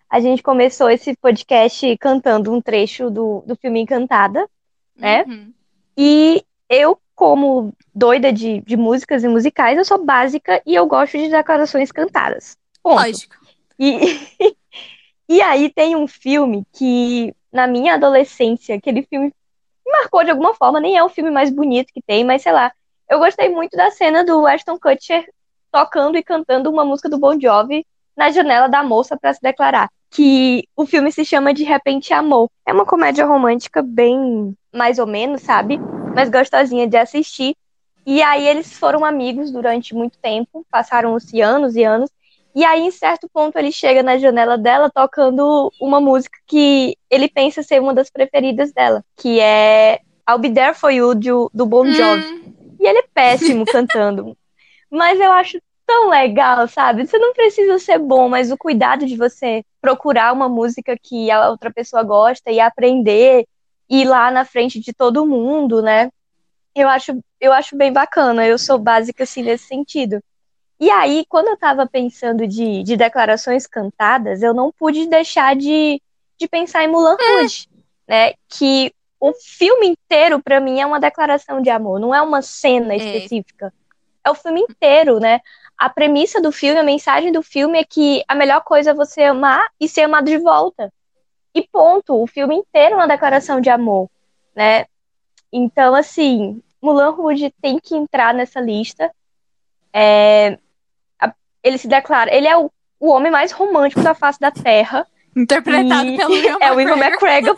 a 0.08 0.20
gente 0.20 0.42
começou 0.42 0.90
esse 0.90 1.14
podcast 1.16 1.96
cantando 1.98 2.52
um 2.52 2.60
trecho 2.60 3.10
do, 3.10 3.42
do 3.46 3.56
filme 3.56 3.80
Encantada, 3.80 4.48
né? 4.96 5.24
Uhum. 5.24 5.52
E 5.96 6.44
eu, 6.68 6.98
como 7.14 7.72
doida 7.94 8.32
de, 8.32 8.60
de 8.60 8.76
músicas 8.76 9.24
e 9.24 9.28
musicais, 9.28 9.78
eu 9.78 9.84
sou 9.84 10.04
básica 10.04 10.60
e 10.66 10.74
eu 10.74 10.86
gosto 10.86 11.18
de 11.18 11.28
declarações 11.28 11.90
cantadas. 11.90 12.56
Ponto. 12.82 12.96
Lógico. 12.96 13.36
E, 13.78 14.20
e 15.28 15.40
aí 15.40 15.70
tem 15.70 15.96
um 15.96 16.06
filme 16.06 16.64
que, 16.72 17.34
na 17.52 17.66
minha 17.66 17.94
adolescência, 17.94 18.76
aquele 18.76 19.02
filme 19.02 19.32
me 19.84 19.92
marcou 19.92 20.24
de 20.24 20.30
alguma 20.30 20.54
forma, 20.54 20.80
nem 20.80 20.96
é 20.96 21.02
o 21.02 21.08
filme 21.08 21.30
mais 21.30 21.50
bonito 21.50 21.92
que 21.92 22.02
tem, 22.02 22.24
mas 22.24 22.42
sei 22.42 22.52
lá. 22.52 22.72
Eu 23.08 23.18
gostei 23.18 23.48
muito 23.48 23.76
da 23.76 23.90
cena 23.90 24.24
do 24.24 24.46
Ashton 24.46 24.78
Kutcher 24.78 25.28
tocando 25.70 26.16
e 26.16 26.22
cantando 26.22 26.70
uma 26.70 26.84
música 26.84 27.08
do 27.08 27.18
Bon 27.18 27.38
Jovi 27.38 27.86
na 28.16 28.30
janela 28.30 28.68
da 28.68 28.82
moça 28.82 29.16
para 29.16 29.32
se 29.32 29.40
declarar. 29.40 29.88
Que 30.10 30.66
o 30.76 30.86
filme 30.86 31.12
se 31.12 31.24
chama 31.24 31.52
De 31.52 31.64
Repente 31.64 32.12
Amor. 32.14 32.48
É 32.64 32.72
uma 32.72 32.86
comédia 32.86 33.26
romântica 33.26 33.82
bem 33.82 34.56
mais 34.72 34.98
ou 34.98 35.06
menos, 35.06 35.42
sabe? 35.42 35.78
Mas 36.14 36.30
gostosinha 36.30 36.86
de 36.86 36.96
assistir. 36.96 37.54
E 38.06 38.22
aí 38.22 38.46
eles 38.46 38.72
foram 38.78 39.04
amigos 39.04 39.50
durante 39.50 39.94
muito 39.94 40.16
tempo, 40.18 40.64
passaram-se 40.70 41.40
anos 41.40 41.74
e 41.74 41.82
anos. 41.82 42.10
E 42.54 42.64
aí, 42.64 42.80
em 42.80 42.90
certo 42.90 43.28
ponto, 43.30 43.58
ele 43.58 43.70
chega 43.70 44.02
na 44.02 44.16
janela 44.16 44.56
dela 44.56 44.88
tocando 44.88 45.70
uma 45.78 46.00
música 46.00 46.38
que 46.46 46.96
ele 47.10 47.28
pensa 47.28 47.62
ser 47.62 47.82
uma 47.82 47.92
das 47.92 48.08
preferidas 48.08 48.72
dela, 48.72 49.04
que 49.14 49.38
é 49.40 50.00
I'll 50.26 50.38
Be 50.38 50.50
There 50.50 50.72
For 50.72 50.90
You, 50.90 51.14
do, 51.14 51.50
do 51.52 51.66
Bon 51.66 51.84
Jovi. 51.92 52.24
Hum, 52.24 52.46
E 52.86 52.88
ele 52.88 52.98
é 53.00 53.04
péssimo 53.12 53.64
cantando. 53.66 54.36
Mas 54.88 55.18
eu 55.18 55.32
acho 55.32 55.60
tão 55.84 56.08
legal, 56.08 56.68
sabe? 56.68 57.04
Você 57.04 57.18
não 57.18 57.32
precisa 57.32 57.78
ser 57.78 57.98
bom, 57.98 58.28
mas 58.28 58.50
o 58.50 58.56
cuidado 58.56 59.06
de 59.06 59.16
você 59.16 59.64
procurar 59.80 60.32
uma 60.32 60.48
música 60.48 60.96
que 61.00 61.30
a 61.30 61.50
outra 61.50 61.72
pessoa 61.72 62.04
gosta 62.04 62.50
e 62.50 62.60
aprender, 62.60 63.44
e 63.88 64.02
ir 64.02 64.04
lá 64.04 64.30
na 64.30 64.44
frente 64.44 64.80
de 64.80 64.92
todo 64.92 65.26
mundo, 65.26 65.82
né? 65.82 66.10
Eu 66.74 66.88
acho, 66.88 67.18
eu 67.40 67.52
acho 67.52 67.76
bem 67.76 67.92
bacana. 67.92 68.46
Eu 68.46 68.58
sou 68.58 68.78
básica 68.78 69.24
assim 69.24 69.42
nesse 69.42 69.66
sentido. 69.66 70.22
E 70.78 70.90
aí, 70.90 71.24
quando 71.28 71.48
eu 71.48 71.56
tava 71.56 71.86
pensando 71.86 72.46
de, 72.46 72.82
de 72.82 72.96
declarações 72.96 73.66
cantadas, 73.66 74.42
eu 74.42 74.52
não 74.52 74.70
pude 74.70 75.06
deixar 75.06 75.56
de, 75.56 76.00
de 76.38 76.48
pensar 76.48 76.84
em 76.84 76.88
Mulan 76.88 77.16
Rouge, 77.18 77.66
né? 78.06 78.34
Que 78.48 78.92
o 79.20 79.32
filme 79.32 79.88
inteiro, 79.88 80.42
pra 80.42 80.60
mim, 80.60 80.80
é 80.80 80.86
uma 80.86 81.00
declaração 81.00 81.60
de 81.62 81.70
amor, 81.70 81.98
não 81.98 82.14
é 82.14 82.20
uma 82.20 82.42
cena 82.42 82.92
É. 82.92 82.96
específica. 82.96 83.72
É 84.24 84.30
o 84.30 84.34
filme 84.34 84.60
inteiro, 84.60 85.20
né? 85.20 85.40
A 85.78 85.88
premissa 85.88 86.40
do 86.40 86.50
filme, 86.50 86.80
a 86.80 86.82
mensagem 86.82 87.30
do 87.30 87.42
filme 87.42 87.78
é 87.78 87.84
que 87.84 88.24
a 88.26 88.34
melhor 88.34 88.62
coisa 88.62 88.90
é 88.90 88.94
você 88.94 89.22
amar 89.22 89.66
e 89.80 89.88
ser 89.88 90.02
amado 90.02 90.26
de 90.26 90.38
volta. 90.38 90.92
E 91.54 91.62
ponto. 91.62 92.22
O 92.22 92.26
filme 92.26 92.56
inteiro 92.56 92.94
é 92.94 92.96
uma 92.96 93.08
declaração 93.08 93.60
de 93.60 93.70
amor, 93.70 94.10
né? 94.54 94.86
Então, 95.52 95.94
assim, 95.94 96.60
Mulan 96.82 97.10
Rouge 97.10 97.52
tem 97.62 97.78
que 97.78 97.96
entrar 97.96 98.34
nessa 98.34 98.60
lista. 98.60 99.10
É, 99.92 100.58
ele 101.62 101.78
se 101.78 101.88
declara, 101.88 102.34
ele 102.34 102.46
é 102.46 102.56
o, 102.56 102.70
o 103.00 103.08
homem 103.08 103.30
mais 103.30 103.52
romântico 103.52 104.02
da 104.02 104.14
face 104.14 104.38
da 104.38 104.50
Terra. 104.50 105.06
Interpretado 105.34 106.16
pelo 106.16 106.32
Will 106.32 106.58
É 106.62 106.72
o 106.72 106.80
Ivan 106.80 106.96
McGregor. 106.98 107.56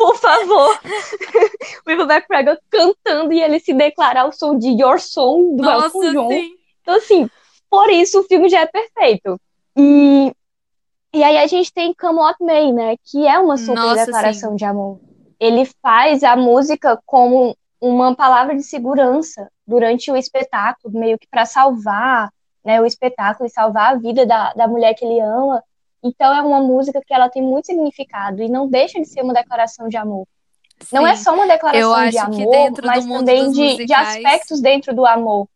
Por 0.00 0.16
favor. 0.16 0.80
o 1.86 1.90
Ivan 1.90 2.10
McGregor 2.10 2.58
cantando 2.70 3.34
e 3.34 3.42
ele 3.42 3.60
se 3.60 3.74
declarar 3.74 4.26
o 4.26 4.32
som 4.32 4.56
de 4.56 4.68
Your 4.68 4.98
Song 4.98 5.56
do 5.56 5.62
Nossa, 5.62 5.86
Elton 5.88 6.12
John. 6.12 6.28
sim. 6.30 6.54
Então, 6.80 6.94
assim, 6.94 7.30
por 7.68 7.90
isso 7.90 8.20
o 8.20 8.22
filme 8.22 8.48
já 8.48 8.60
é 8.60 8.66
perfeito. 8.66 9.38
E, 9.76 10.32
e 11.12 11.22
aí 11.22 11.36
a 11.36 11.46
gente 11.46 11.70
tem 11.70 11.92
Come 11.92 12.18
What 12.18 12.42
May, 12.42 12.72
né? 12.72 12.96
Que 13.04 13.26
é 13.26 13.38
uma 13.38 13.58
super 13.58 13.74
Nossa, 13.74 14.06
declaração 14.06 14.56
de 14.56 14.64
amor. 14.64 14.98
Ele 15.38 15.68
faz 15.82 16.24
a 16.24 16.34
música 16.34 16.98
como 17.04 17.54
uma 17.78 18.16
palavra 18.16 18.56
de 18.56 18.62
segurança 18.62 19.50
durante 19.66 20.10
o 20.10 20.16
espetáculo, 20.16 20.98
meio 20.98 21.18
que 21.18 21.28
para 21.28 21.44
salvar 21.44 22.30
né, 22.64 22.80
o 22.80 22.86
espetáculo 22.86 23.46
e 23.46 23.52
salvar 23.52 23.92
a 23.92 23.98
vida 23.98 24.24
da, 24.24 24.54
da 24.54 24.66
mulher 24.66 24.94
que 24.94 25.04
ele 25.04 25.20
ama. 25.20 25.62
Então 26.02 26.34
é 26.34 26.40
uma 26.42 26.60
música 26.60 27.00
que 27.04 27.12
ela 27.12 27.28
tem 27.28 27.42
muito 27.42 27.66
significado 27.66 28.42
e 28.42 28.48
não 28.48 28.68
deixa 28.68 28.98
de 29.00 29.06
ser 29.06 29.22
uma 29.22 29.34
declaração 29.34 29.88
de 29.88 29.96
amor. 29.96 30.26
Não 30.92 31.06
é 31.06 31.14
Sim. 31.14 31.24
só 31.24 31.34
uma 31.34 31.46
declaração 31.46 32.08
de 32.08 32.18
amor, 32.18 32.72
mas 32.82 33.06
também 33.06 33.50
de, 33.50 33.52
de 33.52 33.72
musicais- 33.72 34.16
aspectos 34.16 34.60
dentro 34.60 34.94
do 34.94 35.04
amor. 35.04 35.46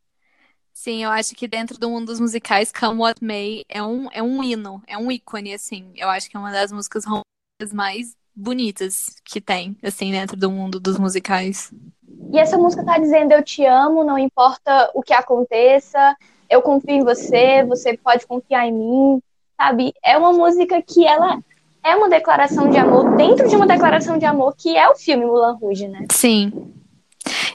Sim, 0.72 1.05
eu 1.05 1.11
acho 1.11 1.34
que 1.34 1.47
dentro 1.47 1.78
do 1.78 1.88
mundo 1.88 2.07
dos 2.07 2.20
musicais, 2.20 2.72
Come 2.72 3.01
What 3.01 3.24
May 3.24 3.62
é 3.68 3.82
um, 3.82 4.09
é 4.12 4.22
um 4.22 4.42
hino, 4.42 4.82
é 4.86 4.99
um 4.99 5.11
ícone, 5.11 5.55
assim. 5.55 5.92
Eu 5.95 6.11
acho 6.11 6.28
que 6.28 6.36
é 6.36 6.40
uma 6.40 6.51
das 6.51 6.72
músicas 6.72 7.05
românticas 7.05 7.72
mais 7.72 8.16
bonitas 8.34 9.07
que 9.24 9.40
tem, 9.40 9.76
assim, 9.82 10.11
dentro 10.11 10.36
do 10.36 10.51
mundo 10.51 10.80
dos 10.80 10.99
musicais. 10.99 11.72
E 12.32 12.38
essa 12.38 12.59
música 12.59 12.84
tá 12.84 12.99
dizendo 12.99 13.32
eu 13.32 13.42
te 13.42 13.64
amo, 13.64 14.03
não 14.03 14.18
importa 14.18 14.90
o 14.92 15.01
que 15.01 15.14
aconteça, 15.14 16.16
eu 16.51 16.61
confio 16.61 16.97
em 16.97 17.05
você, 17.05 17.64
você 17.64 17.97
pode 17.97 18.26
confiar 18.26 18.66
em 18.66 18.72
mim, 18.72 19.22
sabe? 19.57 19.92
É 20.05 20.16
uma 20.16 20.32
música 20.32 20.80
que 20.82 21.07
ela 21.07 21.38
é 21.82 21.94
uma 21.94 22.09
declaração 22.09 22.68
de 22.70 22.78
amor 22.78 23.14
dentro 23.16 23.48
de 23.48 23.55
uma 23.57 23.66
declaração 23.66 24.16
de 24.18 24.24
amor 24.24 24.55
que 24.57 24.76
é 24.76 24.88
o 24.88 24.94
filme 24.96 25.24
Mulan 25.26 25.52
Rouge, 25.55 25.86
né? 25.88 26.07
Sim. 26.11 26.72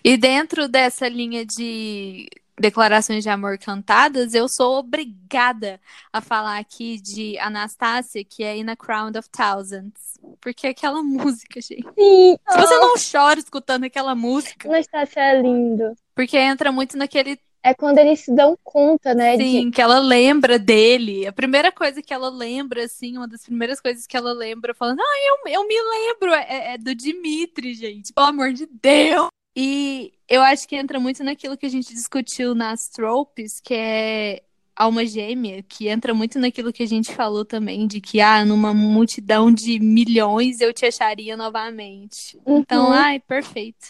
E 0.04 0.16
dentro 0.18 0.68
dessa 0.68 1.08
linha 1.10 1.46
de 1.46 2.28
declarações 2.60 3.24
de 3.24 3.30
amor 3.30 3.58
cantadas, 3.58 4.34
eu 4.34 4.48
sou 4.50 4.80
obrigada 4.80 5.80
a 6.12 6.20
falar 6.22 6.58
aqui 6.60 7.00
de 7.00 7.38
Anastasia, 7.40 8.24
que 8.24 8.44
é 8.44 8.58
In 8.58 8.70
a 8.70 8.76
Crown 8.76 9.12
of 9.18 9.30
Thousands. 9.30 10.20
Porque 10.42 10.68
aquela 10.68 11.02
música, 11.04 11.62
gente. 11.62 11.88
Sim, 11.98 12.38
Se 12.50 12.58
você 12.58 12.76
não 12.80 12.94
chora 13.12 13.40
escutando 13.40 13.86
aquela 13.86 14.14
música, 14.14 14.68
Anastácia 14.68 15.22
é 15.22 15.42
lindo. 15.42 15.96
porque 16.14 16.38
entra 16.38 16.72
muito 16.72 16.98
naquele 16.98 17.40
É 17.62 17.74
quando 17.74 17.98
eles 17.98 18.22
se 18.22 18.34
dão 18.34 18.58
conta, 18.64 19.14
né? 19.14 19.36
de- 19.38 19.44
Sim, 19.44 19.72
que 19.72 19.82
ela 19.82 20.00
lembra 20.00 20.58
dele. 20.58 21.28
A 21.28 21.34
primeira 21.34 21.72
coisa 21.72 22.02
que 22.02 22.14
ela 22.14 22.30
lembra, 22.30 22.86
assim, 22.86 23.18
uma 23.18 23.28
das 23.28 23.44
primeiras 23.44 23.80
coisas 23.82 24.08
que 24.08 24.16
ela 24.16 24.32
lembra, 24.32 24.74
falando, 24.74 25.00
ah, 25.02 25.18
eu, 25.46 25.52
eu 25.54 25.68
me 25.68 25.76
lembro, 25.76 26.34
é, 26.34 26.74
é 26.74 26.78
do 26.78 26.96
Dimitri, 26.96 27.74
gente, 27.74 28.14
pelo 28.14 28.28
amor 28.28 28.54
de 28.54 28.66
Deus. 28.66 29.28
E 29.56 30.14
eu 30.30 30.42
acho 30.42 30.68
que 30.68 30.76
entra 30.76 31.00
muito 31.00 31.24
naquilo 31.24 31.58
que 31.58 31.66
a 31.66 31.70
gente 31.70 31.94
discutiu 31.94 32.56
nas 32.56 32.88
tropes, 32.88 33.60
que 33.60 33.74
é 33.74 34.42
alma 34.74 35.06
gêmea, 35.06 35.62
que 35.68 35.90
entra 35.90 36.14
muito 36.14 36.40
naquilo 36.40 36.72
que 36.72 36.84
a 36.84 36.88
gente 36.88 37.14
falou 37.14 37.44
também, 37.44 37.86
de 37.86 38.00
que, 38.00 38.22
ah, 38.22 38.46
numa 38.46 38.74
multidão 38.74 39.52
de 39.52 39.78
milhões 39.82 40.62
eu 40.62 40.72
te 40.74 40.86
acharia 40.86 41.36
novamente. 41.36 42.40
Então, 42.48 42.86
Uhum. 42.88 42.94
ai, 42.94 43.20
perfeito. 43.20 43.90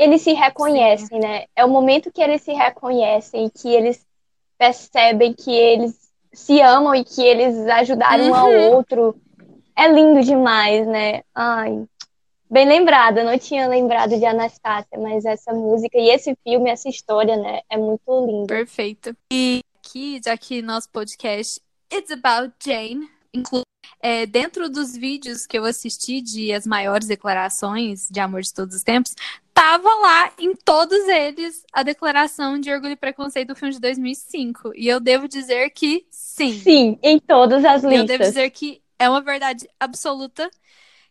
Eles 0.00 0.22
se 0.22 0.32
reconhecem, 0.32 1.20
né? 1.20 1.44
É 1.54 1.62
o 1.64 1.68
momento 1.68 2.10
que 2.10 2.22
eles 2.22 2.40
se 2.40 2.52
reconhecem, 2.52 3.50
que 3.50 3.68
eles 3.68 4.00
percebem 4.58 5.32
que 5.34 5.50
eles 5.50 5.94
se 6.32 6.60
amam 6.60 6.94
e 6.94 7.04
que 7.04 7.22
eles 7.22 7.54
ajudaram 7.66 8.24
um 8.30 8.34
ao 8.34 8.48
Uhum. 8.50 8.70
outro. 8.76 9.16
É 9.76 9.86
lindo 9.88 10.22
demais, 10.22 10.86
né? 10.86 11.22
Ai, 11.34 11.84
bem 12.50 12.66
lembrado. 12.66 13.18
Eu 13.18 13.24
não 13.24 13.38
tinha 13.38 13.66
lembrado 13.68 14.18
de 14.18 14.24
Anastácia, 14.24 14.98
mas 14.98 15.24
essa 15.24 15.52
música 15.52 15.98
e 15.98 16.08
esse 16.08 16.34
filme, 16.42 16.70
essa 16.70 16.88
história, 16.88 17.36
né? 17.36 17.60
É 17.68 17.76
muito 17.76 18.26
lindo. 18.26 18.46
Perfeito. 18.46 19.14
E 19.32 19.60
aqui, 19.78 20.20
já 20.24 20.36
que 20.36 20.62
nosso 20.62 20.88
podcast 20.90 21.60
It's 21.92 22.10
About 22.10 22.54
Jane, 22.64 23.08
inclui 23.34 23.62
é, 24.02 24.24
dentro 24.26 24.68
dos 24.70 24.96
vídeos 24.96 25.46
que 25.46 25.58
eu 25.58 25.64
assisti 25.64 26.20
de 26.20 26.52
as 26.52 26.66
maiores 26.66 27.06
declarações 27.08 28.08
de 28.10 28.20
amor 28.20 28.42
de 28.42 28.52
todos 28.52 28.76
os 28.76 28.82
tempos, 28.82 29.14
tava 29.60 29.94
lá 29.96 30.32
em 30.38 30.54
todos 30.54 31.06
eles 31.06 31.62
a 31.70 31.82
declaração 31.82 32.58
de 32.58 32.72
orgulho 32.72 32.92
e 32.92 32.96
preconceito 32.96 33.48
do 33.48 33.54
filme 33.54 33.74
de 33.74 33.80
2005. 33.80 34.72
E 34.74 34.88
eu 34.88 34.98
devo 34.98 35.28
dizer 35.28 35.68
que 35.70 36.06
sim. 36.10 36.52
Sim, 36.52 36.98
em 37.02 37.18
todas 37.18 37.62
as 37.62 37.82
E 37.82 37.86
eu 37.86 37.90
devo 37.90 38.22
listas. 38.22 38.28
dizer 38.28 38.50
que 38.50 38.80
é 38.98 39.06
uma 39.06 39.20
verdade 39.20 39.68
absoluta 39.78 40.50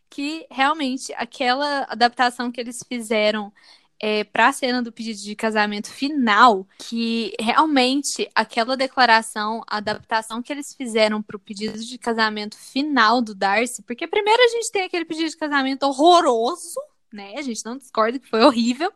que 0.08 0.44
realmente 0.50 1.12
aquela 1.14 1.86
adaptação 1.88 2.50
que 2.50 2.60
eles 2.60 2.82
fizeram 2.88 3.52
é, 4.00 4.24
para 4.24 4.48
a 4.48 4.52
cena 4.52 4.82
do 4.82 4.90
pedido 4.90 5.20
de 5.20 5.36
casamento 5.36 5.88
final, 5.88 6.66
que 6.78 7.32
realmente 7.38 8.28
aquela 8.34 8.76
declaração, 8.76 9.62
a 9.68 9.76
adaptação 9.76 10.42
que 10.42 10.52
eles 10.52 10.74
fizeram 10.74 11.22
para 11.22 11.36
o 11.36 11.40
pedido 11.40 11.78
de 11.78 11.98
casamento 11.98 12.56
final 12.58 13.22
do 13.22 13.32
Darcy, 13.32 13.82
porque 13.82 14.08
primeiro 14.08 14.42
a 14.42 14.48
gente 14.48 14.72
tem 14.72 14.82
aquele 14.82 15.04
pedido 15.04 15.28
de 15.30 15.36
casamento 15.36 15.84
horroroso, 15.84 16.80
né? 17.12 17.34
A 17.36 17.42
gente 17.42 17.64
não 17.64 17.76
discorda 17.76 18.18
que 18.18 18.28
foi 18.28 18.42
horrível. 18.42 18.92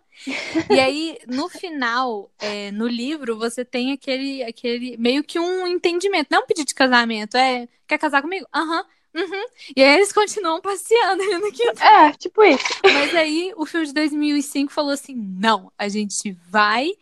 E 0.70 0.78
aí, 0.78 1.18
no 1.26 1.48
final, 1.48 2.30
é, 2.38 2.70
no 2.70 2.86
livro, 2.86 3.36
você 3.36 3.64
tem 3.64 3.92
aquele, 3.92 4.42
aquele 4.42 4.96
meio 4.96 5.24
que 5.24 5.38
um 5.38 5.66
entendimento. 5.66 6.28
Não 6.30 6.38
é 6.38 6.42
um 6.42 6.46
pedido 6.46 6.68
de 6.68 6.74
casamento, 6.74 7.36
é 7.36 7.68
quer 7.86 7.98
casar 7.98 8.22
comigo? 8.22 8.46
Aham, 8.54 8.84
uhum. 9.14 9.46
E 9.76 9.82
aí 9.82 9.94
eles 9.96 10.12
continuam 10.12 10.60
passeando 10.60 11.22
ali 11.22 11.38
no 11.38 11.52
quintal. 11.52 11.86
É, 11.86 12.12
tipo 12.12 12.42
isso. 12.44 12.64
Mas 12.82 13.14
aí 13.14 13.52
o 13.56 13.66
filme 13.66 13.86
de 13.86 13.92
2005 13.92 14.72
falou 14.72 14.92
assim: 14.92 15.14
não, 15.14 15.72
a 15.76 15.88
gente 15.88 16.32
vai 16.48 16.92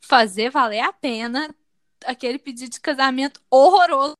fazer 0.00 0.50
valer 0.50 0.80
a 0.80 0.92
pena 0.92 1.54
aquele 2.04 2.38
pedido 2.38 2.70
de 2.70 2.80
casamento 2.80 3.40
horroroso 3.50 4.13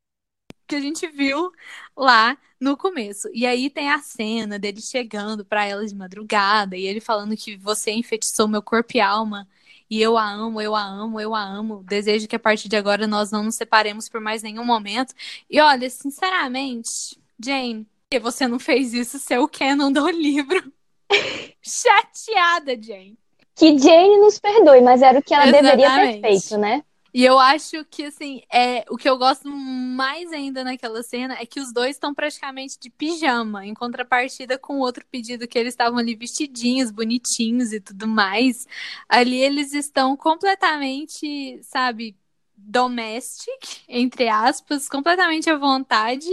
que 0.74 0.78
a 0.78 0.80
gente 0.80 1.06
viu 1.06 1.52
lá 1.96 2.36
no 2.60 2.76
começo. 2.76 3.28
E 3.32 3.46
aí 3.46 3.70
tem 3.70 3.90
a 3.90 4.00
cena 4.00 4.58
dele 4.58 4.80
chegando 4.80 5.44
para 5.44 5.64
ela 5.64 5.86
de 5.86 5.94
madrugada 5.94 6.76
e 6.76 6.86
ele 6.86 7.00
falando 7.00 7.36
que 7.36 7.56
você 7.56 7.92
enfeitiçou 7.92 8.48
meu 8.48 8.62
corpo 8.62 8.96
e 8.96 9.00
alma 9.00 9.46
e 9.88 10.00
eu 10.00 10.16
a 10.16 10.28
amo, 10.28 10.60
eu 10.60 10.74
a 10.74 10.82
amo, 10.82 11.20
eu 11.20 11.34
a 11.34 11.42
amo. 11.42 11.84
Desejo 11.84 12.26
que 12.26 12.36
a 12.36 12.38
partir 12.38 12.68
de 12.68 12.76
agora 12.76 13.06
nós 13.06 13.30
não 13.30 13.44
nos 13.44 13.54
separemos 13.54 14.08
por 14.08 14.20
mais 14.20 14.42
nenhum 14.42 14.64
momento. 14.64 15.14
E 15.48 15.60
olha, 15.60 15.88
sinceramente, 15.88 17.18
Jane, 17.38 17.86
que 18.10 18.18
você 18.18 18.48
não 18.48 18.58
fez 18.58 18.92
isso, 18.94 19.18
seu 19.18 19.46
canon 19.46 19.92
do 19.92 20.08
livro. 20.08 20.72
Chateada, 21.62 22.80
Jane. 22.80 23.16
Que 23.54 23.78
Jane 23.78 24.18
nos 24.18 24.38
perdoe, 24.40 24.80
mas 24.80 25.00
era 25.00 25.18
o 25.18 25.22
que 25.22 25.32
ela 25.32 25.46
Exatamente. 25.46 25.76
deveria 25.76 26.12
ter 26.12 26.20
feito, 26.20 26.58
né? 26.58 26.82
E 27.14 27.24
eu 27.24 27.38
acho 27.38 27.84
que, 27.84 28.06
assim, 28.06 28.42
é 28.52 28.84
o 28.90 28.96
que 28.96 29.08
eu 29.08 29.16
gosto 29.16 29.48
mais 29.48 30.32
ainda 30.32 30.64
naquela 30.64 31.00
cena 31.04 31.34
é 31.40 31.46
que 31.46 31.60
os 31.60 31.72
dois 31.72 31.90
estão 31.94 32.12
praticamente 32.12 32.76
de 32.76 32.90
pijama, 32.90 33.64
em 33.64 33.72
contrapartida 33.72 34.58
com 34.58 34.78
o 34.78 34.80
outro 34.80 35.06
pedido 35.06 35.46
que 35.46 35.56
eles 35.56 35.74
estavam 35.74 35.98
ali 35.98 36.16
vestidinhos, 36.16 36.90
bonitinhos 36.90 37.72
e 37.72 37.80
tudo 37.80 38.08
mais. 38.08 38.66
Ali 39.08 39.36
eles 39.40 39.72
estão 39.72 40.16
completamente, 40.16 41.60
sabe, 41.62 42.16
domestic, 42.56 43.84
entre 43.88 44.28
aspas, 44.28 44.88
completamente 44.88 45.48
à 45.48 45.56
vontade 45.56 46.28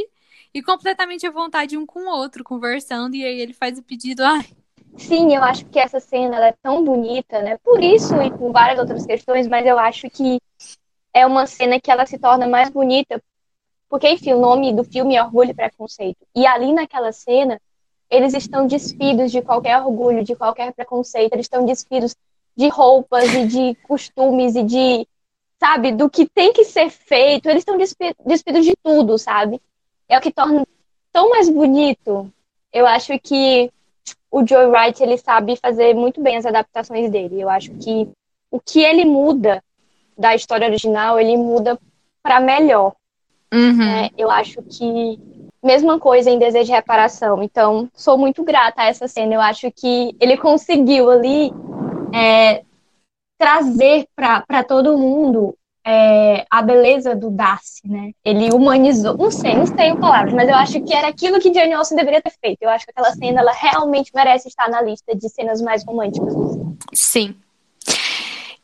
e 0.52 0.64
completamente 0.64 1.28
à 1.28 1.32
vontade 1.32 1.78
um 1.78 1.86
com 1.86 2.02
o 2.08 2.10
outro, 2.12 2.44
conversando, 2.44 3.16
e 3.16 3.24
aí 3.24 3.40
ele 3.40 3.54
faz 3.54 3.78
o 3.78 3.84
pedido, 3.84 4.24
ai, 4.24 4.46
Sim, 4.98 5.36
eu 5.36 5.44
acho 5.44 5.66
que 5.66 5.80
essa 5.80 6.00
cena 6.00 6.46
é 6.46 6.54
tão 6.62 6.84
bonita, 6.84 7.42
né? 7.42 7.58
Por 7.64 7.84
isso 7.84 8.16
e 8.22 8.30
por 8.32 8.52
várias 8.52 8.80
outras 8.80 9.06
questões, 9.06 9.48
mas 9.48 9.66
eu 9.66 9.80
acho 9.80 10.10
que 10.10 10.40
é 11.14 11.26
uma 11.26 11.46
cena 11.46 11.80
que 11.80 11.92
ela 11.92 12.06
se 12.06 12.18
torna 12.18 12.48
mais 12.48 12.70
bonita, 12.70 13.22
porque, 13.90 14.10
enfim, 14.10 14.34
o 14.34 14.40
nome 14.40 14.74
do 14.74 14.84
filme 14.84 15.16
é 15.16 15.24
Orgulho 15.24 15.52
e 15.52 15.54
Preconceito. 15.54 16.26
E 16.36 16.46
ali 16.46 16.72
naquela 16.72 17.12
cena, 17.12 17.60
eles 18.10 18.34
estão 18.34 18.68
despidos 18.68 19.32
de 19.32 19.42
qualquer 19.42 19.78
orgulho, 19.82 20.24
de 20.24 20.36
qualquer 20.36 20.74
preconceito, 20.74 21.34
eles 21.34 21.46
estão 21.46 21.66
despidos 21.66 22.16
de 22.56 22.68
roupas 22.68 23.34
e 23.34 23.46
de 23.48 23.76
costumes 23.84 24.56
e 24.56 24.64
de, 24.64 25.08
sabe, 25.60 25.92
do 25.94 26.10
que 26.10 26.26
tem 26.26 26.52
que 26.54 26.66
ser 26.66 26.90
feito, 26.90 27.50
eles 27.50 27.62
estão 27.62 27.78
despidos 27.78 28.66
de 28.66 28.76
tudo, 28.84 29.18
sabe? 29.18 29.62
É 30.08 30.18
o 30.18 30.22
que 30.22 30.32
torna 30.32 30.66
tão 31.12 31.30
mais 31.30 31.50
bonito. 31.50 32.32
Eu 32.72 32.86
acho 32.86 33.18
que 33.20 33.72
o 34.30 34.46
Joe 34.46 34.68
Wright 34.68 35.02
ele 35.02 35.18
sabe 35.18 35.56
fazer 35.58 35.94
muito 35.94 36.22
bem 36.22 36.38
as 36.38 36.46
adaptações 36.46 37.10
dele. 37.10 37.42
Eu 37.42 37.50
acho 37.50 37.72
que 37.76 38.10
o 38.50 38.60
que 38.60 38.82
ele 38.82 39.06
muda 39.06 39.64
da 40.18 40.36
história 40.36 40.68
original 40.68 41.20
ele 41.20 41.36
muda 41.38 41.80
para 42.24 42.40
melhor. 42.40 42.94
Uhum. 43.54 43.82
É, 43.82 44.10
eu 44.18 44.32
acho 44.32 44.62
que 44.64 45.20
mesma 45.64 46.00
coisa 46.00 46.30
em 46.30 46.40
Desejo 46.40 46.66
de 46.66 46.72
Reparação. 46.72 47.44
Então, 47.44 47.90
sou 47.94 48.18
muito 48.18 48.44
grata 48.44 48.82
a 48.82 48.86
essa 48.86 49.08
cena. 49.08 49.36
Eu 49.36 49.42
acho 49.42 49.72
que 49.72 50.16
ele 50.20 50.38
conseguiu 50.38 51.10
ali 51.10 51.52
é, 52.14 52.64
trazer 53.38 54.08
para 54.16 54.64
todo 54.64 54.98
mundo 54.98 55.56
é, 55.86 56.46
a 56.50 56.62
beleza 56.62 57.16
do 57.16 57.32
Darcy, 57.32 57.82
né? 57.86 58.12
Ele 58.24 58.52
humanizou, 58.52 59.18
não 59.18 59.32
sei, 59.32 59.56
não 59.56 59.66
tenho 59.66 60.00
palavras, 60.00 60.34
mas 60.34 60.48
eu 60.48 60.56
acho 60.56 60.82
que 60.82 60.94
era 60.94 61.08
aquilo 61.08 61.40
que 61.40 61.54
Jane 61.54 61.74
Austen 61.74 61.98
deveria 61.98 62.22
ter 62.22 62.34
feito. 62.40 62.60
Eu 62.62 62.70
acho 62.70 62.86
que 62.86 62.92
aquela 62.92 63.12
cena, 63.12 63.42
ela 63.42 63.52
realmente 63.52 64.12
merece 64.14 64.48
estar 64.48 64.70
na 64.70 64.82
lista 64.82 65.16
de 65.16 65.28
cenas 65.30 65.62
mais 65.62 65.84
românticas. 65.84 66.34
Sim. 66.94 67.36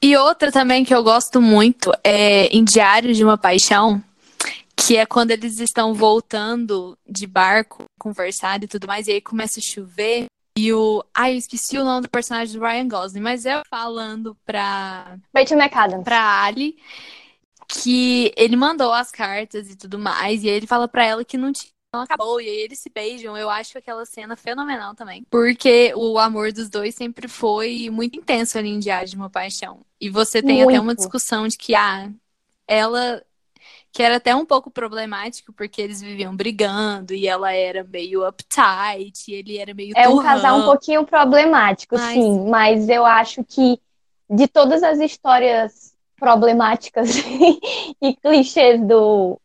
E 0.01 0.15
outra 0.15 0.51
também 0.51 0.86
que 0.86 0.93
eu 0.93 1.03
gosto 1.03 1.41
muito 1.41 1.91
é 2.03 2.45
em 2.47 2.63
Diário 2.63 3.13
de 3.13 3.24
uma 3.24 3.38
Paixão, 3.38 4.01
que 4.76 4.95
é 4.95 5.05
quando 5.05 5.32
eles 5.32 5.59
estão 5.59 5.93
voltando 5.93 6.95
de 7.09 7.26
barco, 7.26 7.86
conversar 7.99 8.63
e 8.63 8.68
tudo 8.68 8.86
mais, 8.86 9.07
e 9.07 9.13
aí 9.13 9.22
começa 9.22 9.59
a 9.59 9.63
chover. 9.63 10.26
E 10.58 10.74
o. 10.74 11.03
Ai, 11.14 11.34
eu 11.34 11.38
esqueci 11.38 11.78
o 11.78 11.84
nome 11.84 12.01
do 12.01 12.10
personagem 12.10 12.58
do 12.58 12.66
Ryan 12.66 12.88
Gosling, 12.88 13.22
mas 13.22 13.45
é 13.45 13.62
falando 13.70 14.36
pra. 14.45 15.18
Rachel 15.36 15.58
McAdams. 15.58 16.03
Pra 16.03 16.43
Ali 16.43 16.78
que 17.68 18.32
ele 18.38 18.55
mandou 18.55 18.93
as 18.93 19.12
cartas 19.12 19.70
e 19.70 19.76
tudo 19.76 19.99
mais, 19.99 20.41
e 20.41 20.49
aí 20.49 20.55
ele 20.55 20.66
fala 20.66 20.88
pra 20.88 21.05
ela 21.05 21.26
que 21.26 21.38
não 21.38 21.51
tinha 21.51 21.72
não 21.93 22.01
acabou, 22.01 22.39
e 22.39 22.47
aí 22.47 22.58
eles 22.58 22.80
se 22.80 22.89
beijam. 22.89 23.38
Eu 23.38 23.49
acho 23.49 23.78
aquela 23.78 24.05
cena 24.05 24.36
fenomenal 24.36 24.93
também. 24.93 25.26
Porque 25.30 25.93
o 25.95 26.20
amor 26.20 26.51
dos 26.51 26.70
dois 26.70 26.93
sempre 26.93 27.28
foi 27.28 27.89
muito 27.89 28.20
intenso 28.20 28.58
ali 28.58 28.70
em 28.70 28.80
Diário 28.80 29.10
de 29.10 29.16
uma 29.16 29.30
Paixão. 29.30 29.80
E 29.99 30.10
você 30.10 30.41
tem 30.41 30.58
muito. 30.58 30.70
até 30.70 30.80
uma 30.80 30.93
discussão 30.93 31.47
de 31.47 31.58
que, 31.58 31.74
ah, 31.74 32.12
ela 32.68 33.24
que 33.92 34.04
era 34.04 34.18
até 34.18 34.36
um 34.36 34.46
pouco 34.46 34.70
problemático, 34.70 35.52
porque 35.54 35.82
eles 35.82 36.02
viviam 36.02 36.36
brigando 36.36 37.14
e 37.14 37.28
ela 37.28 37.54
era 37.54 37.84
meio 37.84 38.28
uptight, 38.28 39.32
e 39.32 39.34
ele 39.34 39.58
era 39.58 39.74
meio. 39.74 39.94
É 39.96 40.04
turrão. 40.04 40.20
um 40.20 40.24
casal 40.24 40.60
um 40.60 40.66
pouquinho 40.66 41.06
problemático, 41.06 41.96
mas... 41.96 42.14
sim, 42.14 42.50
mas 42.50 42.90
eu 42.90 43.06
acho 43.06 43.44
que 43.44 43.80
de 44.30 44.48
todas 44.48 44.84
as 44.84 45.00
histórias 45.00 45.96
problemáticas 46.18 47.10
e 48.02 48.16
clichês 48.16 48.82
do, 48.82 49.40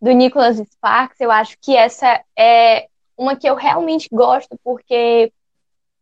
do 0.00 0.10
Nicholas 0.12 0.56
Sparks, 0.56 1.20
eu 1.20 1.30
acho 1.30 1.56
que 1.60 1.76
essa 1.76 2.22
é 2.36 2.86
uma 3.16 3.36
que 3.36 3.48
eu 3.48 3.54
realmente 3.54 4.08
gosto, 4.10 4.58
porque 4.64 5.32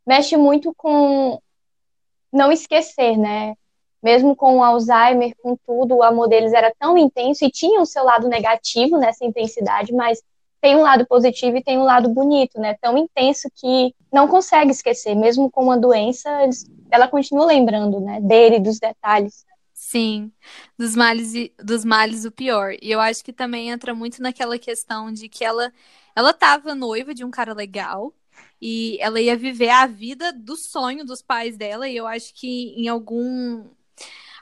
mexe 0.07 0.37
muito 0.37 0.73
com 0.77 1.41
não 2.33 2.53
esquecer, 2.53 3.17
né? 3.17 3.55
Mesmo 4.03 4.35
com 4.37 4.59
o 4.59 4.63
Alzheimer, 4.63 5.35
com 5.43 5.57
tudo, 5.67 5.97
o 5.97 6.03
amor 6.03 6.29
deles 6.29 6.53
era 6.53 6.73
tão 6.79 6.97
intenso 6.97 7.45
e 7.45 7.51
tinha 7.51 7.81
o 7.81 7.87
seu 7.87 8.05
lado 8.05 8.29
negativo 8.29 8.97
nessa 8.97 9.25
intensidade, 9.25 9.93
mas 9.93 10.23
tem 10.61 10.77
um 10.77 10.83
lado 10.83 11.07
positivo 11.07 11.57
e 11.57 11.63
tem 11.63 11.79
um 11.79 11.85
lado 11.85 12.09
bonito, 12.09 12.61
né? 12.61 12.77
Tão 12.81 12.99
intenso 12.99 13.49
que 13.55 13.95
não 14.13 14.27
consegue 14.27 14.71
esquecer, 14.71 15.15
mesmo 15.15 15.51
com 15.51 15.65
uma 15.65 15.79
doença, 15.79 16.29
ela 16.91 17.07
continua 17.09 17.47
lembrando, 17.47 18.01
né? 18.01 18.21
Dele, 18.21 18.59
dos 18.59 18.79
detalhes. 18.79 19.45
Sim, 19.73 20.33
dos 20.77 20.97
males 20.97 21.35
e 21.35 21.53
dos 21.63 21.85
males 21.85 22.25
o 22.25 22.33
pior. 22.33 22.75
E 22.83 22.91
eu 22.91 23.01
acho 23.01 23.25
que 23.25 23.33
também 23.33 23.71
entra 23.71 23.95
muito 23.95 24.21
naquela 24.21 24.59
questão 24.59 25.13
de 25.13 25.29
que 25.29 25.45
ela 25.45 25.73
ela 26.17 26.33
tava 26.33 26.75
noiva 26.75 27.15
de 27.15 27.25
um 27.25 27.31
cara 27.31 27.55
legal 27.55 28.13
e 28.61 28.99
ela 29.01 29.21
ia 29.21 29.37
viver 29.37 29.71
a 29.71 29.87
vida 29.87 30.33
do 30.33 30.57
sonho 30.57 31.05
dos 31.05 31.23
pais 31.23 31.57
dela 31.57 31.89
e 31.89 31.97
eu 31.97 32.09
acho 32.09 32.35
que 32.35 32.75
em 32.77 32.89
algum 32.89 33.65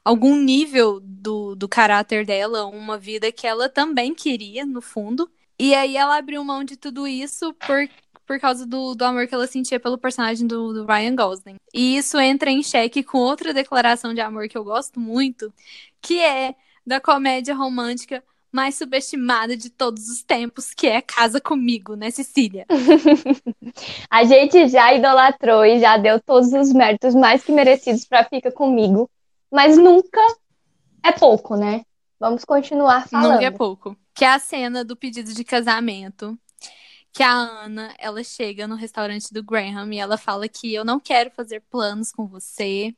algum 0.06 0.36
nível 0.36 1.00
do, 1.02 1.56
do 1.56 1.68
caráter 1.68 2.24
dela, 2.24 2.64
uma 2.64 2.96
vida 2.96 3.32
que 3.32 3.44
ela 3.44 3.68
também 3.68 4.14
queria, 4.14 4.64
no 4.64 4.80
fundo. 4.80 5.28
E 5.58 5.74
aí 5.74 5.96
ela 5.96 6.16
abriu 6.16 6.44
mão 6.44 6.62
de 6.62 6.76
tudo 6.76 7.08
isso 7.08 7.52
por, 7.54 7.88
por 8.24 8.38
causa 8.38 8.64
do, 8.64 8.94
do 8.94 9.04
amor 9.04 9.26
que 9.26 9.34
ela 9.34 9.48
sentia 9.48 9.80
pelo 9.80 9.98
personagem 9.98 10.46
do, 10.46 10.72
do 10.72 10.86
Ryan 10.86 11.16
Gosling. 11.16 11.56
E 11.74 11.96
isso 11.96 12.20
entra 12.20 12.52
em 12.52 12.62
xeque 12.62 13.02
com 13.02 13.18
outra 13.18 13.52
declaração 13.52 14.14
de 14.14 14.20
amor 14.20 14.46
que 14.46 14.56
eu 14.56 14.62
gosto 14.62 15.00
muito, 15.00 15.52
que 16.00 16.20
é 16.20 16.54
da 16.86 17.00
comédia 17.00 17.52
romântica 17.52 18.22
mais 18.52 18.76
subestimada 18.76 19.56
de 19.56 19.70
todos 19.70 20.08
os 20.08 20.22
tempos, 20.22 20.72
que 20.72 20.86
é 20.86 21.02
Casa 21.02 21.40
Comigo, 21.40 21.96
né, 21.96 22.12
Cecília? 22.12 22.64
a 24.08 24.22
gente 24.22 24.68
já 24.68 24.94
idolatrou 24.94 25.64
e 25.64 25.80
já 25.80 25.96
deu 25.96 26.20
todos 26.20 26.52
os 26.52 26.72
méritos 26.72 27.12
mais 27.12 27.42
que 27.42 27.50
merecidos 27.50 28.04
para 28.04 28.22
Fica 28.22 28.52
Comigo 28.52 29.10
mas 29.56 29.78
nunca 29.78 30.20
é 31.02 31.12
pouco, 31.12 31.56
né? 31.56 31.80
Vamos 32.20 32.44
continuar 32.44 33.08
falando. 33.08 33.32
Nunca 33.32 33.46
é 33.46 33.50
pouco. 33.50 33.96
Que 34.14 34.22
é 34.22 34.28
a 34.28 34.38
cena 34.38 34.84
do 34.84 34.94
pedido 34.94 35.32
de 35.32 35.42
casamento. 35.44 36.38
Que 37.10 37.22
a 37.22 37.32
Ana, 37.32 37.94
ela 37.98 38.22
chega 38.22 38.66
no 38.66 38.74
restaurante 38.74 39.32
do 39.32 39.42
Graham 39.42 39.94
e 39.94 39.98
ela 39.98 40.18
fala 40.18 40.46
que 40.46 40.74
eu 40.74 40.84
não 40.84 41.00
quero 41.00 41.30
fazer 41.30 41.62
planos 41.70 42.12
com 42.12 42.26
você. 42.26 42.94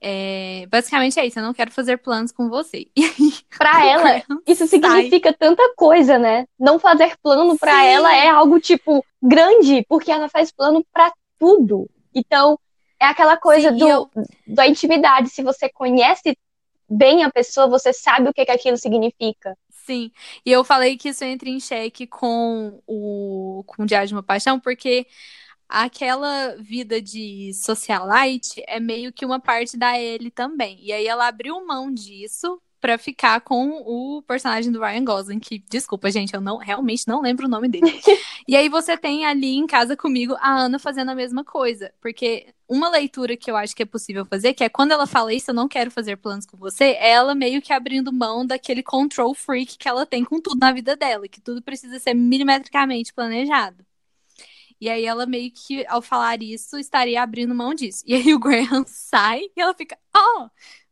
É, 0.00 0.66
basicamente 0.70 1.20
é 1.20 1.26
isso, 1.26 1.38
eu 1.38 1.42
não 1.42 1.52
quero 1.52 1.70
fazer 1.70 1.98
planos 1.98 2.32
com 2.32 2.48
você. 2.48 2.86
Para 3.58 3.86
ela, 3.86 4.22
isso 4.46 4.66
significa 4.66 5.28
sai. 5.28 5.36
tanta 5.38 5.74
coisa, 5.76 6.18
né? 6.18 6.46
Não 6.58 6.78
fazer 6.78 7.14
plano 7.22 7.58
para 7.58 7.84
ela 7.84 8.16
é 8.16 8.26
algo 8.26 8.58
tipo 8.58 9.04
grande, 9.22 9.84
porque 9.86 10.10
ela 10.10 10.30
faz 10.30 10.50
plano 10.50 10.82
para 10.90 11.12
tudo. 11.38 11.90
Então, 12.14 12.58
é 13.00 13.06
aquela 13.06 13.36
coisa 13.36 13.70
Sim, 13.70 13.78
do, 13.78 13.88
eu... 13.88 14.10
da 14.46 14.66
intimidade. 14.68 15.30
Se 15.30 15.42
você 15.42 15.68
conhece 15.68 16.36
bem 16.88 17.24
a 17.24 17.30
pessoa, 17.30 17.68
você 17.68 17.92
sabe 17.92 18.28
o 18.28 18.34
que, 18.34 18.44
que 18.44 18.50
aquilo 18.50 18.76
significa. 18.76 19.56
Sim, 19.70 20.12
e 20.44 20.52
eu 20.52 20.62
falei 20.62 20.96
que 20.96 21.08
isso 21.08 21.24
entra 21.24 21.48
em 21.48 21.58
xeque 21.58 22.06
com 22.06 22.80
o, 22.86 23.64
com 23.66 23.82
o 23.82 23.86
Diário 23.86 24.08
de 24.08 24.14
uma 24.14 24.22
Paixão, 24.22 24.60
porque 24.60 25.06
aquela 25.68 26.56
vida 26.56 27.00
de 27.00 27.52
socialite 27.54 28.62
é 28.66 28.78
meio 28.78 29.12
que 29.12 29.24
uma 29.24 29.40
parte 29.40 29.76
da 29.76 29.98
Ellie 29.98 30.30
também. 30.30 30.78
E 30.82 30.92
aí 30.92 31.06
ela 31.06 31.26
abriu 31.26 31.64
mão 31.64 31.92
disso 31.92 32.60
para 32.80 32.96
ficar 32.96 33.40
com 33.42 33.82
o 33.84 34.22
personagem 34.22 34.72
do 34.72 34.80
Ryan 34.80 35.04
Gosling, 35.04 35.38
que, 35.38 35.62
desculpa, 35.68 36.10
gente, 36.10 36.34
eu 36.34 36.40
não 36.40 36.56
realmente 36.56 37.06
não 37.06 37.20
lembro 37.20 37.46
o 37.46 37.48
nome 37.48 37.68
dele. 37.68 38.00
e 38.48 38.56
aí 38.56 38.68
você 38.68 38.96
tem 38.96 39.26
ali 39.26 39.56
em 39.56 39.66
casa 39.66 39.96
comigo 39.96 40.34
a 40.40 40.62
Ana 40.62 40.78
fazendo 40.78 41.10
a 41.10 41.14
mesma 41.14 41.44
coisa, 41.44 41.92
porque 42.00 42.46
uma 42.66 42.88
leitura 42.88 43.36
que 43.36 43.50
eu 43.50 43.56
acho 43.56 43.76
que 43.76 43.82
é 43.82 43.86
possível 43.86 44.24
fazer, 44.24 44.54
que 44.54 44.64
é 44.64 44.68
quando 44.68 44.92
ela 44.92 45.06
fala 45.06 45.34
isso, 45.34 45.50
eu 45.50 45.54
não 45.54 45.68
quero 45.68 45.90
fazer 45.90 46.16
planos 46.16 46.46
com 46.46 46.56
você, 46.56 46.84
é 46.84 47.10
ela 47.10 47.34
meio 47.34 47.60
que 47.60 47.72
abrindo 47.72 48.12
mão 48.12 48.46
daquele 48.46 48.82
control 48.82 49.34
freak 49.34 49.76
que 49.76 49.88
ela 49.88 50.06
tem 50.06 50.24
com 50.24 50.40
tudo 50.40 50.58
na 50.58 50.72
vida 50.72 50.96
dela, 50.96 51.28
que 51.28 51.40
tudo 51.40 51.62
precisa 51.62 51.98
ser 51.98 52.14
milimetricamente 52.14 53.12
planejado. 53.12 53.84
E 54.80 54.88
aí 54.88 55.04
ela 55.04 55.26
meio 55.26 55.52
que, 55.52 55.84
ao 55.86 56.00
falar 56.00 56.42
isso, 56.42 56.78
estaria 56.78 57.22
abrindo 57.22 57.54
mão 57.54 57.74
disso. 57.74 58.02
E 58.06 58.14
aí 58.14 58.32
o 58.32 58.38
Graham 58.38 58.84
sai 58.88 59.42
e 59.54 59.60
ela 59.60 59.74
fica, 59.74 59.98
oh, 60.16 60.48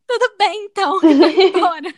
tudo 0.08 0.36
bem 0.38 0.64
então, 0.64 0.98
embora. 1.04 1.94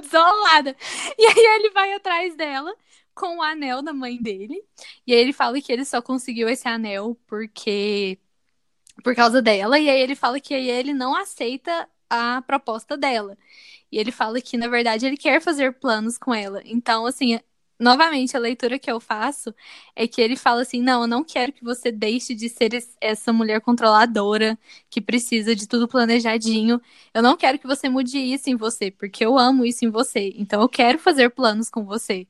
Desolada. 0.00 0.76
E 1.16 1.26
aí 1.26 1.56
ele 1.56 1.70
vai 1.70 1.92
atrás 1.92 2.34
dela 2.34 2.74
com 3.14 3.38
o 3.38 3.42
anel 3.42 3.82
da 3.82 3.92
mãe 3.92 4.20
dele. 4.20 4.62
E 5.06 5.14
aí 5.14 5.20
ele 5.20 5.32
fala 5.32 5.60
que 5.60 5.72
ele 5.72 5.84
só 5.84 6.02
conseguiu 6.02 6.48
esse 6.48 6.66
anel 6.68 7.16
porque 7.26 8.18
por 9.04 9.14
causa 9.14 9.40
dela. 9.40 9.78
E 9.78 9.88
aí 9.88 10.00
ele 10.00 10.14
fala 10.16 10.40
que 10.40 10.54
ele 10.54 10.92
não 10.92 11.14
aceita 11.14 11.88
a 12.10 12.42
proposta 12.42 12.96
dela. 12.96 13.38
E 13.90 13.98
ele 13.98 14.10
fala 14.10 14.40
que, 14.40 14.56
na 14.56 14.68
verdade, 14.68 15.06
ele 15.06 15.16
quer 15.16 15.40
fazer 15.40 15.74
planos 15.74 16.18
com 16.18 16.34
ela. 16.34 16.62
Então, 16.64 17.06
assim, 17.06 17.38
novamente, 17.82 18.36
a 18.36 18.40
leitura 18.40 18.78
que 18.78 18.90
eu 18.90 19.00
faço 19.00 19.54
é 19.96 20.06
que 20.08 20.20
ele 20.20 20.36
fala 20.36 20.62
assim: 20.62 20.80
não, 20.82 21.02
eu 21.02 21.08
não 21.08 21.24
quero 21.24 21.52
que 21.52 21.64
você 21.64 21.92
deixe 21.92 22.34
de 22.34 22.48
ser 22.48 22.70
essa 23.00 23.32
mulher 23.32 23.60
controladora 23.60 24.58
que 24.90 25.00
precisa 25.00 25.54
de 25.56 25.66
tudo 25.68 25.88
planejadinho. 25.88 26.80
Eu 27.14 27.22
não 27.22 27.36
quero 27.36 27.58
que 27.58 27.66
você 27.66 27.88
mude 27.88 28.18
isso 28.18 28.48
em 28.50 28.56
você, 28.56 28.90
porque 28.90 29.24
eu 29.24 29.38
amo 29.38 29.64
isso 29.64 29.84
em 29.84 29.90
você. 29.90 30.32
Então, 30.36 30.62
eu 30.62 30.68
quero 30.68 30.98
fazer 30.98 31.30
planos 31.30 31.68
com 31.70 31.84
você. 31.84 32.26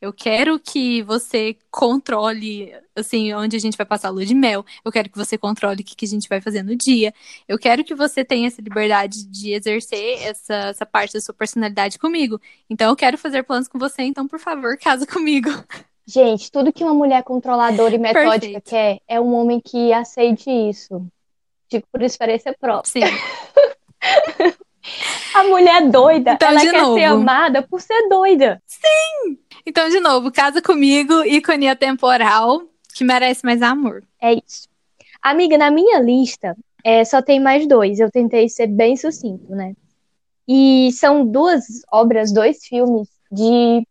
Eu 0.00 0.12
quero 0.12 0.58
que 0.58 1.02
você 1.02 1.56
controle, 1.70 2.74
assim, 2.94 3.32
onde 3.32 3.56
a 3.56 3.58
gente 3.58 3.76
vai 3.76 3.86
passar 3.86 4.08
a 4.08 4.10
lua 4.10 4.26
de 4.26 4.34
mel. 4.34 4.64
Eu 4.84 4.92
quero 4.92 5.08
que 5.08 5.16
você 5.16 5.38
controle 5.38 5.80
o 5.80 5.84
que, 5.84 5.96
que 5.96 6.04
a 6.04 6.08
gente 6.08 6.28
vai 6.28 6.40
fazer 6.40 6.62
no 6.62 6.76
dia. 6.76 7.14
Eu 7.48 7.58
quero 7.58 7.82
que 7.82 7.94
você 7.94 8.24
tenha 8.24 8.46
essa 8.46 8.60
liberdade 8.60 9.24
de 9.26 9.52
exercer 9.52 10.22
essa, 10.22 10.54
essa 10.54 10.86
parte 10.86 11.14
da 11.14 11.20
sua 11.20 11.34
personalidade 11.34 11.98
comigo. 11.98 12.40
Então, 12.68 12.90
eu 12.90 12.96
quero 12.96 13.16
fazer 13.16 13.44
planos 13.44 13.68
com 13.68 13.78
você, 13.78 14.02
então, 14.02 14.28
por 14.28 14.38
favor, 14.38 14.76
casa 14.78 15.06
comigo. 15.06 15.50
Gente, 16.06 16.52
tudo 16.52 16.72
que 16.72 16.84
uma 16.84 16.92
mulher 16.92 17.22
controladora 17.22 17.94
e 17.94 17.98
metódica 17.98 18.60
Perfeito. 18.60 18.70
quer 18.70 19.00
é 19.08 19.18
um 19.20 19.34
homem 19.34 19.58
que 19.58 19.92
aceite 19.92 20.50
isso. 20.50 21.06
Digo 21.70 21.86
por 21.90 22.02
experiência 22.02 22.54
própria. 22.58 23.06
Sim. 23.06 23.14
A 25.34 25.44
mulher 25.44 25.82
é 25.82 25.86
doida, 25.88 26.32
então, 26.32 26.48
ela 26.48 26.60
quer 26.60 26.82
novo. 26.82 26.94
ser 26.94 27.04
amada 27.04 27.62
por 27.62 27.80
ser 27.80 28.08
doida. 28.08 28.62
Sim! 28.66 29.38
Então, 29.66 29.88
de 29.88 29.98
novo, 29.98 30.30
casa 30.30 30.60
comigo, 30.60 31.24
ícone 31.24 31.68
atemporal, 31.68 32.62
que 32.94 33.02
merece 33.02 33.44
mais 33.44 33.62
amor. 33.62 34.04
É 34.20 34.34
isso. 34.34 34.68
Amiga, 35.22 35.56
na 35.56 35.70
minha 35.70 35.98
lista, 36.00 36.54
é, 36.84 37.04
só 37.04 37.22
tem 37.22 37.40
mais 37.40 37.66
dois. 37.66 37.98
Eu 37.98 38.10
tentei 38.10 38.48
ser 38.48 38.66
bem 38.66 38.96
sucinto, 38.96 39.54
né? 39.54 39.74
E 40.46 40.92
são 40.92 41.26
duas 41.26 41.64
obras, 41.90 42.30
dois 42.30 42.64
filmes 42.66 43.08
de 43.32 43.86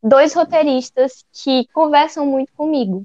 dois 0.00 0.32
roteiristas 0.32 1.24
que 1.32 1.66
conversam 1.72 2.24
muito 2.24 2.52
comigo. 2.56 3.02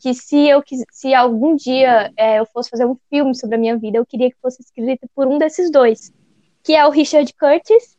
Que 0.00 0.12
se 0.12 0.48
eu 0.48 0.62
se 0.90 1.14
algum 1.14 1.54
dia 1.54 2.12
é, 2.16 2.40
eu 2.40 2.46
fosse 2.46 2.68
fazer 2.68 2.84
um 2.84 2.96
filme 3.08 3.34
sobre 3.36 3.54
a 3.54 3.58
minha 3.58 3.78
vida, 3.78 3.96
eu 3.98 4.04
queria 4.04 4.28
que 4.28 4.36
fosse 4.42 4.60
escrito 4.60 5.08
por 5.14 5.28
um 5.28 5.38
desses 5.38 5.70
dois 5.70 6.12
que 6.62 6.74
é 6.74 6.86
o 6.86 6.90
Richard 6.90 7.32
Curtis 7.34 7.96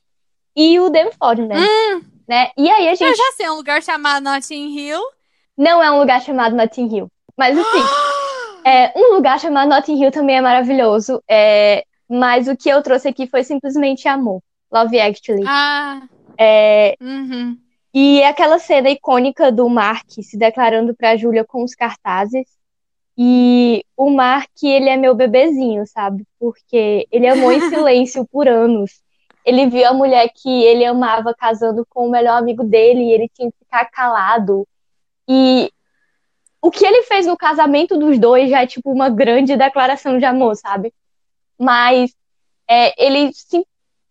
e 0.56 0.80
o 0.80 0.90
Dan 0.90 1.12
Fordman, 1.18 1.60
hum. 1.60 2.02
né? 2.28 2.52
E 2.58 2.70
aí 2.70 2.90
a 2.90 2.96
gente... 2.96 3.10
Eu 3.10 3.16
já 3.16 3.32
sei, 3.36 3.46
é 3.46 3.52
um 3.52 3.56
lugar 3.56 3.82
chamado 3.82 4.24
Notting 4.24 4.78
Hill. 4.78 5.02
Não 5.58 5.84
é 5.84 5.92
um 5.92 6.00
lugar 6.00 6.22
chamado 6.22 6.56
Notting 6.56 6.96
Hill, 6.96 7.08
mas 7.38 7.58
assim, 7.58 7.84
é, 8.66 8.94
um 8.96 9.16
lugar 9.16 9.40
chamado 9.40 9.70
Notting 9.70 10.02
Hill 10.02 10.12
também 10.12 10.38
é 10.38 10.42
maravilhoso, 10.42 11.22
é, 11.30 11.84
mas 12.10 12.48
o 12.48 12.56
que 12.58 12.70
eu 12.70 12.82
trouxe 12.82 13.08
aqui 13.08 13.28
foi 13.28 13.44
simplesmente 13.44 14.08
amor, 14.08 14.42
Love 14.72 15.00
Actually. 15.00 15.44
Ah. 15.46 16.02
É, 16.38 16.96
uhum. 17.00 17.58
E 17.94 18.24
aquela 18.24 18.58
cena 18.58 18.90
icônica 18.90 19.52
do 19.52 19.70
Mark 19.70 20.10
se 20.10 20.36
declarando 20.36 20.96
para 20.96 21.16
Julia 21.16 21.46
com 21.46 21.64
os 21.64 21.76
cartazes, 21.76 22.48
e 23.18 23.86
o 23.96 24.10
Mark, 24.10 24.52
ele 24.64 24.90
é 24.90 24.98
meu 24.98 25.14
bebezinho, 25.14 25.86
sabe? 25.86 26.26
Porque 26.40 27.08
ele 27.12 27.28
amou 27.28 27.52
em 27.52 27.62
silêncio 27.70 28.28
por 28.28 28.48
anos. 28.48 29.02
Ele 29.46 29.68
viu 29.68 29.88
a 29.88 29.94
mulher 29.94 30.30
que 30.34 30.50
ele 30.50 30.86
amava 30.86 31.34
casando 31.34 31.86
com 31.90 32.08
o 32.08 32.12
melhor 32.12 32.38
amigo 32.38 32.64
dele 32.64 33.04
e 33.04 33.12
ele 33.12 33.30
tinha 33.30 33.52
que 33.52 33.58
ficar 33.60 33.86
calado. 33.86 34.68
E 35.28 35.72
o 36.62 36.72
que 36.72 36.86
ele 36.86 37.04
fez 37.04 37.28
no 37.28 37.38
casamento 37.38 37.98
dos 37.98 38.18
dois 38.18 38.50
já 38.50 38.62
é 38.64 38.68
tipo 38.68 38.92
uma 38.92 39.10
grande 39.10 39.56
declaração 39.56 40.18
de 40.18 40.26
amor, 40.26 40.56
sabe? 40.56 40.94
Mas 41.60 42.16
é, 42.68 43.06
ele, 43.06 43.32
sim, 43.34 43.64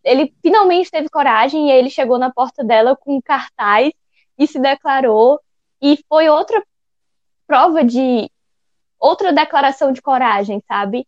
ele 0.05 0.32
finalmente 0.42 0.90
teve 0.90 1.09
coragem 1.09 1.70
e 1.70 1.72
ele 1.72 1.90
chegou 1.90 2.18
na 2.18 2.30
porta 2.30 2.62
dela 2.62 2.94
com 2.94 3.16
um 3.16 3.22
cartaz 3.22 3.92
e 4.38 4.46
se 4.46 4.61
declarou. 4.61 5.40
E 5.80 5.98
foi 6.09 6.28
outra 6.28 6.62
prova 7.46 7.82
de 7.82 8.30
outra 9.03 9.32
declaração 9.32 9.92
de 9.92 10.00
coragem, 10.00 10.62
sabe? 10.68 11.05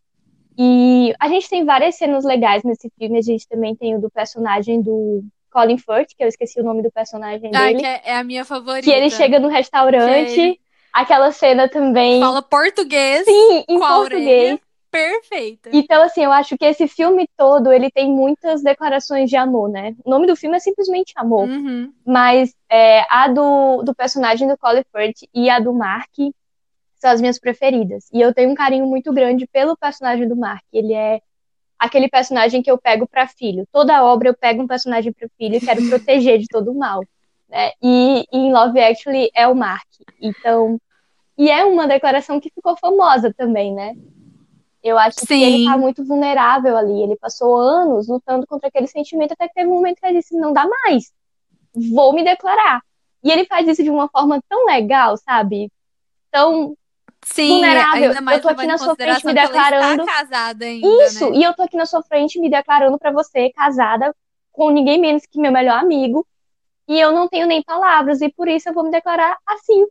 E 0.57 1.13
a 1.19 1.29
gente 1.29 1.49
tem 1.49 1.63
várias 1.63 1.95
cenas 1.95 2.25
legais 2.25 2.63
nesse 2.63 2.91
filme. 2.99 3.17
A 3.17 3.21
gente 3.21 3.47
também 3.47 3.75
tem 3.75 3.95
o 3.95 4.01
do 4.01 4.09
personagem 4.09 4.81
do 4.81 5.23
Colin 5.51 5.77
Firth, 5.77 6.09
que 6.17 6.23
eu 6.23 6.27
esqueci 6.27 6.59
o 6.59 6.63
nome 6.63 6.81
do 6.81 6.91
personagem 6.91 7.51
ah, 7.53 7.59
dele. 7.67 7.79
Que 7.79 7.85
é, 7.85 8.01
é, 8.05 8.17
a 8.17 8.23
minha 8.23 8.43
favorita. 8.43 8.85
Que 8.85 8.91
ele 8.91 9.09
chega 9.09 9.39
no 9.39 9.47
restaurante. 9.47 10.39
Ele... 10.39 10.59
Aquela 10.93 11.31
cena 11.31 11.67
também. 11.67 12.21
Fala 12.21 12.41
português. 12.41 13.25
Sim, 13.25 13.65
em 13.67 13.79
português. 13.79 14.59
Perfeita. 14.89 15.69
Então, 15.73 16.01
assim, 16.03 16.23
eu 16.23 16.31
acho 16.31 16.57
que 16.57 16.63
esse 16.63 16.87
filme 16.87 17.27
todo, 17.35 17.69
ele 17.69 17.91
tem 17.91 18.09
muitas 18.09 18.63
declarações 18.63 19.29
de 19.29 19.35
amor, 19.35 19.67
né? 19.67 19.93
O 20.05 20.09
nome 20.09 20.25
do 20.25 20.37
filme 20.37 20.55
é 20.55 20.59
simplesmente 20.59 21.11
Amor. 21.17 21.49
Uhum. 21.49 21.91
Mas 22.05 22.55
é, 22.71 23.05
a 23.09 23.27
do, 23.27 23.83
do 23.83 23.93
personagem 23.93 24.47
do 24.47 24.57
Colin 24.57 24.85
Firth 24.95 25.27
e 25.33 25.49
a 25.49 25.59
do 25.59 25.73
Mark 25.73 26.13
são 27.05 27.11
as 27.11 27.21
minhas 27.21 27.37
preferidas. 27.37 28.09
E 28.11 28.19
eu 28.19 28.33
tenho 28.33 28.49
um 28.49 28.55
carinho 28.55 28.87
muito 28.87 29.13
grande 29.13 29.45
pelo 29.45 29.77
personagem 29.77 30.27
do 30.27 30.35
Mark. 30.35 30.63
Ele 30.73 30.91
é 30.91 31.21
aquele 31.77 32.09
personagem 32.09 32.63
que 32.63 32.71
eu 32.71 32.79
pego 32.79 33.07
para 33.07 33.27
filho. 33.27 33.67
Toda 33.71 34.03
obra 34.03 34.29
eu 34.29 34.33
pego 34.33 34.63
um 34.63 34.67
personagem 34.67 35.13
para 35.13 35.29
filho 35.37 35.55
e 35.55 35.61
quero 35.61 35.85
proteger 35.87 36.39
de 36.39 36.47
todo 36.47 36.71
o 36.71 36.75
mal. 36.75 37.05
Né? 37.47 37.71
E, 37.79 38.25
e 38.33 38.37
em 38.37 38.51
Love 38.51 38.79
Actually 38.79 39.29
é 39.35 39.47
o 39.47 39.53
Mark. 39.53 39.87
Então, 40.19 40.81
e 41.37 41.51
é 41.51 41.63
uma 41.63 41.87
declaração 41.87 42.39
que 42.39 42.49
ficou 42.49 42.75
famosa 42.75 43.31
também, 43.31 43.71
né? 43.71 43.95
Eu 44.81 44.97
acho 44.97 45.19
Sim. 45.19 45.27
que 45.27 45.43
ele 45.43 45.65
tá 45.65 45.77
muito 45.77 46.03
vulnerável 46.03 46.75
ali. 46.75 47.03
Ele 47.03 47.15
passou 47.17 47.55
anos 47.55 48.07
lutando 48.07 48.47
contra 48.47 48.67
aquele 48.67 48.87
sentimento 48.87 49.33
até 49.33 49.47
que 49.47 49.53
teve 49.53 49.69
um 49.69 49.75
momento 49.75 49.99
que 49.99 50.05
ele 50.07 50.19
disse: 50.19 50.35
não 50.35 50.53
dá 50.53 50.67
mais, 50.67 51.11
vou 51.93 52.13
me 52.13 52.23
declarar. 52.23 52.81
E 53.23 53.31
ele 53.31 53.45
faz 53.45 53.67
isso 53.67 53.83
de 53.83 53.89
uma 53.89 54.07
forma 54.07 54.39
tão 54.47 54.65
legal, 54.65 55.17
sabe? 55.17 55.71
Tão 56.31 56.75
Sim, 57.25 57.49
vulnerável. 57.49 58.09
Ainda 58.09 58.21
mais 58.21 58.37
eu 58.37 58.43
tô 58.43 58.49
aqui 58.49 58.67
na 58.67 58.77
sua 58.77 58.95
frente 58.95 59.25
me 59.25 59.33
declarando. 59.33 60.05
casada 60.05 60.65
ainda, 60.65 61.05
Isso, 61.05 61.29
né? 61.31 61.37
e 61.37 61.43
eu 61.43 61.53
tô 61.53 61.63
aqui 61.63 61.75
na 61.75 61.85
sua 61.85 62.03
frente 62.03 62.39
me 62.39 62.49
declarando 62.49 62.97
para 62.97 63.11
você, 63.11 63.49
casada, 63.49 64.15
com 64.51 64.69
ninguém 64.69 64.99
menos 64.99 65.25
que 65.25 65.39
meu 65.39 65.51
melhor 65.51 65.79
amigo. 65.79 66.25
E 66.87 66.99
eu 66.99 67.11
não 67.11 67.27
tenho 67.27 67.47
nem 67.47 67.63
palavras, 67.63 68.21
e 68.21 68.29
por 68.29 68.47
isso 68.47 68.69
eu 68.69 68.73
vou 68.73 68.83
me 68.83 68.91
declarar 68.91 69.37
assim. 69.47 69.87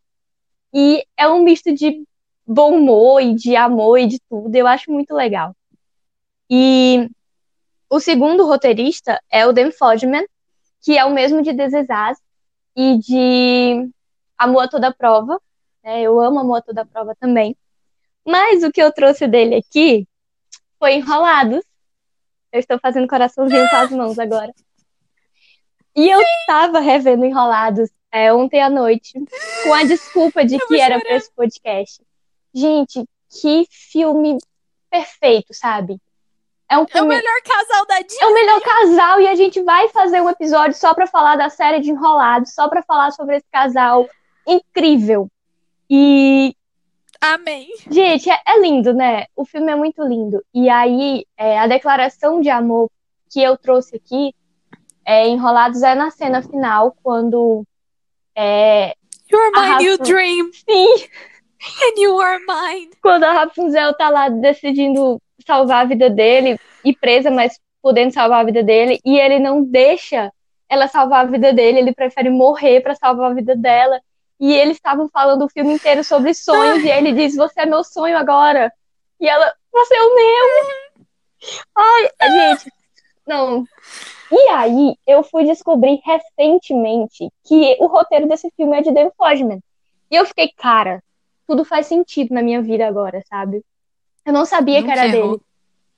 E 0.72 1.04
é 1.16 1.28
um 1.28 1.42
misto 1.42 1.74
de 1.74 2.04
bom 2.46 2.76
humor 2.76 3.20
e 3.20 3.34
de 3.34 3.56
amor 3.56 3.98
e 3.98 4.06
de 4.06 4.20
tudo. 4.28 4.54
Eu 4.54 4.66
acho 4.66 4.92
muito 4.92 5.12
legal. 5.12 5.54
E 6.48 7.10
o 7.90 7.98
segundo 7.98 8.46
roteirista 8.46 9.20
é 9.30 9.46
o 9.46 9.52
Dan 9.52 9.70
Fodman, 9.72 10.24
que 10.82 10.96
é 10.96 11.04
o 11.04 11.12
mesmo 11.12 11.42
de 11.42 11.52
Desesaz 11.52 12.18
e 12.76 12.98
de 12.98 13.90
Amor 14.38 14.64
a 14.64 14.68
Toda 14.68 14.92
Prova, 14.92 15.40
né? 15.84 16.00
Eu 16.02 16.18
amo 16.18 16.40
a 16.40 16.44
moto 16.44 16.72
da 16.72 16.84
prova 16.84 17.14
também. 17.14 17.56
Mas 18.26 18.64
o 18.64 18.72
que 18.72 18.82
eu 18.82 18.90
trouxe 18.90 19.28
dele 19.28 19.56
aqui 19.56 20.08
foi 20.78 20.94
Enrolados. 20.94 21.62
Eu 22.50 22.60
estou 22.60 22.78
fazendo 22.80 23.06
coraçãozinho 23.06 23.68
com 23.68 23.76
as 23.76 23.90
mãos 23.90 24.18
agora. 24.18 24.52
E 25.94 26.08
eu 26.08 26.20
estava 26.20 26.80
revendo 26.80 27.24
Enrolados 27.24 27.90
é, 28.10 28.32
ontem 28.32 28.62
à 28.62 28.70
noite, 28.70 29.12
com 29.62 29.74
a 29.74 29.84
desculpa 29.84 30.44
de 30.44 30.58
que 30.66 30.80
era 30.80 30.98
para 31.00 31.16
esse 31.16 31.30
podcast. 31.32 32.02
Gente, 32.54 33.04
que 33.28 33.66
filme 33.68 34.38
perfeito, 34.88 35.52
sabe? 35.52 36.00
É, 36.70 36.78
um 36.78 36.86
filme... 36.86 37.14
é 37.14 37.18
o 37.18 37.22
melhor 37.22 37.42
casal 37.42 37.86
da 37.86 38.00
Disney. 38.00 38.22
É 38.22 38.26
o 38.26 38.34
melhor 38.34 38.60
casal 38.60 39.20
e 39.20 39.28
a 39.28 39.34
gente 39.34 39.60
vai 39.62 39.88
fazer 39.88 40.20
um 40.20 40.30
episódio 40.30 40.76
só 40.76 40.94
para 40.94 41.06
falar 41.06 41.36
da 41.36 41.50
série 41.50 41.80
de 41.80 41.90
Enrolados, 41.90 42.54
só 42.54 42.68
para 42.68 42.82
falar 42.82 43.10
sobre 43.10 43.36
esse 43.36 43.46
casal 43.52 44.08
incrível. 44.46 45.28
E. 45.96 46.56
Amém. 47.20 47.68
Gente, 47.88 48.28
é, 48.28 48.38
é, 48.46 48.60
lindo, 48.60 48.92
né? 48.92 49.26
O 49.36 49.44
filme 49.44 49.70
é 49.70 49.76
muito 49.76 50.02
lindo. 50.02 50.44
E 50.52 50.68
aí, 50.68 51.24
é, 51.36 51.58
a 51.58 51.68
declaração 51.68 52.40
de 52.40 52.50
amor 52.50 52.90
que 53.30 53.40
eu 53.40 53.56
trouxe 53.56 53.96
aqui 53.96 54.34
É, 55.06 55.28
Enrolados 55.28 55.82
é 55.82 55.94
na 55.94 56.10
cena 56.10 56.42
final, 56.42 56.96
quando. 57.02 57.64
É, 58.34 58.94
You're 59.30 59.50
my 59.52 59.74
a 59.74 59.78
new 59.78 59.98
dream, 59.98 60.50
Sim, 60.52 60.88
and 61.84 62.00
you 62.00 62.18
are 62.20 62.42
mine. 62.46 62.90
quando 63.00 63.24
a 63.24 63.32
Rapunzel 63.32 63.94
tá 63.94 64.08
lá 64.08 64.28
decidindo 64.28 65.20
salvar 65.46 65.82
a 65.82 65.88
vida 65.88 66.10
dele, 66.10 66.58
e 66.84 66.94
presa, 66.96 67.30
mas 67.30 67.60
podendo 67.82 68.12
salvar 68.12 68.40
a 68.40 68.44
vida 68.44 68.62
dele, 68.62 68.98
e 69.04 69.18
ele 69.18 69.38
não 69.38 69.62
deixa 69.62 70.32
ela 70.68 70.88
salvar 70.88 71.20
a 71.26 71.30
vida 71.30 71.52
dele, 71.52 71.78
ele 71.78 71.94
prefere 71.94 72.30
morrer 72.30 72.80
pra 72.80 72.94
salvar 72.94 73.30
a 73.30 73.34
vida 73.34 73.54
dela. 73.54 74.00
E 74.40 74.52
eles 74.52 74.76
estavam 74.76 75.08
falando 75.08 75.44
o 75.44 75.48
filme 75.48 75.72
inteiro 75.74 76.02
sobre 76.02 76.34
sonhos, 76.34 76.82
e 76.82 76.90
aí 76.90 76.98
ele 76.98 77.12
diz: 77.12 77.36
Você 77.36 77.60
é 77.62 77.66
meu 77.66 77.84
sonho 77.84 78.16
agora. 78.16 78.72
E 79.20 79.28
ela, 79.28 79.52
Você 79.72 79.94
é 79.94 80.02
o 80.02 80.14
meu. 80.14 80.94
Ai, 81.76 82.10
gente, 82.30 82.72
não. 83.26 83.64
E 84.30 84.48
aí, 84.48 84.96
eu 85.06 85.22
fui 85.22 85.44
descobrir 85.44 86.00
recentemente 86.04 87.28
que 87.44 87.76
o 87.80 87.86
roteiro 87.86 88.26
desse 88.26 88.50
filme 88.56 88.76
é 88.76 88.82
de 88.82 88.90
Dan 88.92 89.10
Fogman. 89.16 89.60
E 90.10 90.16
eu 90.16 90.24
fiquei, 90.26 90.50
cara, 90.56 91.02
tudo 91.46 91.64
faz 91.64 91.86
sentido 91.86 92.34
na 92.34 92.42
minha 92.42 92.60
vida 92.62 92.86
agora, 92.86 93.22
sabe? 93.28 93.62
Eu 94.24 94.32
não 94.32 94.44
sabia 94.44 94.82
que 94.82 94.88
Nunca 94.88 95.00
era 95.00 95.16
errou. 95.16 95.30
dele. 95.32 95.42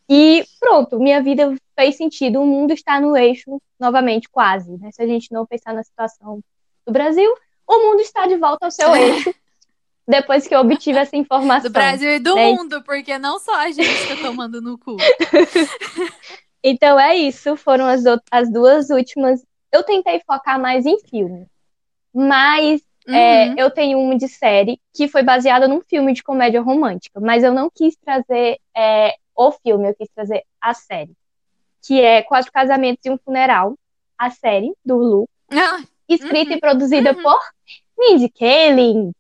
E 0.09 0.45
pronto, 0.61 0.99
minha 0.99 1.22
vida 1.22 1.55
fez 1.74 1.97
sentido. 1.97 2.41
O 2.41 2.47
mundo 2.47 2.72
está 2.72 3.01
no 3.01 3.16
eixo, 3.16 3.61
novamente, 3.78 4.28
quase. 4.28 4.76
Né? 4.78 4.91
Se 4.93 5.03
a 5.03 5.07
gente 5.07 5.32
não 5.32 5.47
pensar 5.47 5.72
na 5.72 5.82
situação 5.82 6.41
do 6.87 6.93
Brasil, 6.93 7.32
o 7.67 7.83
mundo 7.83 8.01
está 8.01 8.27
de 8.27 8.37
volta 8.37 8.67
ao 8.67 8.71
seu 8.71 8.95
eixo. 8.95 9.35
Depois 10.09 10.47
que 10.47 10.55
eu 10.55 10.61
obtive 10.61 10.99
essa 10.99 11.17
informação. 11.17 11.69
Do 11.69 11.73
Brasil 11.73 12.11
e 12.12 12.19
do 12.21 12.35
né? 12.37 12.53
mundo, 12.53 12.81
porque 12.85 13.19
não 13.19 13.41
só 13.41 13.57
a 13.57 13.71
gente 13.73 14.07
tá 14.07 14.17
tomando 14.23 14.61
no 14.61 14.79
cu. 14.79 14.97
Então 16.69 16.99
é 16.99 17.14
isso, 17.14 17.57
foram 17.57 17.87
as, 17.87 18.03
as 18.31 18.51
duas 18.51 18.91
últimas. 18.91 19.41
Eu 19.71 19.85
tentei 19.85 20.21
focar 20.27 20.61
mais 20.61 20.85
em 20.85 20.99
filme, 20.99 21.47
mas 22.12 22.81
é, 23.07 23.51
Uhum. 23.51 23.55
eu 23.57 23.71
tenho 23.71 24.01
uma 24.01 24.17
de 24.17 24.27
série 24.27 24.81
que 24.93 25.07
foi 25.07 25.23
baseada 25.23 25.69
num 25.69 25.81
filme 25.81 26.12
de 26.12 26.25
comédia 26.25 26.61
romântica, 26.61 27.21
mas 27.21 27.45
eu 27.45 27.53
não 27.55 27.71
quis 27.73 27.95
trazer 27.97 28.59
é, 28.77 29.14
o 29.37 29.53
filme, 29.53 29.89
eu 29.91 29.95
quis 29.95 30.09
trazer 30.12 30.43
a 30.61 30.75
série, 30.75 31.12
que 31.87 32.01
é 32.01 32.21
Quatro 32.23 32.51
Casamentos 32.51 33.05
e 33.07 33.11
um 33.11 33.19
Funeral, 33.19 33.79
a 34.19 34.31
série 34.31 34.73
do 34.85 34.97
Hulu, 34.97 35.29
Ah, 35.53 35.85
escrita 36.09 36.50
Uhum, 36.50 36.57
e 36.57 36.61
produzida 36.61 37.12
uhum. 37.12 37.22
por 37.22 37.40
Mindy 37.98 38.28
Kaling. 38.28 39.12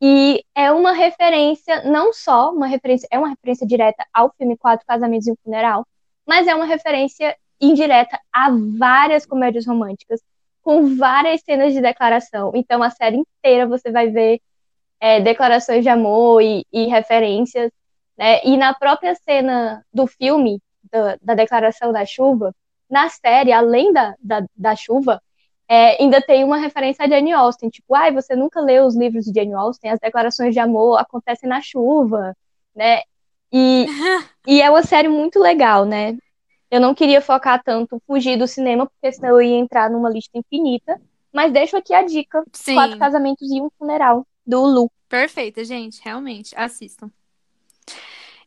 E 0.00 0.44
é 0.54 0.72
uma 0.72 0.92
referência, 0.92 1.84
não 1.84 2.12
só 2.12 2.50
uma 2.50 2.66
referência, 2.66 3.06
é 3.10 3.18
uma 3.18 3.28
referência 3.28 3.66
direta 3.66 4.04
ao 4.12 4.32
filme 4.36 4.56
Quatro 4.56 4.84
Casamentos 4.86 5.28
e 5.28 5.32
um 5.32 5.36
Funeral, 5.44 5.86
mas 6.26 6.46
é 6.48 6.54
uma 6.54 6.64
referência 6.64 7.36
indireta 7.60 8.18
a 8.32 8.50
várias 8.76 9.24
comédias 9.24 9.66
românticas, 9.66 10.20
com 10.62 10.96
várias 10.96 11.42
cenas 11.42 11.72
de 11.72 11.80
declaração. 11.80 12.50
Então, 12.54 12.82
a 12.82 12.90
série 12.90 13.18
inteira 13.18 13.66
você 13.66 13.92
vai 13.92 14.08
ver 14.08 14.40
é, 15.00 15.20
declarações 15.20 15.82
de 15.82 15.88
amor 15.88 16.42
e, 16.42 16.66
e 16.72 16.86
referências, 16.86 17.70
né? 18.16 18.40
E 18.44 18.56
na 18.56 18.74
própria 18.74 19.14
cena 19.14 19.84
do 19.92 20.06
filme, 20.06 20.60
da, 20.90 21.16
da 21.22 21.34
declaração 21.34 21.92
da 21.92 22.04
chuva, 22.04 22.54
na 22.90 23.08
série, 23.08 23.52
além 23.52 23.92
da, 23.92 24.14
da, 24.20 24.44
da 24.54 24.76
chuva, 24.76 25.22
é, 25.68 26.02
ainda 26.02 26.20
tem 26.20 26.44
uma 26.44 26.58
referência 26.58 27.04
a 27.04 27.08
Jane 27.08 27.32
Austen, 27.32 27.70
tipo, 27.70 27.94
ai, 27.94 28.12
você 28.12 28.36
nunca 28.36 28.60
leu 28.60 28.84
os 28.84 28.96
livros 28.96 29.24
de 29.24 29.32
Jane 29.32 29.54
Austen, 29.54 29.90
as 29.90 30.00
declarações 30.00 30.52
de 30.52 30.60
amor 30.60 30.98
acontecem 30.98 31.48
na 31.48 31.60
chuva, 31.60 32.36
né? 32.74 33.02
E, 33.52 33.86
e 34.46 34.60
é 34.60 34.70
uma 34.70 34.82
série 34.82 35.08
muito 35.08 35.38
legal, 35.38 35.84
né? 35.84 36.16
Eu 36.70 36.80
não 36.80 36.94
queria 36.94 37.20
focar 37.20 37.62
tanto, 37.62 38.00
fugir 38.06 38.38
do 38.38 38.48
cinema, 38.48 38.86
porque 38.86 39.12
senão 39.12 39.30
eu 39.30 39.42
ia 39.42 39.58
entrar 39.58 39.90
numa 39.90 40.08
lista 40.08 40.38
infinita. 40.38 40.98
Mas 41.32 41.52
deixo 41.52 41.76
aqui 41.76 41.92
a 41.92 42.02
dica: 42.02 42.42
Sim, 42.52 42.74
Quatro 42.74 42.98
Casamentos 42.98 43.50
e 43.50 43.60
um 43.60 43.68
Funeral, 43.78 44.26
do 44.46 44.64
Lu. 44.64 44.90
perfeita, 45.08 45.64
gente. 45.64 46.00
Realmente, 46.02 46.54
assistam. 46.56 47.10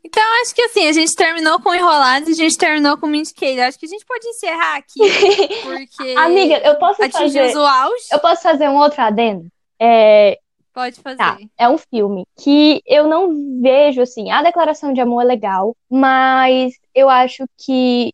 Então, 0.06 0.24
acho 0.41 0.53
que 0.53 0.62
assim, 0.62 0.88
a 0.88 0.93
gente 0.93 1.16
terminou 1.16 1.60
com 1.60 1.74
Enrolados 1.74 2.30
e 2.30 2.32
a 2.34 2.36
gente 2.36 2.58
terminou 2.58 2.95
com 2.95 3.08
Mint 3.08 3.32
Cake. 3.34 3.60
Acho 3.60 3.80
que 3.80 3.88
a 3.88 3.89
gente 3.89 4.06
pode 4.06 4.28
encerrar 4.28 4.76
aqui, 4.78 4.99
porque 5.64 6.16
Amiga, 6.16 6.58
eu 6.60 6.76
posso 6.76 7.01
fazer. 7.10 7.58
o 7.58 7.66
auge. 7.66 8.06
Eu 8.12 8.20
posso 8.20 8.43
fazer 8.43 8.70
um 8.70 8.78
outro 8.78 9.01
adendo? 9.01 9.47
É, 9.80 10.38
Pode 10.72 10.99
fazer. 10.99 11.18
Tá, 11.18 11.38
é 11.58 11.68
um 11.68 11.78
filme 11.78 12.26
que 12.38 12.82
eu 12.86 13.08
não 13.08 13.62
vejo 13.62 14.01
assim. 14.01 14.30
A 14.30 14.43
declaração 14.43 14.93
de 14.93 15.01
amor 15.01 15.22
é 15.22 15.26
legal, 15.26 15.76
mas 15.89 16.74
eu 16.93 17.10
acho 17.10 17.45
que 17.58 18.14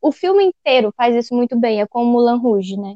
o 0.00 0.10
filme 0.12 0.44
inteiro 0.44 0.94
faz 0.96 1.14
isso 1.16 1.34
muito 1.34 1.54
bem. 1.56 1.80
É 1.82 1.86
como 1.86 2.10
Moulin 2.10 2.38
Rouge, 2.40 2.76
né? 2.76 2.94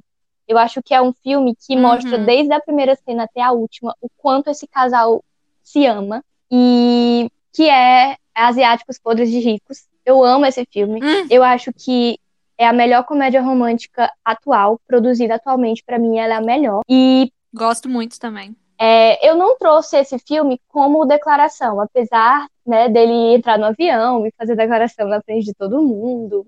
Eu 0.48 0.56
acho 0.56 0.80
que 0.82 0.94
é 0.94 1.02
um 1.02 1.12
filme 1.12 1.54
que 1.56 1.74
Uhum. 1.74 1.82
mostra 1.82 2.18
desde 2.18 2.52
a 2.52 2.60
primeira 2.60 2.96
cena 3.04 3.24
até 3.24 3.42
a 3.42 3.52
última 3.52 3.94
o 4.00 4.08
quanto 4.16 4.48
esse 4.48 4.66
casal 4.66 5.22
se 5.62 5.84
ama 5.86 6.24
e 6.50 7.28
que 7.52 7.68
é 7.68 8.16
Asiáticos 8.34 8.98
Podres 8.98 9.30
de 9.30 9.38
Ricos. 9.38 9.86
Eu 10.04 10.24
amo 10.24 10.46
esse 10.46 10.66
filme. 10.72 11.00
Hum. 11.02 11.26
Eu 11.30 11.42
acho 11.44 11.72
que 11.72 12.18
é 12.58 12.66
a 12.66 12.72
melhor 12.72 13.04
comédia 13.04 13.40
romântica 13.42 14.10
atual, 14.24 14.80
produzida 14.86 15.34
atualmente. 15.36 15.82
Pra 15.84 15.98
mim, 15.98 16.18
ela 16.18 16.34
é 16.34 16.36
a 16.36 16.40
melhor. 16.40 16.82
E 16.88 17.32
Gosto 17.52 17.88
muito 17.88 18.18
também. 18.18 18.54
é, 18.78 19.28
eu 19.28 19.34
não 19.36 19.56
trouxe 19.58 19.96
esse 19.98 20.18
filme 20.20 20.60
como 20.68 21.04
declaração, 21.04 21.80
apesar, 21.80 22.46
né, 22.66 22.88
dele 22.88 23.34
entrar 23.34 23.58
no 23.58 23.66
avião 23.66 24.26
e 24.26 24.32
fazer 24.38 24.54
declaração 24.56 25.06
na 25.08 25.20
frente 25.20 25.44
de 25.46 25.54
todo 25.54 25.82
mundo, 25.82 26.46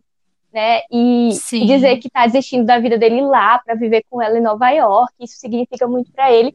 né, 0.53 0.80
e 0.91 1.33
Sim. 1.33 1.66
dizer 1.66 1.97
que 1.99 2.09
tá 2.09 2.26
desistindo 2.26 2.64
da 2.64 2.78
vida 2.78 2.97
dele 2.97 3.20
lá 3.22 3.59
pra 3.59 3.74
viver 3.74 4.05
com 4.09 4.22
ela 4.22 4.39
em 4.39 4.43
Nova 4.43 4.70
York, 4.70 5.12
isso 5.20 5.37
significa 5.39 5.87
muito 5.89 6.12
pra 6.12 6.30
ele. 6.33 6.55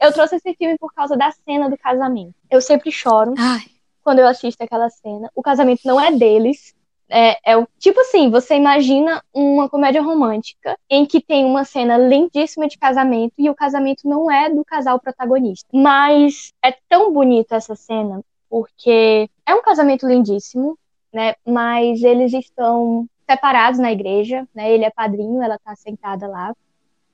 Eu 0.00 0.12
trouxe 0.12 0.36
esse 0.36 0.54
filme 0.54 0.78
por 0.78 0.92
causa 0.94 1.16
da 1.16 1.30
cena 1.32 1.68
do 1.68 1.76
casamento. 1.76 2.34
Eu 2.48 2.60
sempre 2.60 2.92
choro 2.92 3.34
Ai, 3.36 3.62
quando 4.08 4.20
eu 4.20 4.26
assisto 4.26 4.64
aquela 4.64 4.88
cena. 4.88 5.30
O 5.34 5.42
casamento 5.42 5.82
não 5.84 6.00
é 6.00 6.10
deles. 6.10 6.74
É, 7.10 7.52
é 7.52 7.58
o 7.58 7.68
tipo 7.78 8.00
assim, 8.00 8.30
você 8.30 8.54
imagina 8.54 9.22
uma 9.34 9.68
comédia 9.68 10.00
romântica 10.00 10.78
em 10.88 11.04
que 11.04 11.20
tem 11.20 11.44
uma 11.44 11.62
cena 11.62 11.98
lindíssima 11.98 12.66
de 12.66 12.78
casamento 12.78 13.34
e 13.36 13.50
o 13.50 13.54
casamento 13.54 14.08
não 14.08 14.30
é 14.30 14.48
do 14.48 14.64
casal 14.64 14.98
protagonista. 14.98 15.68
Mas 15.74 16.54
é 16.64 16.74
tão 16.88 17.12
bonito 17.12 17.52
essa 17.52 17.76
cena 17.76 18.22
porque 18.48 19.28
é 19.44 19.54
um 19.54 19.60
casamento 19.60 20.06
lindíssimo, 20.08 20.78
né? 21.12 21.34
Mas 21.46 22.02
eles 22.02 22.32
estão 22.32 23.06
separados 23.30 23.78
na 23.78 23.92
igreja, 23.92 24.48
né? 24.54 24.72
Ele 24.72 24.86
é 24.86 24.90
padrinho, 24.90 25.42
ela 25.42 25.58
tá 25.58 25.76
sentada 25.76 26.26
lá 26.26 26.54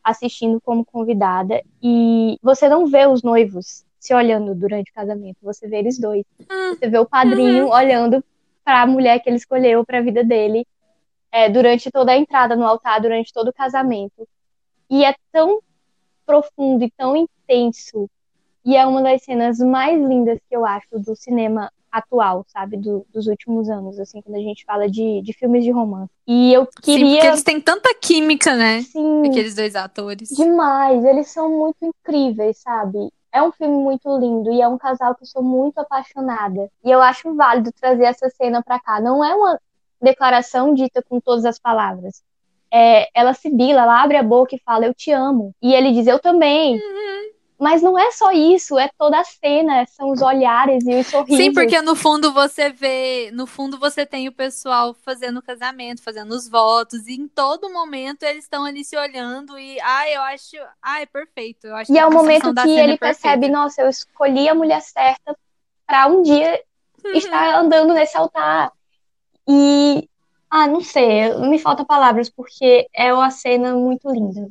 assistindo 0.05 0.61
como 0.61 0.85
convidada 0.85 1.61
e 1.83 2.39
você 2.41 2.69
não 2.69 2.87
vê 2.87 3.05
os 3.09 3.21
noivos 3.21 3.85
se 4.05 4.13
olhando 4.15 4.55
durante 4.55 4.91
o 4.91 4.95
casamento, 4.95 5.39
você 5.41 5.67
vê 5.67 5.79
eles 5.79 5.99
dois. 5.99 6.25
Hum, 6.51 6.75
Você 6.75 6.89
vê 6.89 6.99
o 6.99 7.07
padrinho 7.07 7.69
olhando 7.69 8.23
para 8.63 8.83
a 8.83 8.87
mulher 8.87 9.19
que 9.21 9.31
ele 9.31 9.37
escolheu 9.37 9.83
para 9.85 9.99
a 9.99 10.03
vida 10.03 10.23
dele 10.23 10.67
é, 11.33 11.49
durante 11.49 11.91
toda 11.91 12.13
a 12.13 12.17
entrada 12.19 12.55
no 12.55 12.67
altar, 12.67 13.01
durante 13.01 13.33
todo 13.33 13.49
o 13.49 13.53
casamento. 13.53 14.29
E 14.91 15.05
é 15.07 15.15
tão 15.33 15.59
profundo 16.27 16.85
e 16.85 16.91
tão 16.91 17.17
intenso. 17.17 18.09
E 18.63 18.77
é 18.77 18.87
uma 18.87 19.03
das 19.03 19.23
cenas 19.23 19.59
mais 19.59 19.99
lindas 19.99 20.39
que 20.49 20.55
eu 20.55 20.67
acho 20.67 20.99
do 20.99 21.17
cinema 21.17 21.73
atual, 21.91 22.45
sabe? 22.49 22.77
Do- 22.77 23.07
dos 23.11 23.27
últimos 23.27 23.71
anos, 23.71 23.99
assim, 23.99 24.21
quando 24.21 24.37
a 24.37 24.41
gente 24.41 24.65
fala 24.67 24.89
de, 24.89 25.23
de 25.23 25.33
filmes 25.33 25.65
de 25.65 25.71
romance. 25.71 26.11
E 26.27 26.53
eu 26.53 26.65
Sim, 26.65 26.71
porque 26.75 26.91
queria. 26.93 27.27
eles 27.29 27.43
têm 27.43 27.61
tanta 27.61 27.95
química, 27.95 28.55
né? 28.55 28.83
Sim, 28.83 29.29
Aqueles 29.29 29.55
dois 29.55 29.75
atores. 29.75 30.29
Demais, 30.31 31.05
eles 31.05 31.29
são 31.29 31.49
muito 31.51 31.77
incríveis, 31.83 32.59
sabe? 32.59 33.11
É 33.35 33.43
um 33.43 33.51
filme 33.51 33.77
muito 33.77 34.17
lindo 34.17 34.53
e 34.53 34.63
é 34.63 34.69
um 34.69 34.79
casal 34.79 35.13
que 35.17 35.25
eu 35.25 35.27
sou 35.27 35.43
muito 35.43 35.77
apaixonada. 35.81 36.71
E 36.85 36.89
eu 36.89 37.03
acho 37.03 37.35
válido 37.35 37.73
trazer 37.73 38.05
essa 38.05 38.31
cena 38.31 38.63
pra 38.63 38.79
cá. 38.79 39.01
Não 39.01 39.25
é 39.25 39.35
uma 39.35 39.61
declaração 40.01 40.73
dita 40.73 41.03
com 41.03 41.19
todas 41.19 41.45
as 41.45 41.59
palavras. 41.59 42.23
É, 42.73 43.09
ela 43.13 43.35
sibila, 43.35 43.83
ela 43.83 44.01
abre 44.01 44.17
a 44.17 44.23
boca 44.23 44.55
e 44.55 44.63
fala, 44.65 44.87
eu 44.87 44.95
te 44.95 45.11
amo. 45.11 45.53
E 45.61 45.75
ele 45.75 45.91
diz, 45.91 46.07
eu 46.07 46.21
também. 46.21 46.79
Mas 47.59 47.83
não 47.83 47.99
é 47.99 48.11
só 48.11 48.33
isso, 48.33 48.79
é 48.79 48.91
toda 48.99 49.21
a 49.21 49.25
cena, 49.25 49.87
são 49.87 50.11
os 50.11 50.21
olhares 50.21 50.85
e 50.85 50.95
os 50.95 51.07
sorrisos. 51.07 51.37
Sim, 51.37 51.53
porque 51.53 51.81
no 51.81 51.95
fundo 51.95 52.33
você 52.33 52.69
vê, 52.69 53.31
no 53.33 53.47
fundo 53.47 53.79
você 53.79 54.05
tem 54.05 54.27
o 54.29 54.33
pessoal 54.33 54.93
fazendo 54.93 55.39
o 55.39 55.43
casamento, 55.43 56.03
fazendo 56.03 56.33
os 56.33 56.49
votos, 56.49 57.07
e 57.07 57.15
em 57.15 57.29
todo 57.29 57.71
momento 57.73 58.25
eles 58.25 58.45
estão 58.45 58.65
ali 58.65 58.85
se 58.85 58.97
olhando 58.97 59.57
e, 59.59 59.81
ai, 59.81 60.17
eu 60.17 60.23
acho, 60.23 60.57
ai, 60.83 61.07
perfeito. 61.07 61.67
Eu 61.69 61.77
acho 61.77 61.91
E 61.91 61.95
que 61.95 61.99
é 61.99 62.05
o 62.05 62.13
momento 62.13 62.53
que 62.53 62.61
cena 62.61 62.83
ele 62.83 62.93
é 62.95 62.99
percebe, 62.99 63.49
nossa, 63.49 63.83
eu 63.83 63.89
escolhi 63.89 64.49
a 64.49 64.55
mulher 64.55 64.83
certa 64.83 65.37
pra 65.87 66.07
um 66.07 66.23
dia 66.23 66.61
Uhum. 67.05 67.17
estar 67.19 67.57
andando 67.57 67.93
nesse 67.93 68.17
altar. 68.17 68.73
E, 69.47 70.09
ah, 70.51 70.67
não 70.67 70.81
sei, 70.81 71.35
me 71.39 71.59
faltam 71.59 71.85
palavras, 71.85 72.31
porque 72.31 72.89
é 72.95 73.13
uma 73.13 73.31
cena 73.31 73.75
muito 73.75 74.11
linda. 74.11 74.51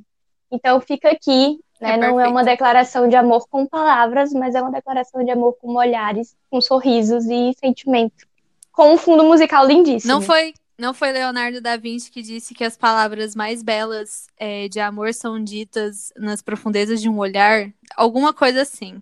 Então 0.52 0.80
fica 0.80 1.10
aqui, 1.10 1.60
né? 1.80 1.94
É 1.94 1.98
não 1.98 2.20
é 2.20 2.28
uma 2.28 2.44
declaração 2.44 3.08
de 3.08 3.16
amor 3.16 3.48
com 3.48 3.66
palavras, 3.66 4.32
mas 4.34 4.56
é 4.56 4.62
uma 4.62 4.72
declaração 4.72 5.24
de 5.24 5.32
amor 5.32 5.54
com 5.54 5.76
olhares, 5.76 6.36
com 6.50 6.62
sorrisos 6.62 7.26
e 7.26 7.54
sentimento. 7.60 8.26
Com 8.72 8.94
um 8.94 8.98
fundo 8.98 9.24
musical 9.24 9.66
lindíssimo. 9.66 10.12
Não 10.12 10.22
foi, 10.22 10.54
Não 10.78 10.94
foi 10.94 11.12
Leonardo 11.12 11.62
da 11.62 11.78
Vinci 11.78 12.12
que 12.12 12.22
disse 12.22 12.54
que 12.54 12.64
as 12.64 12.76
palavras 12.76 13.36
mais 13.36 13.62
belas 13.62 14.28
é, 14.38 14.68
de 14.68 14.80
amor 14.80 15.14
são 15.14 15.42
ditas 15.44 16.12
nas 16.18 16.42
profundezas 16.42 17.02
de 17.02 17.08
um 17.08 17.18
olhar? 17.20 17.72
Alguma 17.96 18.34
coisa 18.34 18.62
assim. 18.62 19.02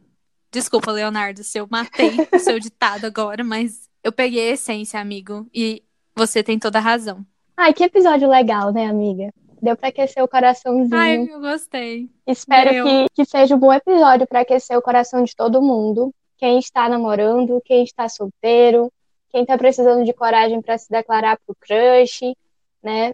Desculpa, 0.51 0.91
Leonardo, 0.91 1.43
se 1.43 1.57
eu 1.57 1.67
matei 1.71 2.11
o 2.33 2.39
seu 2.39 2.59
ditado 2.59 3.05
agora, 3.05 3.43
mas 3.43 3.89
eu 4.03 4.11
peguei 4.11 4.49
a 4.49 4.53
essência, 4.53 4.99
amigo. 4.99 5.47
E 5.53 5.81
você 6.13 6.43
tem 6.43 6.59
toda 6.59 6.79
a 6.79 6.81
razão. 6.81 7.25
Ai, 7.55 7.73
que 7.73 7.83
episódio 7.83 8.27
legal, 8.27 8.73
né, 8.73 8.87
amiga? 8.87 9.31
Deu 9.61 9.77
para 9.77 9.89
aquecer 9.89 10.23
o 10.23 10.27
coraçãozinho. 10.27 10.97
Ai, 10.99 11.27
eu 11.29 11.39
gostei. 11.39 12.09
Espero 12.25 12.83
que, 12.83 13.05
que 13.13 13.25
seja 13.25 13.55
um 13.55 13.59
bom 13.59 13.71
episódio 13.71 14.25
para 14.25 14.39
aquecer 14.39 14.75
o 14.75 14.81
coração 14.81 15.23
de 15.23 15.35
todo 15.35 15.61
mundo. 15.61 16.11
Quem 16.35 16.57
está 16.57 16.89
namorando, 16.89 17.61
quem 17.63 17.83
está 17.83 18.09
solteiro, 18.09 18.91
quem 19.29 19.43
está 19.43 19.55
precisando 19.59 20.03
de 20.03 20.13
coragem 20.13 20.59
para 20.63 20.79
se 20.79 20.89
declarar 20.89 21.37
pro 21.45 21.55
crush, 21.55 22.35
né? 22.81 23.13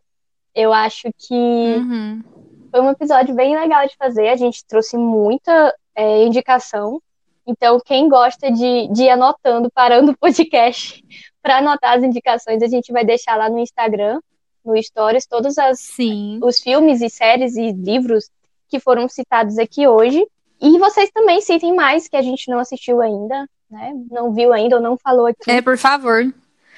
Eu 0.56 0.72
acho 0.72 1.10
que 1.18 1.34
uhum. 1.34 2.24
foi 2.72 2.80
um 2.80 2.92
episódio 2.92 3.36
bem 3.36 3.54
legal 3.60 3.86
de 3.86 3.98
fazer. 3.98 4.30
A 4.30 4.38
gente 4.38 4.66
trouxe 4.66 4.96
muita 4.96 5.76
é, 5.94 6.24
indicação. 6.24 7.02
Então, 7.46 7.78
quem 7.86 8.08
gosta 8.08 8.50
de, 8.50 8.88
de 8.88 9.04
ir 9.04 9.10
anotando, 9.10 9.70
parando 9.70 10.14
o 10.14 10.18
podcast 10.18 11.04
para 11.44 11.58
anotar 11.58 11.98
as 11.98 12.04
indicações, 12.04 12.64
a 12.64 12.68
gente 12.68 12.94
vai 12.94 13.04
deixar 13.04 13.36
lá 13.36 13.50
no 13.50 13.60
Instagram 13.60 14.22
no 14.68 14.82
Stories 14.82 15.26
todos 15.26 15.58
as, 15.58 15.80
Sim. 15.80 16.40
os 16.44 16.60
filmes 16.60 17.02
e 17.02 17.10
séries 17.10 17.56
e 17.56 17.72
livros 17.72 18.30
que 18.70 18.80
foram 18.80 19.08
citados 19.08 19.58
aqui 19.58 19.88
hoje. 19.88 20.26
E 20.62 20.78
vocês 20.78 21.10
também 21.12 21.40
citem 21.42 21.74
mais 21.76 22.08
que 22.08 22.16
a 22.18 22.22
gente 22.22 22.50
não 22.50 22.60
assistiu 22.60 23.02
ainda, 23.02 23.48
né? 23.70 23.94
Não 24.12 24.34
viu 24.34 24.52
ainda 24.54 24.76
ou 24.76 24.82
não 24.82 24.98
falou 24.98 25.28
aqui. 25.28 25.50
É, 25.50 25.62
por 25.62 25.78
favor. 25.78 26.32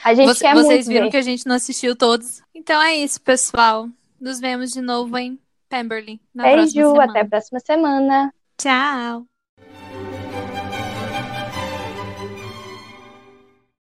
A 0.04 0.14
gente 0.14 0.28
Você, 0.28 0.46
quer 0.46 0.54
vocês 0.54 0.86
muito 0.86 0.88
viram 0.88 1.06
ver. 1.06 1.12
que 1.12 1.18
a 1.18 1.22
gente 1.22 1.46
não 1.48 1.56
assistiu 1.56 1.96
todos. 1.96 2.42
Então 2.54 2.82
é 2.82 2.96
isso, 2.96 3.20
pessoal. 3.22 3.88
Nos 4.20 4.40
vemos 4.40 4.72
de 4.72 4.82
novo 4.82 5.18
em 5.18 5.40
Pemberley 5.70 6.20
na 6.34 6.44
próxima 6.44 6.64
Beijo, 6.64 6.90
semana. 6.92 7.12
até 7.12 7.20
a 7.22 7.26
próxima 7.26 7.60
semana. 7.60 8.34
Tchau. 8.58 9.39